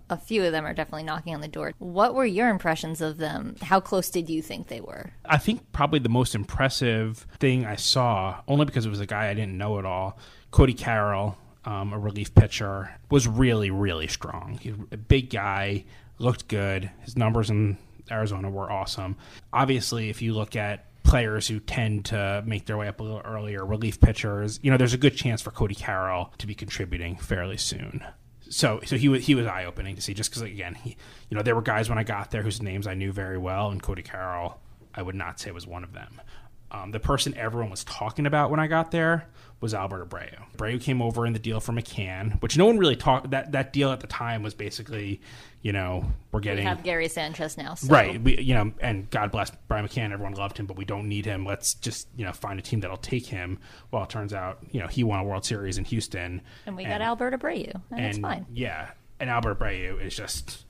a, 0.09 0.17
few 0.17 0.45
of 0.45 0.53
them 0.53 0.65
are 0.65 0.75
definitely 0.75 1.03
knocking 1.03 1.35
on 1.35 1.41
the 1.41 1.49
door. 1.49 1.73
What 1.79 2.15
were 2.15 2.25
your 2.25 2.49
impressions 2.49 3.01
of 3.01 3.19
them? 3.19 3.57
How 3.63 3.81
close 3.81 4.11
did 4.11 4.31
you 4.31 4.43
think 4.43 4.69
they 4.69 4.81
were? 4.81 5.13
I 5.25 5.39
think 5.39 5.73
probably 5.73 5.99
the 5.99 6.09
most 6.09 6.35
impressive 6.35 7.27
thing 7.39 7.65
I 7.65 7.77
saw, 7.77 8.41
only 8.47 8.65
because 8.65 8.87
it 8.87 8.91
was 8.91 9.01
a 9.01 9.07
guy 9.07 9.29
I 9.29 9.35
didn't 9.35 9.59
know 9.59 9.79
at 9.79 9.85
all, 9.85 10.19
Cody 10.51 10.75
Carroll, 10.75 11.37
um, 11.65 11.93
a 11.93 11.99
relief 11.99 12.35
pitcher, 12.35 12.91
was 13.11 13.27
really, 13.27 13.71
really 13.71 14.07
strong. 14.07 14.59
He's 14.61 14.75
a 14.91 14.97
big 14.97 15.31
guy, 15.31 15.85
looked 16.19 16.49
good. 16.49 16.91
His 17.01 17.17
numbers 17.17 17.51
in 17.51 17.79
Arizona 18.11 18.51
were 18.51 18.71
awesome. 18.71 19.17
Obviously, 19.53 20.11
if 20.11 20.23
you 20.23 20.35
look 20.35 20.55
at 20.55 20.87
players 21.03 21.49
who 21.49 21.59
tend 21.59 22.05
to 22.07 22.43
make 22.47 22.67
their 22.67 22.77
way 22.77 22.89
up 22.89 23.01
a 23.01 23.03
little 23.03 23.23
earlier, 23.25 23.67
relief 23.67 24.01
pitchers, 24.01 24.61
you 24.63 24.71
know, 24.71 24.77
there's 24.77 24.95
a 24.95 24.99
good 24.99 25.17
chance 25.17 25.43
for 25.43 25.51
Cody 25.51 25.75
Carroll 25.75 26.33
to 26.39 26.47
be 26.47 26.55
contributing 26.55 27.17
fairly 27.17 27.57
soon. 27.57 28.05
So, 28.53 28.81
so 28.85 28.99
he 28.99 29.09
was 29.09 29.25
he 29.25 29.35
was 29.35 29.47
eye 29.47 29.65
opening 29.65 29.97
to 29.97 30.03
see 30.03 30.13
just 30.13 30.31
because 30.31 30.43
again, 30.43 30.75
he, 30.75 30.95
you 31.31 31.37
know, 31.37 31.43
there 31.43 31.55
were 31.55 31.63
guys 31.63 31.89
when 31.89 31.97
I 31.97 32.05
got 32.05 32.31
there 32.31 32.43
whose 32.43 32.61
names 32.61 32.87
I 32.87 32.93
knew 32.93 33.11
very 33.11 33.39
well, 33.39 33.71
and 33.71 33.83
Cody 33.83 34.03
Carroll, 34.03 34.61
I 34.95 35.01
would 35.01 35.15
not 35.15 35.41
say 35.41 35.51
was 35.53 35.67
one 35.67 35.83
of 35.83 35.95
them. 35.95 36.21
Um, 36.71 36.91
the 36.91 37.01
person 37.01 37.35
everyone 37.35 37.71
was 37.71 37.83
talking 37.85 38.27
about 38.27 38.51
when 38.51 38.61
I 38.61 38.67
got 38.67 38.91
there 38.91 39.27
was 39.63 39.73
Albert 39.73 40.11
Abreu. 40.11 40.29
Abreu 40.57 40.81
came 40.81 41.01
over 41.01 41.25
in 41.25 41.33
the 41.33 41.39
deal 41.39 41.61
for 41.61 41.73
McCann, 41.73 42.41
which 42.43 42.59
no 42.59 42.67
one 42.67 42.77
really 42.79 42.97
talked. 42.97 43.31
That 43.31 43.53
that 43.53 43.73
deal 43.73 43.91
at 43.93 44.01
the 44.01 44.07
time 44.09 44.43
was 44.43 44.53
basically, 44.55 45.21
you 45.63 45.73
know, 45.73 46.05
we're 46.33 46.41
We 46.41 46.45
getting 46.45 46.67
have 46.67 46.83
Gary 46.83 47.09
Sanchez 47.09 47.57
now. 47.57 47.75
So. 47.75 47.87
right. 47.87 48.21
We, 48.21 48.39
you 48.41 48.55
know, 48.55 48.73
and 48.81 49.09
God 49.09 49.31
bless 49.31 49.51
Brian 49.69 49.87
McCann. 49.87 50.13
Everyone 50.13 50.35
loved 50.35 50.59
him, 50.59 50.67
but 50.67 50.77
we 50.77 50.85
don't 50.85 51.09
need 51.09 51.25
him. 51.25 51.47
Let's 51.47 51.75
just 51.75 52.09
you 52.17 52.25
know 52.25 52.33
find 52.33 52.59
a 52.59 52.63
team 52.63 52.81
that'll 52.81 52.97
take 52.97 53.27
him. 53.27 53.59
Well, 53.93 54.03
it 54.03 54.11
turns 54.11 54.35
out 54.35 54.59
you 54.73 54.81
know 54.81 54.89
he 54.89 55.05
won 55.05 55.21
a 55.21 55.25
World 55.25 55.45
Series 55.45 55.79
in 55.79 55.85
Houston, 55.85 56.43
And 56.67 56.77
we 56.77 56.85
got 56.85 57.01
Albert 57.01 57.41
Abreu. 57.41 57.81
And 57.93 58.01
and 58.01 58.21
fine. 58.21 58.47
yeah, 58.53 58.91
and 59.21 59.31
Albert 59.31 59.61
Abreu 59.61 60.05
is 60.05 60.17
just 60.17 60.65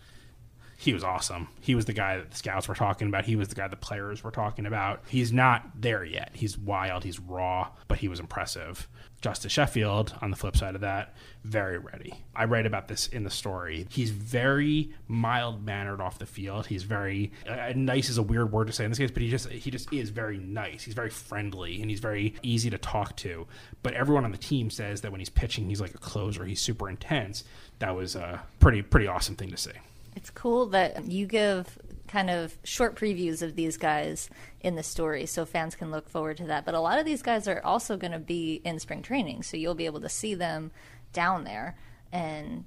he 0.83 0.93
was 0.93 1.05
awesome. 1.05 1.47
He 1.61 1.77
was 1.77 1.85
the 1.85 1.93
guy 1.93 2.17
that 2.17 2.33
the 2.33 2.37
scouts 2.37 2.67
were 2.67 2.75
talking 2.75 3.07
about. 3.07 3.25
He 3.25 3.37
was 3.37 3.47
the 3.47 3.55
guy 3.55 3.69
the 3.69 3.77
players 3.77 4.25
were 4.25 4.33
talking 4.33 4.67
about. 4.67 5.01
He's 5.07 5.33
not 5.33 5.81
there 5.81 6.05
yet. 6.05 6.31
He's 6.33 6.59
wild. 6.59 7.05
He's 7.05 7.21
raw, 7.21 7.69
but 7.87 7.99
he 7.99 8.09
was 8.09 8.19
impressive. 8.19 8.89
Justice 9.21 9.53
Sheffield, 9.53 10.13
on 10.21 10.33
the 10.33 10.37
flip 10.37 10.57
side 10.57 10.75
of 10.75 10.81
that, 10.81 11.15
very 11.45 11.79
ready. 11.79 12.25
I 12.35 12.47
write 12.47 12.67
about 12.67 12.89
this 12.89 13.07
in 13.07 13.23
the 13.23 13.31
story. 13.31 13.87
He's 13.91 14.11
very 14.11 14.93
mild 15.07 15.65
mannered 15.65 16.01
off 16.01 16.19
the 16.19 16.27
field. 16.27 16.67
He's 16.67 16.83
very 16.83 17.31
uh, 17.49 17.73
nice 17.77 18.09
is 18.09 18.19
a 18.19 18.23
weird 18.23 18.51
word 18.51 18.67
to 18.67 18.73
say 18.73 18.83
in 18.83 18.91
this 18.91 18.99
case, 18.99 19.13
but 19.13 19.23
he 19.23 19.31
just 19.31 19.49
he 19.51 19.71
just 19.71 19.93
is 19.93 20.11
very 20.11 20.39
nice. 20.39 20.83
He's 20.83 20.95
very 20.95 21.11
friendly 21.11 21.81
and 21.81 21.91
he's 21.91 22.01
very 22.01 22.35
easy 22.43 22.71
to 22.71 22.79
talk 22.79 23.15
to. 23.19 23.47
But 23.85 23.93
everyone 23.95 24.25
on 24.25 24.33
the 24.33 24.37
team 24.37 24.69
says 24.69 25.03
that 25.03 25.13
when 25.13 25.21
he's 25.21 25.31
pitching, 25.31 25.69
he's 25.69 25.81
like 25.81 25.95
a 25.95 25.99
closer. 25.99 26.45
He's 26.45 26.61
super 26.61 26.89
intense. 26.91 27.45
That 27.79 27.95
was 27.95 28.17
a 28.17 28.43
pretty 28.59 28.83
pretty 28.83 29.07
awesome 29.07 29.37
thing 29.37 29.53
to 29.53 29.57
see. 29.57 29.71
It's 30.15 30.31
cool 30.31 30.67
that 30.67 31.07
you 31.07 31.27
give 31.27 31.79
kind 32.09 32.29
of 32.29 32.57
short 32.63 32.95
previews 32.95 33.41
of 33.41 33.57
these 33.57 33.79
guys 33.79 34.29
in 34.61 34.75
the 34.75 34.83
story 34.83 35.25
so 35.25 35.47
fans 35.47 35.75
can 35.75 35.91
look 35.91 36.09
forward 36.09 36.37
to 36.37 36.45
that. 36.45 36.65
But 36.67 36.75
a 36.75 36.81
lot 36.81 36.99
of 36.99 37.07
these 37.07 37.23
guys 37.23 37.49
are 37.49 37.65
also 37.65 37.97
going 37.97 38.13
to 38.13 38.19
be 38.19 38.61
in 38.65 38.79
spring 38.79 39.03
training, 39.03 39.43
so 39.43 39.57
you'll 39.57 39.75
be 39.75 39.87
able 39.87 40.03
to 40.03 40.11
see 40.11 40.35
them 40.35 40.71
down 41.13 41.45
there. 41.45 41.77
And 42.13 42.65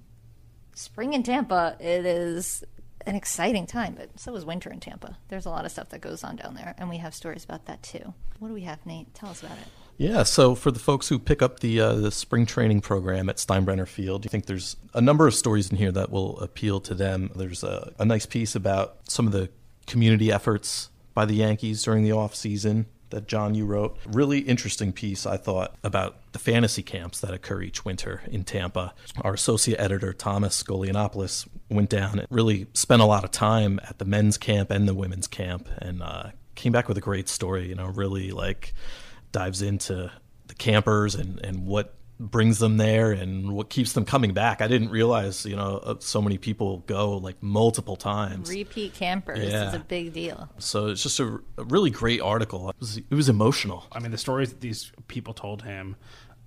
spring 0.74 1.14
in 1.14 1.22
Tampa, 1.22 1.78
it 1.80 2.06
is 2.06 2.64
an 3.06 3.16
exciting 3.16 3.68
time, 3.68 3.94
but 3.96 4.20
so 4.20 4.36
is 4.36 4.46
winter 4.46 4.72
in 4.72 4.80
Tampa. 4.80 5.18
There's 5.28 5.46
a 5.46 5.52
lot 5.52 5.66
of 5.66 5.72
stuff 5.72 5.90
that 5.90 6.02
goes 6.02 6.24
on 6.24 6.38
down 6.38 6.56
there, 6.56 6.74
and 6.80 6.90
we 6.90 6.98
have 6.98 7.14
stories 7.14 7.44
about 7.44 7.68
that 7.68 7.84
too. 7.84 8.14
What 8.40 8.48
do 8.48 8.54
we 8.56 8.62
have, 8.62 8.84
Nate? 8.86 9.14
Tell 9.14 9.30
us 9.30 9.44
about 9.44 9.58
it. 9.58 9.68
Yeah, 9.98 10.24
so 10.24 10.56
for 10.56 10.72
the 10.72 10.80
folks 10.80 11.08
who 11.08 11.18
pick 11.18 11.42
up 11.42 11.62
the 11.62 11.80
uh, 11.80 11.94
the 11.94 12.12
spring 12.12 12.46
training 12.46 12.82
program 12.82 13.30
at 13.30 13.38
Steinbrenner 13.38 13.88
Field, 13.88 14.26
I 14.26 14.30
think 14.30 14.46
there's 14.46 14.76
a 14.94 15.02
number 15.02 15.26
of 15.28 15.34
stories 15.34 15.70
in 15.72 15.78
here 15.78 15.92
that 15.94 16.12
will 16.12 16.38
appeal 16.40 16.82
to 16.82 16.94
them. 16.94 17.32
There's 17.36 17.64
a, 17.64 17.94
a 17.98 18.06
nice 18.06 18.26
piece 18.26 18.56
about 18.56 18.98
some 19.08 19.26
of 19.26 19.32
the 19.32 19.50
community 19.88 20.32
efforts 20.32 20.90
by 21.14 21.26
the 21.26 21.36
Yankees 21.36 21.84
during 21.84 22.04
the 22.04 22.12
off 22.12 22.36
season 22.36 22.88
that 23.12 23.28
John 23.28 23.56
you 23.56 23.66
wrote. 23.66 23.98
Really 24.06 24.40
interesting 24.40 24.92
piece 24.92 25.26
I 25.26 25.38
thought 25.38 25.76
about 25.84 26.18
the 26.34 26.40
fantasy 26.40 26.84
camps 26.84 27.22
that 27.22 27.34
occur 27.34 27.62
each 27.62 27.86
winter 27.86 28.22
in 28.28 28.44
Tampa. 28.44 28.94
Our 29.22 29.34
associate 29.34 29.80
editor 29.80 30.12
Thomas 30.12 30.62
Golianopoulos 30.64 31.48
went 31.70 31.90
down 31.90 32.20
and 32.20 32.28
really 32.30 32.68
spent 32.74 33.02
a 33.02 33.06
lot 33.06 33.24
of 33.24 33.32
time 33.32 33.80
at 33.88 34.00
the 34.00 34.06
men's 34.06 34.38
camp 34.38 34.72
and 34.72 34.88
the 34.88 34.94
women's 34.94 35.28
camp 35.28 35.70
and 35.78 36.04
uh, 36.04 36.32
came 36.56 36.74
back 36.74 36.90
with 36.90 36.98
a 36.98 37.02
great 37.02 37.30
story. 37.30 37.70
You 37.70 37.76
know, 37.76 37.88
really 37.88 38.32
like 38.32 38.74
dives 39.36 39.62
into 39.62 40.10
the 40.48 40.56
campers 40.56 41.14
and, 41.14 41.44
and 41.44 41.66
what 41.68 41.96
brings 42.18 42.60
them 42.60 42.78
there 42.78 43.12
and 43.12 43.52
what 43.52 43.70
keeps 43.70 43.92
them 43.92 44.06
coming 44.06 44.34
back. 44.34 44.62
I 44.62 44.70
didn't 44.70 44.90
realize, 44.90 45.46
you 45.46 45.58
know, 45.58 45.78
uh, 45.84 45.96
so 46.00 46.22
many 46.22 46.38
people 46.38 46.78
go 46.88 47.18
like 47.18 47.44
multiple 47.44 47.98
times. 47.98 48.50
Repeat 48.50 48.94
campers 48.94 49.40
is 49.40 49.74
a 49.74 49.80
big 49.80 50.14
deal. 50.14 50.50
So 50.58 50.88
it's 50.88 51.04
just 51.04 51.20
a, 51.20 51.42
a 51.58 51.66
really 51.66 51.90
great 51.90 52.22
article. 52.22 52.70
It 52.70 52.76
was, 52.80 52.98
it 52.98 53.14
was 53.14 53.28
emotional. 53.28 53.86
I 53.92 54.00
mean, 54.00 54.12
the 54.12 54.18
stories 54.18 54.52
that 54.52 54.62
these 54.62 54.94
people 55.10 55.34
told 55.34 55.64
him 55.64 55.98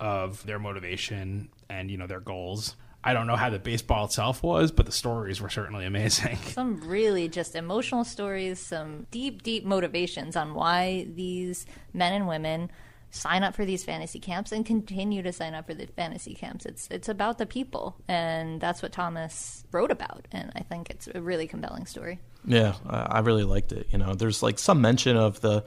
of 0.01 0.43
their 0.47 0.59
motivation 0.59 1.51
and 1.69 1.91
you 1.91 1.99
know 1.99 2.07
their 2.07 2.21
goals. 2.21 2.77
I 3.05 3.13
don't 3.13 3.27
know 3.27 3.37
how 3.37 3.51
the 3.51 3.59
baseball 3.59 4.07
itself 4.07 4.43
was, 4.43 4.73
but 4.73 4.87
the 4.87 4.93
stories 4.93 5.41
were 5.41 5.51
certainly 5.51 5.87
amazing. 5.87 6.37
some 6.53 6.81
really 6.81 7.29
just 7.29 7.55
emotional 7.55 8.05
stories, 8.05 8.59
some 8.59 9.07
deep, 9.11 9.43
deep 9.43 9.65
motivations 9.65 10.35
on 10.35 10.55
why 10.55 11.07
these 11.15 11.65
men 11.93 12.13
and 12.13 12.27
women 12.27 12.71
sign 13.11 13.43
up 13.43 13.55
for 13.55 13.65
these 13.65 13.85
fantasy 13.85 14.21
camps 14.21 14.53
and 14.53 14.65
continue 14.65 15.23
to 15.23 15.33
sign 15.33 15.55
up 15.55 15.67
for 15.67 15.75
the 15.75 15.87
fantasy 15.87 16.35
camps. 16.35 16.67
It's 16.67 16.89
it's 16.91 17.09
about 17.09 17.39
the 17.39 17.47
people, 17.47 17.97
and 18.09 18.61
that's 18.61 18.83
what 18.83 18.93
Thomas 18.93 19.65
wrote 19.73 19.91
about, 19.91 20.27
and 20.33 20.53
I 20.55 20.61
think 20.61 20.91
it's 20.91 21.09
a 21.15 21.21
really 21.21 21.47
compelling 21.47 21.87
story. 21.87 22.21
Yeah, 22.45 22.75
I 22.87 23.21
really 23.21 23.45
liked 23.45 23.73
it. 23.73 23.89
You 23.91 23.99
know, 23.99 24.15
there's 24.15 24.43
like 24.43 24.59
some 24.59 24.81
mention 24.81 25.17
of 25.17 25.41
the 25.41 25.65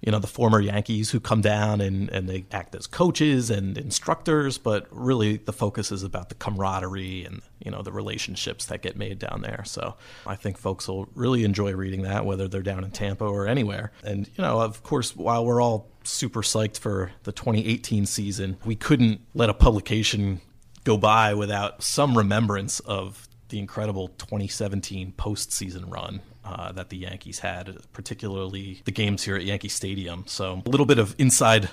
you 0.00 0.10
know 0.10 0.18
the 0.18 0.26
former 0.26 0.60
Yankees 0.60 1.10
who 1.10 1.20
come 1.20 1.40
down 1.42 1.80
and, 1.80 2.08
and 2.10 2.28
they 2.28 2.44
act 2.52 2.74
as 2.74 2.86
coaches 2.86 3.50
and 3.50 3.76
instructors, 3.76 4.58
but 4.58 4.86
really 4.90 5.36
the 5.36 5.52
focus 5.52 5.92
is 5.92 6.02
about 6.02 6.28
the 6.28 6.34
camaraderie 6.34 7.24
and 7.24 7.42
you 7.64 7.70
know 7.70 7.82
the 7.82 7.92
relationships 7.92 8.66
that 8.66 8.82
get 8.82 8.96
made 8.96 9.18
down 9.18 9.42
there. 9.42 9.62
So 9.64 9.96
I 10.26 10.36
think 10.36 10.58
folks 10.58 10.88
will 10.88 11.08
really 11.14 11.44
enjoy 11.44 11.74
reading 11.74 12.02
that, 12.02 12.24
whether 12.24 12.48
they're 12.48 12.62
down 12.62 12.84
in 12.84 12.90
Tampa 12.90 13.24
or 13.24 13.46
anywhere. 13.46 13.92
And 14.02 14.26
you 14.26 14.42
know, 14.42 14.60
of 14.60 14.82
course, 14.82 15.14
while 15.14 15.44
we're 15.44 15.60
all 15.60 15.89
super 16.04 16.42
psyched 16.42 16.78
for 16.78 17.12
the 17.24 17.32
2018 17.32 18.06
season, 18.06 18.56
we 18.64 18.74
couldn't 18.74 19.20
let 19.34 19.50
a 19.50 19.54
publication 19.54 20.40
go 20.84 20.96
by 20.96 21.34
without 21.34 21.82
some 21.82 22.16
remembrance 22.16 22.80
of 22.80 23.28
the 23.48 23.58
incredible 23.58 24.08
2017 24.08 25.12
postseason 25.16 25.92
run 25.92 26.20
uh, 26.44 26.72
that 26.72 26.88
the 26.88 26.96
Yankees 26.96 27.40
had, 27.40 27.76
particularly 27.92 28.80
the 28.84 28.92
games 28.92 29.24
here 29.24 29.36
at 29.36 29.44
Yankee 29.44 29.68
Stadium. 29.68 30.24
So 30.26 30.62
a 30.64 30.68
little 30.68 30.86
bit 30.86 30.98
of 30.98 31.14
inside 31.18 31.68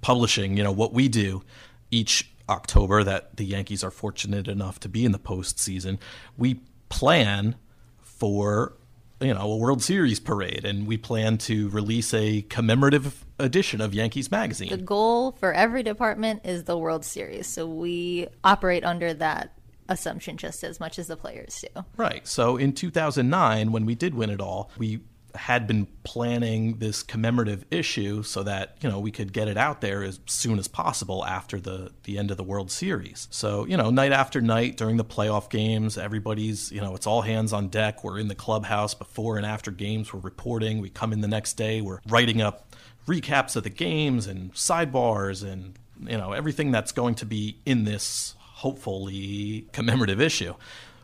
publishing, 0.00 0.56
you 0.56 0.62
know, 0.62 0.72
what 0.72 0.92
we 0.92 1.08
do 1.08 1.42
each 1.90 2.32
October 2.48 3.02
that 3.04 3.36
the 3.36 3.44
Yankees 3.44 3.82
are 3.82 3.90
fortunate 3.90 4.48
enough 4.48 4.78
to 4.80 4.88
be 4.88 5.04
in 5.04 5.12
the 5.12 5.18
postseason, 5.18 5.98
we 6.36 6.60
plan 6.88 7.56
for 8.00 8.74
you 9.22 9.34
know 9.34 9.52
a 9.52 9.56
World 9.56 9.82
Series 9.82 10.20
parade, 10.20 10.64
and 10.64 10.86
we 10.86 10.96
plan 10.96 11.38
to 11.38 11.68
release 11.70 12.12
a 12.12 12.42
commemorative 12.42 13.24
edition 13.38 13.80
of 13.80 13.94
Yankees 13.94 14.30
magazine. 14.30 14.70
The 14.70 14.76
goal 14.76 15.32
for 15.32 15.52
every 15.52 15.82
department 15.82 16.42
is 16.44 16.64
the 16.64 16.76
World 16.76 17.04
Series, 17.04 17.46
so 17.46 17.66
we 17.66 18.28
operate 18.44 18.84
under 18.84 19.14
that 19.14 19.52
assumption 19.88 20.36
just 20.36 20.64
as 20.64 20.80
much 20.80 20.98
as 20.98 21.06
the 21.06 21.16
players 21.16 21.64
do. 21.74 21.84
Right. 21.96 22.26
So 22.26 22.56
in 22.56 22.72
2009, 22.72 23.72
when 23.72 23.86
we 23.86 23.94
did 23.94 24.14
win 24.14 24.30
it 24.30 24.40
all, 24.40 24.70
we 24.78 25.00
had 25.34 25.66
been 25.66 25.86
planning 26.04 26.78
this 26.78 27.02
commemorative 27.02 27.64
issue 27.70 28.22
so 28.22 28.42
that 28.42 28.76
you 28.80 28.88
know 28.88 28.98
we 28.98 29.10
could 29.10 29.32
get 29.32 29.48
it 29.48 29.56
out 29.56 29.80
there 29.80 30.02
as 30.02 30.20
soon 30.26 30.58
as 30.58 30.68
possible 30.68 31.24
after 31.24 31.58
the 31.58 31.90
the 32.04 32.18
end 32.18 32.30
of 32.30 32.36
the 32.36 32.44
World 32.44 32.70
Series. 32.70 33.28
So 33.30 33.64
you 33.66 33.76
know, 33.76 33.90
night 33.90 34.12
after 34.12 34.40
night 34.40 34.76
during 34.76 34.96
the 34.96 35.04
playoff 35.04 35.50
games, 35.50 35.96
everybody's 35.96 36.70
you 36.70 36.80
know 36.80 36.94
it's 36.94 37.06
all 37.06 37.22
hands 37.22 37.52
on 37.52 37.68
deck. 37.68 38.04
We're 38.04 38.18
in 38.18 38.28
the 38.28 38.34
clubhouse 38.34 38.94
before 38.94 39.36
and 39.36 39.46
after 39.46 39.70
games. 39.70 40.12
We're 40.12 40.20
reporting. 40.20 40.80
We 40.80 40.90
come 40.90 41.12
in 41.12 41.20
the 41.20 41.28
next 41.28 41.54
day. 41.54 41.80
We're 41.80 42.00
writing 42.06 42.42
up 42.42 42.74
recaps 43.06 43.56
of 43.56 43.64
the 43.64 43.70
games 43.70 44.26
and 44.26 44.52
sidebars 44.54 45.42
and 45.42 45.78
you 46.06 46.16
know 46.16 46.32
everything 46.32 46.70
that's 46.70 46.92
going 46.92 47.14
to 47.16 47.26
be 47.26 47.58
in 47.66 47.84
this 47.84 48.34
hopefully 48.38 49.66
commemorative 49.72 50.20
issue. 50.20 50.54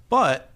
But 0.09 0.51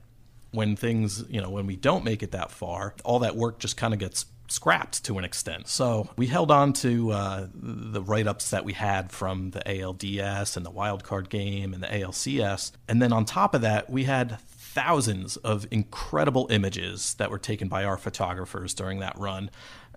when 0.52 0.76
things, 0.76 1.24
you 1.28 1.40
know, 1.40 1.50
when 1.50 1.66
we 1.66 1.76
don't 1.76 2.04
make 2.04 2.22
it 2.22 2.30
that 2.30 2.50
far, 2.50 2.94
all 3.04 3.18
that 3.20 3.36
work 3.36 3.58
just 3.58 3.76
kind 3.76 3.92
of 3.92 4.00
gets 4.00 4.26
scrapped 4.48 5.02
to 5.04 5.18
an 5.18 5.24
extent. 5.24 5.66
So 5.66 6.10
we 6.16 6.26
held 6.26 6.50
on 6.50 6.74
to 6.74 7.10
uh, 7.10 7.46
the 7.54 8.02
write 8.02 8.26
ups 8.26 8.50
that 8.50 8.64
we 8.64 8.74
had 8.74 9.10
from 9.10 9.50
the 9.50 9.60
ALDS 9.60 10.56
and 10.56 10.64
the 10.64 10.70
wildcard 10.70 11.30
game 11.30 11.72
and 11.72 11.82
the 11.82 11.86
ALCS. 11.86 12.72
And 12.86 13.00
then 13.00 13.12
on 13.12 13.24
top 13.24 13.54
of 13.54 13.62
that, 13.62 13.88
we 13.88 14.04
had 14.04 14.38
thousands 14.40 15.36
of 15.38 15.66
incredible 15.70 16.48
images 16.50 17.14
that 17.14 17.30
were 17.30 17.38
taken 17.38 17.68
by 17.68 17.84
our 17.84 17.96
photographers 17.96 18.74
during 18.74 19.00
that 19.00 19.18
run. 19.18 19.50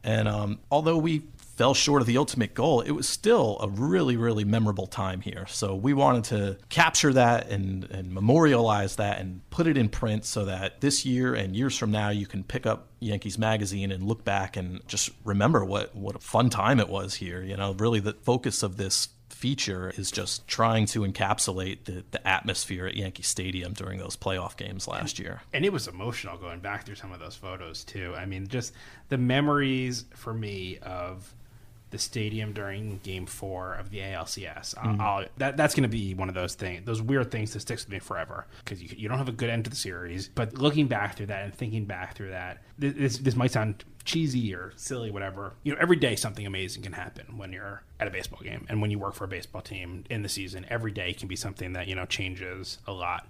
And 0.03 0.27
um, 0.27 0.59
although 0.71 0.97
we 0.97 1.23
fell 1.55 1.73
short 1.73 2.01
of 2.01 2.07
the 2.07 2.17
ultimate 2.17 2.53
goal, 2.53 2.81
it 2.81 2.91
was 2.91 3.07
still 3.07 3.57
a 3.61 3.69
really, 3.69 4.17
really 4.17 4.43
memorable 4.43 4.87
time 4.87 5.21
here. 5.21 5.45
So 5.47 5.75
we 5.75 5.93
wanted 5.93 6.25
to 6.25 6.57
capture 6.69 7.13
that 7.13 7.49
and, 7.49 7.85
and 7.85 8.11
memorialize 8.11 8.97
that 8.97 9.19
and 9.19 9.41
put 9.49 9.67
it 9.67 9.77
in 9.77 9.89
print 9.89 10.25
so 10.25 10.45
that 10.45 10.81
this 10.81 11.05
year 11.05 11.33
and 11.33 11.55
years 11.55 11.77
from 11.77 11.91
now 11.91 12.09
you 12.09 12.25
can 12.25 12.43
pick 12.43 12.65
up 12.65 12.87
Yankees 12.99 13.37
magazine 13.37 13.91
and 13.91 14.03
look 14.03 14.25
back 14.25 14.57
and 14.57 14.85
just 14.87 15.09
remember 15.23 15.63
what, 15.63 15.95
what 15.95 16.15
a 16.15 16.19
fun 16.19 16.49
time 16.49 16.79
it 16.79 16.89
was 16.89 17.15
here. 17.15 17.41
You 17.41 17.55
know, 17.55 17.73
really 17.73 17.99
the 17.99 18.13
focus 18.13 18.61
of 18.63 18.77
this 18.77 19.09
feature 19.29 19.91
is 19.97 20.11
just 20.11 20.47
trying 20.47 20.85
to 20.85 21.01
encapsulate 21.01 21.83
the, 21.85 22.03
the 22.11 22.27
atmosphere 22.27 22.87
at 22.87 22.95
Yankee 22.95 23.23
Stadium 23.23 23.73
during 23.73 23.99
those 23.99 24.15
playoff 24.15 24.55
games 24.55 24.87
last 24.87 25.19
year. 25.19 25.41
And 25.53 25.65
it 25.65 25.73
was 25.73 25.87
emotional 25.87 26.37
going 26.37 26.61
back 26.61 26.85
through 26.85 26.95
some 26.95 27.11
of 27.11 27.19
those 27.19 27.35
photos 27.35 27.83
too. 27.83 28.13
I 28.17 28.25
mean, 28.25 28.47
just 28.47 28.73
the 29.09 29.17
memories 29.17 30.05
for 30.15 30.33
me 30.33 30.79
of 30.81 31.33
the 31.95 32.01
stadium 32.01 32.51
during 32.51 32.99
Game 33.03 33.25
Four 33.25 33.75
of 33.75 33.89
the 33.89 33.99
ALCS. 33.99 34.75
Mm-hmm. 34.75 35.01
I'll, 35.01 35.25
that 35.37 35.55
that's 35.55 35.73
going 35.73 35.83
to 35.83 35.89
be 35.89 36.13
one 36.13 36.27
of 36.27 36.35
those 36.35 36.53
things, 36.53 36.85
those 36.85 37.01
weird 37.01 37.31
things 37.31 37.53
that 37.53 37.61
sticks 37.61 37.85
with 37.85 37.93
me 37.93 37.99
forever 37.99 38.45
because 38.63 38.83
you, 38.83 38.89
you 38.97 39.07
don't 39.07 39.17
have 39.17 39.29
a 39.29 39.33
good 39.33 39.49
end 39.49 39.63
to 39.63 39.69
the 39.69 39.75
series. 39.75 40.27
But 40.27 40.57
looking 40.57 40.87
back 40.87 41.15
through 41.15 41.27
that 41.27 41.43
and 41.43 41.55
thinking 41.55 41.85
back 41.85 42.15
through 42.15 42.31
that, 42.31 42.57
this 42.77 43.17
this 43.17 43.35
might 43.35 43.51
sound 43.51 43.85
cheesy 44.03 44.53
or 44.53 44.73
silly, 44.75 45.09
whatever. 45.09 45.53
You 45.63 45.73
know, 45.73 45.79
every 45.81 45.95
day 45.95 46.17
something 46.17 46.45
amazing 46.45 46.83
can 46.83 46.93
happen 46.93 47.37
when 47.37 47.53
you're 47.53 47.81
at 47.99 48.07
a 48.07 48.11
baseball 48.11 48.41
game 48.43 48.65
and 48.67 48.81
when 48.81 48.91
you 48.91 48.99
work 48.99 49.13
for 49.13 49.23
a 49.23 49.29
baseball 49.29 49.61
team 49.61 50.03
in 50.09 50.21
the 50.21 50.29
season. 50.29 50.65
Every 50.69 50.91
day 50.91 51.13
can 51.13 51.29
be 51.29 51.37
something 51.37 51.71
that 51.73 51.87
you 51.87 51.95
know 51.95 52.05
changes 52.05 52.79
a 52.85 52.91
lot. 52.91 53.29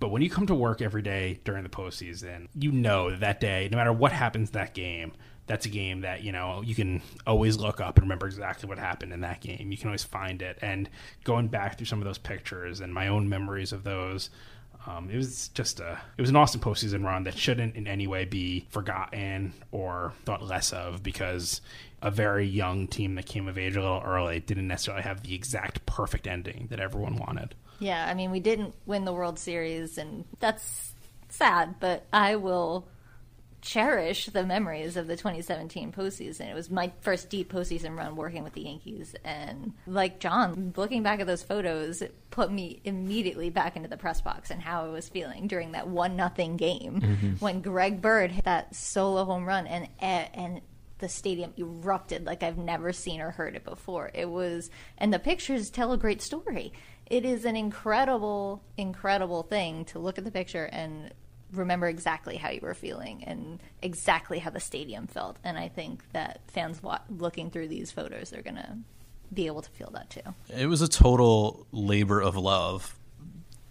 But 0.00 0.10
when 0.10 0.22
you 0.22 0.30
come 0.30 0.46
to 0.46 0.54
work 0.54 0.80
every 0.80 1.02
day 1.02 1.40
during 1.42 1.64
the 1.64 1.68
postseason, 1.68 2.46
you 2.54 2.70
know 2.70 3.10
that, 3.10 3.20
that 3.20 3.40
day, 3.40 3.68
no 3.72 3.76
matter 3.76 3.92
what 3.92 4.12
happens 4.12 4.50
that 4.50 4.72
game, 4.72 5.12
that's 5.48 5.66
a 5.66 5.70
game 5.70 6.02
that 6.02 6.22
you 6.22 6.30
know 6.30 6.62
you 6.64 6.74
can 6.74 7.02
always 7.26 7.56
look 7.56 7.80
up 7.80 7.96
and 7.96 8.04
remember 8.04 8.26
exactly 8.26 8.68
what 8.68 8.78
happened 8.78 9.12
in 9.12 9.22
that 9.22 9.40
game. 9.40 9.72
You 9.72 9.78
can 9.78 9.88
always 9.88 10.04
find 10.04 10.40
it. 10.42 10.58
And 10.62 10.88
going 11.24 11.48
back 11.48 11.76
through 11.76 11.86
some 11.86 12.00
of 12.00 12.04
those 12.04 12.18
pictures 12.18 12.80
and 12.80 12.94
my 12.94 13.08
own 13.08 13.28
memories 13.28 13.72
of 13.72 13.82
those, 13.82 14.30
um, 14.86 15.10
it 15.10 15.16
was 15.16 15.48
just 15.48 15.80
a 15.80 15.98
it 16.16 16.20
was 16.20 16.30
an 16.30 16.36
awesome 16.36 16.60
postseason 16.60 17.04
run 17.04 17.24
that 17.24 17.36
shouldn't 17.36 17.74
in 17.74 17.88
any 17.88 18.06
way 18.06 18.24
be 18.24 18.66
forgotten 18.70 19.52
or 19.72 20.12
thought 20.24 20.42
less 20.42 20.72
of 20.72 21.02
because 21.02 21.60
a 22.00 22.10
very 22.10 22.46
young 22.46 22.86
team 22.86 23.16
that 23.16 23.26
came 23.26 23.48
of 23.48 23.58
age 23.58 23.74
a 23.74 23.82
little 23.82 24.02
early 24.04 24.38
didn't 24.38 24.68
necessarily 24.68 25.02
have 25.02 25.24
the 25.24 25.34
exact 25.34 25.84
perfect 25.84 26.28
ending 26.28 26.68
that 26.70 26.78
everyone 26.78 27.16
wanted. 27.16 27.54
Yeah, 27.80 28.06
I 28.06 28.14
mean 28.14 28.30
we 28.30 28.40
didn't 28.40 28.74
win 28.86 29.04
the 29.04 29.12
World 29.12 29.38
Series, 29.38 29.98
and 29.98 30.24
that's 30.40 30.92
sad. 31.28 31.76
But 31.80 32.06
I 32.12 32.36
will 32.36 32.86
cherish 33.60 34.26
the 34.26 34.44
memories 34.44 34.96
of 34.96 35.06
the 35.06 35.16
2017 35.16 35.92
postseason. 35.92 36.50
It 36.50 36.54
was 36.54 36.70
my 36.70 36.92
first 37.00 37.30
deep 37.30 37.52
postseason 37.52 37.96
run 37.96 38.16
working 38.16 38.44
with 38.44 38.52
the 38.52 38.62
Yankees, 38.62 39.14
and 39.24 39.72
like 39.86 40.20
John, 40.20 40.72
looking 40.76 41.02
back 41.02 41.20
at 41.20 41.26
those 41.26 41.42
photos, 41.42 42.02
it 42.02 42.14
put 42.30 42.52
me 42.52 42.80
immediately 42.84 43.50
back 43.50 43.76
into 43.76 43.88
the 43.88 43.96
press 43.96 44.20
box 44.20 44.50
and 44.50 44.62
how 44.62 44.84
I 44.84 44.88
was 44.88 45.08
feeling 45.08 45.46
during 45.46 45.72
that 45.72 45.88
one 45.88 46.16
nothing 46.16 46.56
game 46.56 47.00
mm-hmm. 47.00 47.32
when 47.34 47.60
Greg 47.62 48.00
Bird 48.00 48.30
hit 48.30 48.44
that 48.44 48.74
solo 48.74 49.24
home 49.24 49.44
run 49.44 49.66
and 49.66 49.88
and 50.00 50.60
the 50.98 51.08
stadium 51.08 51.52
erupted 51.56 52.26
like 52.26 52.42
I've 52.42 52.58
never 52.58 52.92
seen 52.92 53.20
or 53.20 53.30
heard 53.30 53.56
it 53.56 53.64
before. 53.64 54.10
It 54.14 54.28
was, 54.28 54.70
and 54.98 55.12
the 55.12 55.18
pictures 55.18 55.70
tell 55.70 55.92
a 55.92 55.98
great 55.98 56.20
story. 56.20 56.72
It 57.06 57.24
is 57.24 57.44
an 57.44 57.56
incredible, 57.56 58.62
incredible 58.76 59.42
thing 59.42 59.84
to 59.86 59.98
look 59.98 60.18
at 60.18 60.24
the 60.24 60.30
picture 60.30 60.64
and 60.64 61.12
remember 61.52 61.86
exactly 61.86 62.36
how 62.36 62.50
you 62.50 62.60
were 62.62 62.74
feeling 62.74 63.24
and 63.24 63.60
exactly 63.82 64.38
how 64.38 64.50
the 64.50 64.60
stadium 64.60 65.06
felt. 65.06 65.38
And 65.44 65.58
I 65.58 65.68
think 65.68 66.02
that 66.12 66.40
fans 66.48 66.82
wa- 66.82 67.00
looking 67.08 67.50
through 67.50 67.68
these 67.68 67.90
photos 67.90 68.32
are 68.32 68.42
going 68.42 68.56
to 68.56 68.78
be 69.32 69.46
able 69.46 69.62
to 69.62 69.70
feel 69.70 69.90
that 69.92 70.10
too. 70.10 70.20
It 70.56 70.66
was 70.66 70.82
a 70.82 70.88
total 70.88 71.66
labor 71.72 72.20
of 72.20 72.36
love 72.36 72.94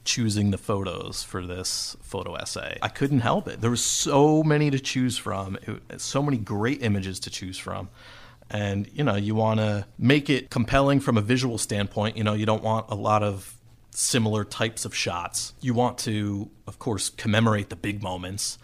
choosing 0.05 0.51
the 0.51 0.57
photos 0.57 1.21
for 1.21 1.45
this 1.45 1.97
photo 2.01 2.35
essay. 2.35 2.77
I 2.81 2.87
couldn't 2.87 3.19
help 3.19 3.47
it. 3.47 3.59
There 3.59 3.69
were 3.69 3.75
so 3.75 4.41
many 4.41 4.71
to 4.71 4.79
choose 4.79 5.17
from, 5.17 5.57
it, 5.67 6.01
so 6.01 6.23
many 6.23 6.37
great 6.37 6.81
images 6.81 7.19
to 7.21 7.29
choose 7.29 7.57
from. 7.57 7.89
And 8.49 8.89
you 8.93 9.03
know, 9.03 9.15
you 9.15 9.35
want 9.35 9.59
to 9.59 9.85
make 9.97 10.29
it 10.29 10.49
compelling 10.49 11.01
from 11.01 11.17
a 11.17 11.21
visual 11.21 11.57
standpoint. 11.57 12.15
You 12.15 12.23
know, 12.23 12.33
you 12.33 12.45
don't 12.45 12.63
want 12.63 12.85
a 12.89 12.95
lot 12.95 13.21
of 13.21 13.56
similar 13.97 14.45
types 14.45 14.85
of 14.85 14.93
shots. 14.93 15.53
You 15.59 15.73
want 15.73 15.97
to, 15.99 16.51
of 16.67 16.77
course, 16.77 17.09
commemorate 17.09 17.69
the 17.69 17.75
big 17.75 18.03
moments. 18.03 18.59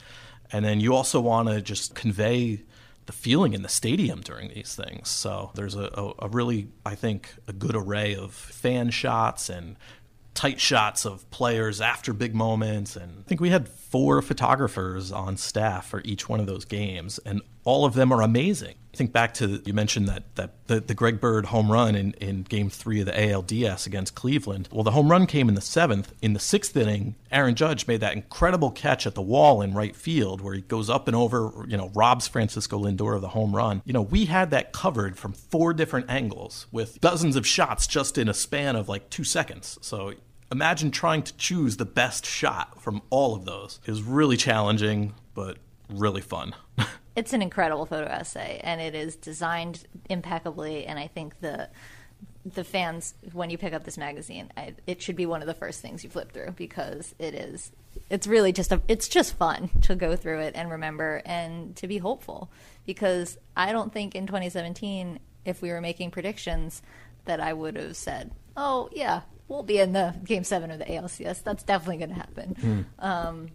And 0.52 0.64
then 0.64 0.80
you 0.80 0.94
also 0.94 1.20
want 1.20 1.50
to 1.50 1.60
just 1.60 1.96
convey 1.96 2.62
the 3.08 3.14
feeling 3.14 3.54
in 3.54 3.64
the 3.64 3.70
stadium 3.70 4.22
during 4.22 4.50
these 4.50 4.76
things. 4.76 5.10
So 5.10 5.50
there's 5.56 5.74
a, 5.74 5.90
a, 5.96 6.26
a, 6.26 6.30
really, 6.30 6.68
I 6.86 6.94
think, 6.94 7.34
a 7.48 7.54
good 7.54 7.76
array 7.76 8.16
of 8.16 8.32
fan 8.32 8.92
shots 8.92 9.50
and 9.50 9.76
tight 10.36 10.62
shots 10.62 11.04
of 11.04 11.30
players 11.32 11.82
after 11.82 12.14
big 12.14 12.36
moments. 12.36 12.96
And 12.96 13.18
I 13.20 13.24
think 13.24 13.42
we 13.42 13.50
had 13.50 13.68
four 13.68 14.22
photographers 14.22 15.12
on 15.12 15.38
staff 15.38 15.88
for 15.88 16.04
each 16.06 16.30
one 16.30 16.42
of 16.42 16.46
those 16.46 16.64
games. 16.64 17.20
And 17.26 17.42
all 17.64 17.86
of 17.86 17.94
them 17.94 18.12
are 18.12 18.22
amazing. 18.22 18.76
I 18.94 18.98
think 18.98 19.12
back 19.12 19.34
to 19.36 19.60
you 19.66 19.74
mentioned 19.74 20.08
that 20.08 20.36
that 20.36 20.68
the, 20.68 20.80
the 20.80 20.94
Greg 20.94 21.20
Bird 21.20 21.48
home 21.48 21.72
run 21.72 21.96
in, 21.96 22.12
in 22.14 22.44
Game 22.44 22.70
Three 22.70 23.00
of 23.00 23.08
the 23.08 23.12
ALDS 23.12 23.88
against 23.88 24.14
Cleveland. 24.14 24.70
Well, 24.72 24.84
the 24.84 24.92
home 24.92 25.10
run 25.10 25.26
came 25.26 25.50
in 25.50 25.56
the 25.56 25.62
seventh. 25.62 26.14
In 26.22 26.34
the 26.34 26.40
sixth 26.40 26.78
inning, 26.78 27.16
Aaron 27.32 27.56
Judge 27.56 27.88
made 27.88 28.02
that 28.02 28.14
incredible 28.14 28.70
catch 28.70 29.08
at 29.08 29.16
the 29.16 29.22
wall 29.22 29.64
in 29.64 29.74
right 29.74 29.96
field, 29.96 30.42
where 30.42 30.54
he 30.54 30.62
goes 30.62 30.92
up 30.92 31.08
and 31.08 31.16
over, 31.16 31.66
you 31.68 31.76
know, 31.76 31.90
robs 31.96 32.28
Francisco 32.28 32.78
Lindor 32.78 33.16
of 33.16 33.22
the 33.22 33.30
home 33.30 33.56
run. 33.56 33.82
You 33.84 33.94
know, 33.94 34.02
we 34.04 34.26
had 34.26 34.52
that 34.52 34.74
covered 34.74 35.18
from 35.18 35.34
four 35.34 35.74
different 35.74 36.12
angles 36.12 36.68
with 36.72 37.02
dozens 37.02 37.36
of 37.36 37.48
shots 37.48 37.88
just 37.88 38.20
in 38.20 38.30
a 38.30 38.34
span 38.34 38.76
of 38.76 38.88
like 38.88 39.10
two 39.10 39.24
seconds. 39.24 39.80
So 39.82 40.14
imagine 40.52 40.92
trying 40.92 41.24
to 41.24 41.36
choose 41.38 41.78
the 41.78 41.86
best 41.86 42.28
shot 42.28 42.80
from 42.80 43.02
all 43.10 43.34
of 43.34 43.46
those. 43.46 43.80
It 43.88 43.90
was 43.90 44.04
really 44.04 44.38
challenging, 44.38 45.16
but 45.34 45.58
really 45.90 46.22
fun. 46.22 46.54
it's 47.16 47.34
an 47.34 47.42
incredible 47.42 47.86
photo 47.86 48.08
essay, 48.08 48.60
and 48.64 48.82
it 48.82 48.96
is 48.96 49.16
designed 49.16 49.86
impeccably. 50.10 50.86
And 50.86 50.98
I 50.98 51.08
think 51.08 51.40
the 51.42 51.70
the 52.46 52.64
fans, 52.64 53.14
when 53.32 53.50
you 53.50 53.58
pick 53.58 53.74
up 53.74 53.86
this 53.86 53.98
magazine, 53.98 54.52
I, 54.58 54.74
it 54.86 55.02
should 55.02 55.16
be 55.16 55.26
one 55.26 55.42
of 55.42 55.48
the 55.48 55.54
first 55.54 55.82
things 55.82 56.04
you 56.04 56.10
flip 56.10 56.34
through 56.34 56.52
because 56.52 57.16
it 57.18 57.34
is. 57.34 57.72
It's 58.10 58.28
really 58.28 58.52
just 58.52 58.72
a. 58.72 58.82
It's 58.88 59.08
just 59.08 59.36
fun 59.36 59.70
to 59.84 59.96
go 59.96 60.16
through 60.16 60.40
it 60.40 60.54
and 60.56 60.70
remember 60.70 61.22
and 61.26 61.76
to 61.78 61.88
be 61.88 62.00
hopeful 62.00 62.52
because 62.86 63.38
I 63.56 63.72
don't 63.72 63.94
think 63.94 64.16
in 64.16 64.28
2017, 64.28 65.20
if 65.46 65.62
we 65.62 65.70
were 65.70 65.82
making 65.82 66.12
predictions, 66.12 66.82
that 67.26 67.40
I 67.40 67.54
would 67.54 67.76
have 67.78 67.96
said, 67.96 68.32
"Oh 68.58 68.90
yeah, 68.92 69.22
we'll 69.48 69.64
be 69.64 69.78
in 69.80 69.94
the 69.94 70.16
game 70.26 70.44
seven 70.44 70.72
of 70.72 70.80
the 70.80 70.86
ALCS. 70.86 71.44
That's 71.44 71.64
definitely 71.64 71.98
going 71.98 72.10
to 72.10 72.16
happen." 72.16 72.56
Mm. 73.00 73.04
Um, 73.04 73.48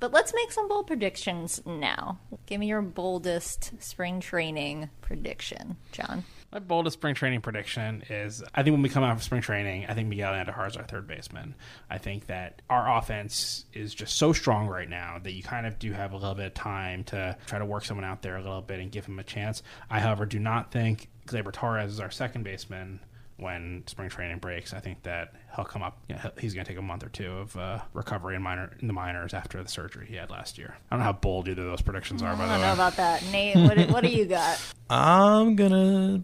but 0.00 0.12
let's 0.12 0.34
make 0.34 0.50
some 0.50 0.68
bold 0.68 0.86
predictions 0.86 1.60
now. 1.64 2.18
Give 2.46 2.58
me 2.58 2.66
your 2.66 2.82
boldest 2.82 3.80
spring 3.82 4.20
training 4.20 4.90
prediction, 5.02 5.76
John. 5.92 6.24
My 6.52 6.58
boldest 6.58 6.94
spring 6.94 7.14
training 7.14 7.42
prediction 7.42 8.02
is 8.08 8.42
I 8.54 8.62
think 8.62 8.74
when 8.74 8.82
we 8.82 8.88
come 8.88 9.04
out 9.04 9.16
of 9.16 9.22
spring 9.22 9.42
training, 9.42 9.86
I 9.86 9.94
think 9.94 10.08
Miguel 10.08 10.32
Andujar 10.32 10.66
is 10.68 10.76
our 10.76 10.84
third 10.84 11.06
baseman. 11.06 11.54
I 11.88 11.98
think 11.98 12.26
that 12.26 12.62
our 12.68 12.98
offense 12.98 13.66
is 13.72 13.94
just 13.94 14.16
so 14.16 14.32
strong 14.32 14.66
right 14.66 14.88
now 14.88 15.18
that 15.22 15.32
you 15.32 15.42
kind 15.42 15.66
of 15.66 15.78
do 15.78 15.92
have 15.92 16.12
a 16.12 16.16
little 16.16 16.34
bit 16.34 16.46
of 16.46 16.54
time 16.54 17.04
to 17.04 17.36
try 17.46 17.58
to 17.58 17.64
work 17.64 17.84
someone 17.84 18.04
out 18.04 18.22
there 18.22 18.36
a 18.36 18.42
little 18.42 18.62
bit 18.62 18.80
and 18.80 18.90
give 18.90 19.06
him 19.06 19.20
a 19.20 19.24
chance. 19.24 19.62
I, 19.88 20.00
however, 20.00 20.26
do 20.26 20.40
not 20.40 20.72
think 20.72 21.08
Gleyber 21.26 21.52
Torres 21.52 21.92
is 21.92 22.00
our 22.00 22.10
second 22.10 22.42
baseman 22.42 23.00
when 23.40 23.82
spring 23.86 24.08
training 24.08 24.38
breaks. 24.38 24.72
I 24.74 24.80
think 24.80 25.02
that 25.04 25.32
he'll 25.56 25.64
come 25.64 25.82
up. 25.82 25.98
You 26.08 26.16
know, 26.16 26.30
he's 26.38 26.54
going 26.54 26.64
to 26.64 26.70
take 26.70 26.78
a 26.78 26.82
month 26.82 27.04
or 27.04 27.08
two 27.08 27.30
of 27.30 27.56
uh, 27.56 27.80
recovery 27.94 28.36
in 28.36 28.42
minor 28.42 28.70
in 28.80 28.86
the 28.86 28.92
minors 28.92 29.34
after 29.34 29.62
the 29.62 29.68
surgery 29.68 30.06
he 30.08 30.16
had 30.16 30.30
last 30.30 30.58
year. 30.58 30.76
I 30.90 30.94
don't 30.96 31.00
know 31.00 31.04
how 31.06 31.12
bold 31.12 31.48
either 31.48 31.62
of 31.62 31.68
those 31.68 31.82
predictions 31.82 32.22
are. 32.22 32.32
I 32.32 32.34
by 32.34 32.38
don't 32.40 32.48
the 32.48 32.58
know 32.58 32.62
way, 32.68 32.72
about 32.72 32.96
that, 32.96 33.24
Nate. 33.32 33.56
What, 33.56 33.76
do- 33.76 33.92
what 33.92 34.04
do 34.04 34.10
you 34.10 34.24
got? 34.26 34.60
I'm 34.90 35.56
gonna 35.56 36.22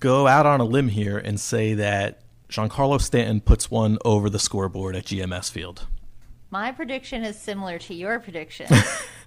go 0.00 0.26
out 0.26 0.46
on 0.46 0.60
a 0.60 0.64
limb 0.64 0.88
here 0.88 1.18
and 1.18 1.38
say 1.40 1.74
that 1.74 2.20
Giancarlo 2.48 3.00
Stanton 3.00 3.40
puts 3.40 3.70
one 3.70 3.98
over 4.04 4.28
the 4.30 4.38
scoreboard 4.38 4.94
at 4.96 5.04
GMS 5.06 5.50
Field. 5.50 5.86
My 6.50 6.70
prediction 6.72 7.24
is 7.24 7.36
similar 7.38 7.78
to 7.80 7.94
your 7.94 8.20
prediction. 8.20 8.66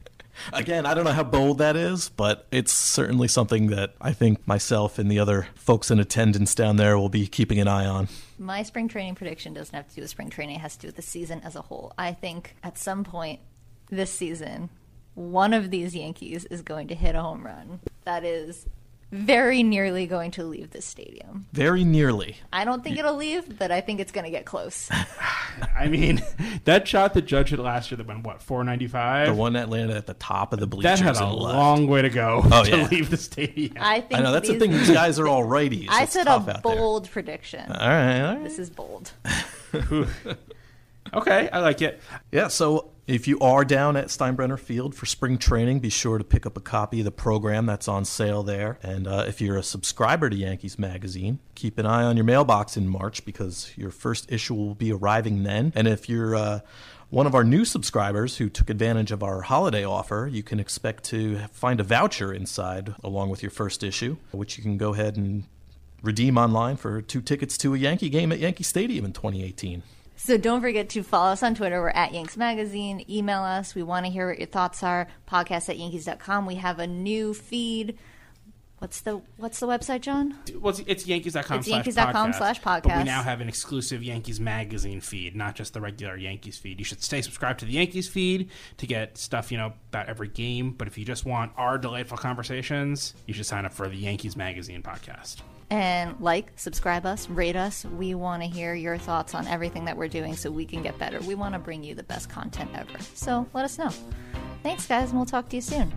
Again, 0.54 0.86
I 0.86 0.94
don't 0.94 1.04
know 1.04 1.12
how 1.12 1.24
bold 1.24 1.60
that 1.60 1.76
is, 1.76 2.10
but 2.10 2.48
it's 2.52 2.72
certainly 2.72 3.28
something 3.28 3.68
that 3.68 3.96
I 4.02 4.14
think 4.14 4.48
myself 4.48 5.00
and 5.00 5.12
the 5.12 5.20
other 5.20 5.48
folks 5.56 5.92
in 5.92 6.00
attendance 6.00 6.56
down 6.56 6.78
there 6.78 6.98
will 6.98 7.10
be 7.10 7.28
keeping 7.28 7.60
an 7.60 7.68
eye 7.68 7.86
on. 7.86 8.08
My 8.38 8.64
spring 8.64 8.88
training 8.88 9.16
prediction 9.16 9.54
doesn't 9.54 9.76
have 9.76 9.88
to 9.90 9.96
do 9.96 10.02
with 10.02 10.10
spring 10.10 10.30
training, 10.30 10.56
it 10.56 10.62
has 10.62 10.76
to 10.76 10.82
do 10.82 10.88
with 10.88 10.96
the 10.96 11.02
season 11.02 11.42
as 11.44 11.56
a 11.56 11.62
whole. 11.62 11.94
I 11.98 12.14
think 12.14 12.56
at 12.64 12.78
some 12.78 13.04
point 13.04 13.40
this 13.90 14.12
season, 14.12 14.70
one 15.16 15.54
of 15.54 15.72
these 15.72 15.96
Yankees 15.96 16.46
is 16.46 16.62
going 16.62 16.88
to 16.88 16.96
hit 16.96 17.16
a 17.16 17.22
home 17.22 17.46
run. 17.46 17.82
That 18.06 18.24
is 18.24 18.66
very 19.12 19.64
nearly 19.64 20.06
going 20.08 20.32
to 20.32 20.44
leave 20.44 20.72
this 20.72 20.86
stadium. 20.86 21.48
Very 21.54 21.84
nearly. 21.84 22.38
I 22.54 22.64
don't 22.66 22.84
think 22.84 22.98
it'll 22.98 23.16
leave, 23.16 23.58
but 23.58 23.72
I 23.72 23.82
think 23.82 24.00
it's 24.00 24.12
going 24.12 24.26
to 24.26 24.32
get 24.32 24.46
close. 24.46 24.90
I 25.78 25.88
mean, 25.88 26.22
that 26.66 26.88
shot 26.88 27.14
that 27.16 27.24
Judge 27.24 27.50
hit 27.50 27.60
last 27.60 27.90
year 27.92 27.98
that 27.98 28.08
went 28.08 28.24
what 28.26 28.42
four 28.42 28.64
ninety 28.64 28.88
five. 28.88 29.28
The 29.28 29.34
one 29.34 29.54
that 29.54 29.70
landed 29.70 29.98
at 29.98 30.06
the 30.06 30.14
top 30.14 30.54
of 30.54 30.60
the 30.60 30.68
bleachers. 30.68 31.00
that 31.00 31.16
had 31.16 31.16
a 31.18 31.26
and 31.28 31.36
left. 31.36 31.56
long 31.58 31.88
way 31.88 32.02
to 32.02 32.10
go 32.10 32.42
Oh, 32.52 32.64
to 32.66 32.70
yeah. 32.70 32.88
leave 32.92 33.10
the 33.10 33.18
stadium. 33.18 33.76
I 33.80 34.02
think 34.02 34.20
I 34.20 34.24
know 34.24 34.32
that's 34.32 34.48
these, 34.48 34.60
the 34.60 34.68
thing. 34.68 34.72
These 34.78 34.92
guys 34.92 35.20
are 35.20 35.28
all 35.28 35.44
righties. 35.44 35.88
I 35.90 36.04
It's 36.04 36.14
said 36.14 36.26
tough 36.26 36.48
a 36.48 36.58
out 36.58 36.64
there. 36.64 36.76
bold 36.76 37.10
prediction. 37.10 37.72
All 37.72 37.88
right, 37.90 38.22
all 38.22 38.36
right. 38.36 38.44
This 38.44 38.60
is 38.60 38.70
bold. 38.70 39.12
okay, 41.14 41.50
I 41.52 41.60
like 41.60 41.82
it. 41.82 42.02
Yeah, 42.32 42.48
so 42.48 42.92
if 43.10 43.28
you 43.28 43.40
are 43.40 43.66
down 43.66 43.98
at 43.98 44.08
Steinbrenner 44.08 44.60
Field 44.60 44.94
for 44.94 45.08
spring 45.08 45.40
training, 45.40 45.80
be 45.80 45.90
sure 45.90 46.20
to 46.20 46.24
pick 46.24 46.46
up 46.46 46.56
a 46.56 46.62
copy 46.62 47.00
of 47.00 47.06
the 47.06 47.12
program 47.12 47.66
that's 47.66 47.88
on 47.88 48.06
sale 48.06 48.44
there. 48.44 48.78
And 48.84 49.08
uh, 49.08 49.26
if 49.28 49.42
you're 49.42 49.58
a 49.58 49.64
subscriber 49.64 50.30
to 50.30 50.36
Yankees 50.36 50.78
Magazine, 50.78 51.40
keep 51.56 51.80
an 51.80 51.88
eye 51.88 52.04
on 52.04 52.18
your 52.18 52.26
mailbox 52.26 52.78
in 52.78 52.88
March 52.88 53.26
because 53.26 53.72
your 53.76 53.90
first 53.90 54.32
issue 54.32 54.54
will 54.54 54.76
be 54.76 54.92
arriving 54.92 55.42
then. 55.42 55.74
And 55.76 55.88
if 55.88 56.08
you're 56.08 56.36
uh, 56.36 56.60
one 57.10 57.26
of 57.26 57.34
our 57.34 57.44
new 57.44 57.66
subscribers 57.66 58.38
who 58.38 58.48
took 58.48 58.70
advantage 58.70 59.12
of 59.12 59.24
our 59.24 59.42
holiday 59.42 59.84
offer, 59.84 60.30
you 60.32 60.44
can 60.44 60.60
expect 60.60 61.04
to 61.06 61.40
find 61.52 61.80
a 61.80 61.84
voucher 61.84 62.32
inside 62.32 62.94
along 63.04 63.30
with 63.30 63.42
your 63.42 63.50
first 63.50 63.84
issue, 63.84 64.18
which 64.32 64.58
you 64.60 64.64
can 64.64 64.78
go 64.78 64.94
ahead 64.94 65.18
and 65.18 65.46
redeem 66.04 66.38
online 66.38 66.78
for 66.78 67.02
two 67.02 67.22
tickets 67.22 67.58
to 67.58 67.74
a 67.74 67.78
Yankee 67.78 68.10
game 68.10 68.32
at 68.32 68.38
Yankee 68.38 68.64
Stadium 68.64 69.04
in 69.04 69.14
2018. 69.14 69.82
So 70.22 70.38
don't 70.38 70.60
forget 70.60 70.90
to 70.90 71.02
follow 71.02 71.32
us 71.32 71.44
on 71.44 71.56
Twitter. 71.56 71.82
We're 71.82 71.90
at 71.90 72.14
Yanks 72.14 72.36
Magazine. 72.36 73.06
Email 73.10 73.42
us. 73.42 73.74
We 73.74 73.84
want 73.84 74.06
to 74.06 74.12
hear 74.12 74.28
what 74.28 74.38
your 74.38 74.48
thoughts 74.48 74.84
are. 74.84 75.08
Podcast 75.28 75.70
at 75.70 75.78
Yankees.com. 75.78 76.46
We 76.46 76.56
have 76.56 76.78
a 76.78 76.86
new 76.86 77.34
feed. 77.34 77.98
What's 78.80 79.02
the 79.02 79.22
What's 79.38 79.62
the 79.62 79.68
website, 79.68 80.02
John? 80.02 80.36
Well, 80.56 80.72
it's, 80.72 80.82
it's 80.88 81.08
Yankees.com 81.08 81.60
It's 81.60 81.68
slash 81.68 81.78
Yankees.com 81.78 82.32
podcast, 82.32 82.36
slash 82.38 82.62
But 82.62 82.86
we 82.86 83.04
now 83.04 83.24
have 83.24 83.40
an 83.40 83.48
exclusive 83.48 84.04
Yankees 84.04 84.42
magazine 84.42 85.00
feed, 85.00 85.38
not 85.38 85.56
just 85.56 85.74
the 85.74 85.82
regular 85.82 86.18
Yankees 86.18 86.58
feed. 86.58 86.80
You 86.80 86.86
should 86.86 87.02
stay 87.02 87.22
subscribed 87.22 87.62
to 87.62 87.66
the 87.66 87.74
Yankees 87.74 88.10
feed 88.10 88.50
to 88.78 88.88
get 88.88 89.18
stuff, 89.18 89.54
you 89.54 89.58
know, 89.58 89.74
about 89.90 90.10
every 90.10 90.28
game. 90.28 90.72
But 90.72 90.88
if 90.88 90.98
you 90.98 91.06
just 91.06 91.26
want 91.26 91.54
our 91.56 91.78
delightful 91.78 92.18
conversations, 92.18 93.14
you 93.26 93.34
should 93.34 93.46
sign 93.46 93.66
up 93.66 93.74
for 93.74 93.88
the 93.88 93.98
Yankees 93.98 94.36
magazine 94.36 94.84
podcast. 94.84 95.38
And 95.70 96.20
like, 96.20 96.52
subscribe 96.56 97.06
us, 97.06 97.30
rate 97.30 97.56
us. 97.56 97.86
We 97.86 98.16
want 98.16 98.42
to 98.42 98.50
hear 98.50 98.74
your 98.74 98.98
thoughts 98.98 99.36
on 99.36 99.48
everything 99.48 99.86
that 99.86 99.96
we're 99.96 100.08
doing 100.08 100.36
so 100.36 100.50
we 100.50 100.66
can 100.66 100.82
get 100.82 100.98
better. 100.98 101.20
We 101.22 101.36
want 101.36 101.54
to 101.54 101.60
bring 101.60 101.84
you 101.84 101.94
the 101.94 102.04
best 102.04 102.30
content 102.30 102.72
ever. 102.74 103.00
So 103.14 103.48
let 103.54 103.66
us 103.66 103.78
know. 103.78 103.92
Thanks, 104.64 104.88
guys, 104.88 105.10
and 105.10 105.20
we'll 105.20 105.26
talk 105.26 105.48
to 105.50 105.56
you 105.56 105.62
soon. 105.62 105.94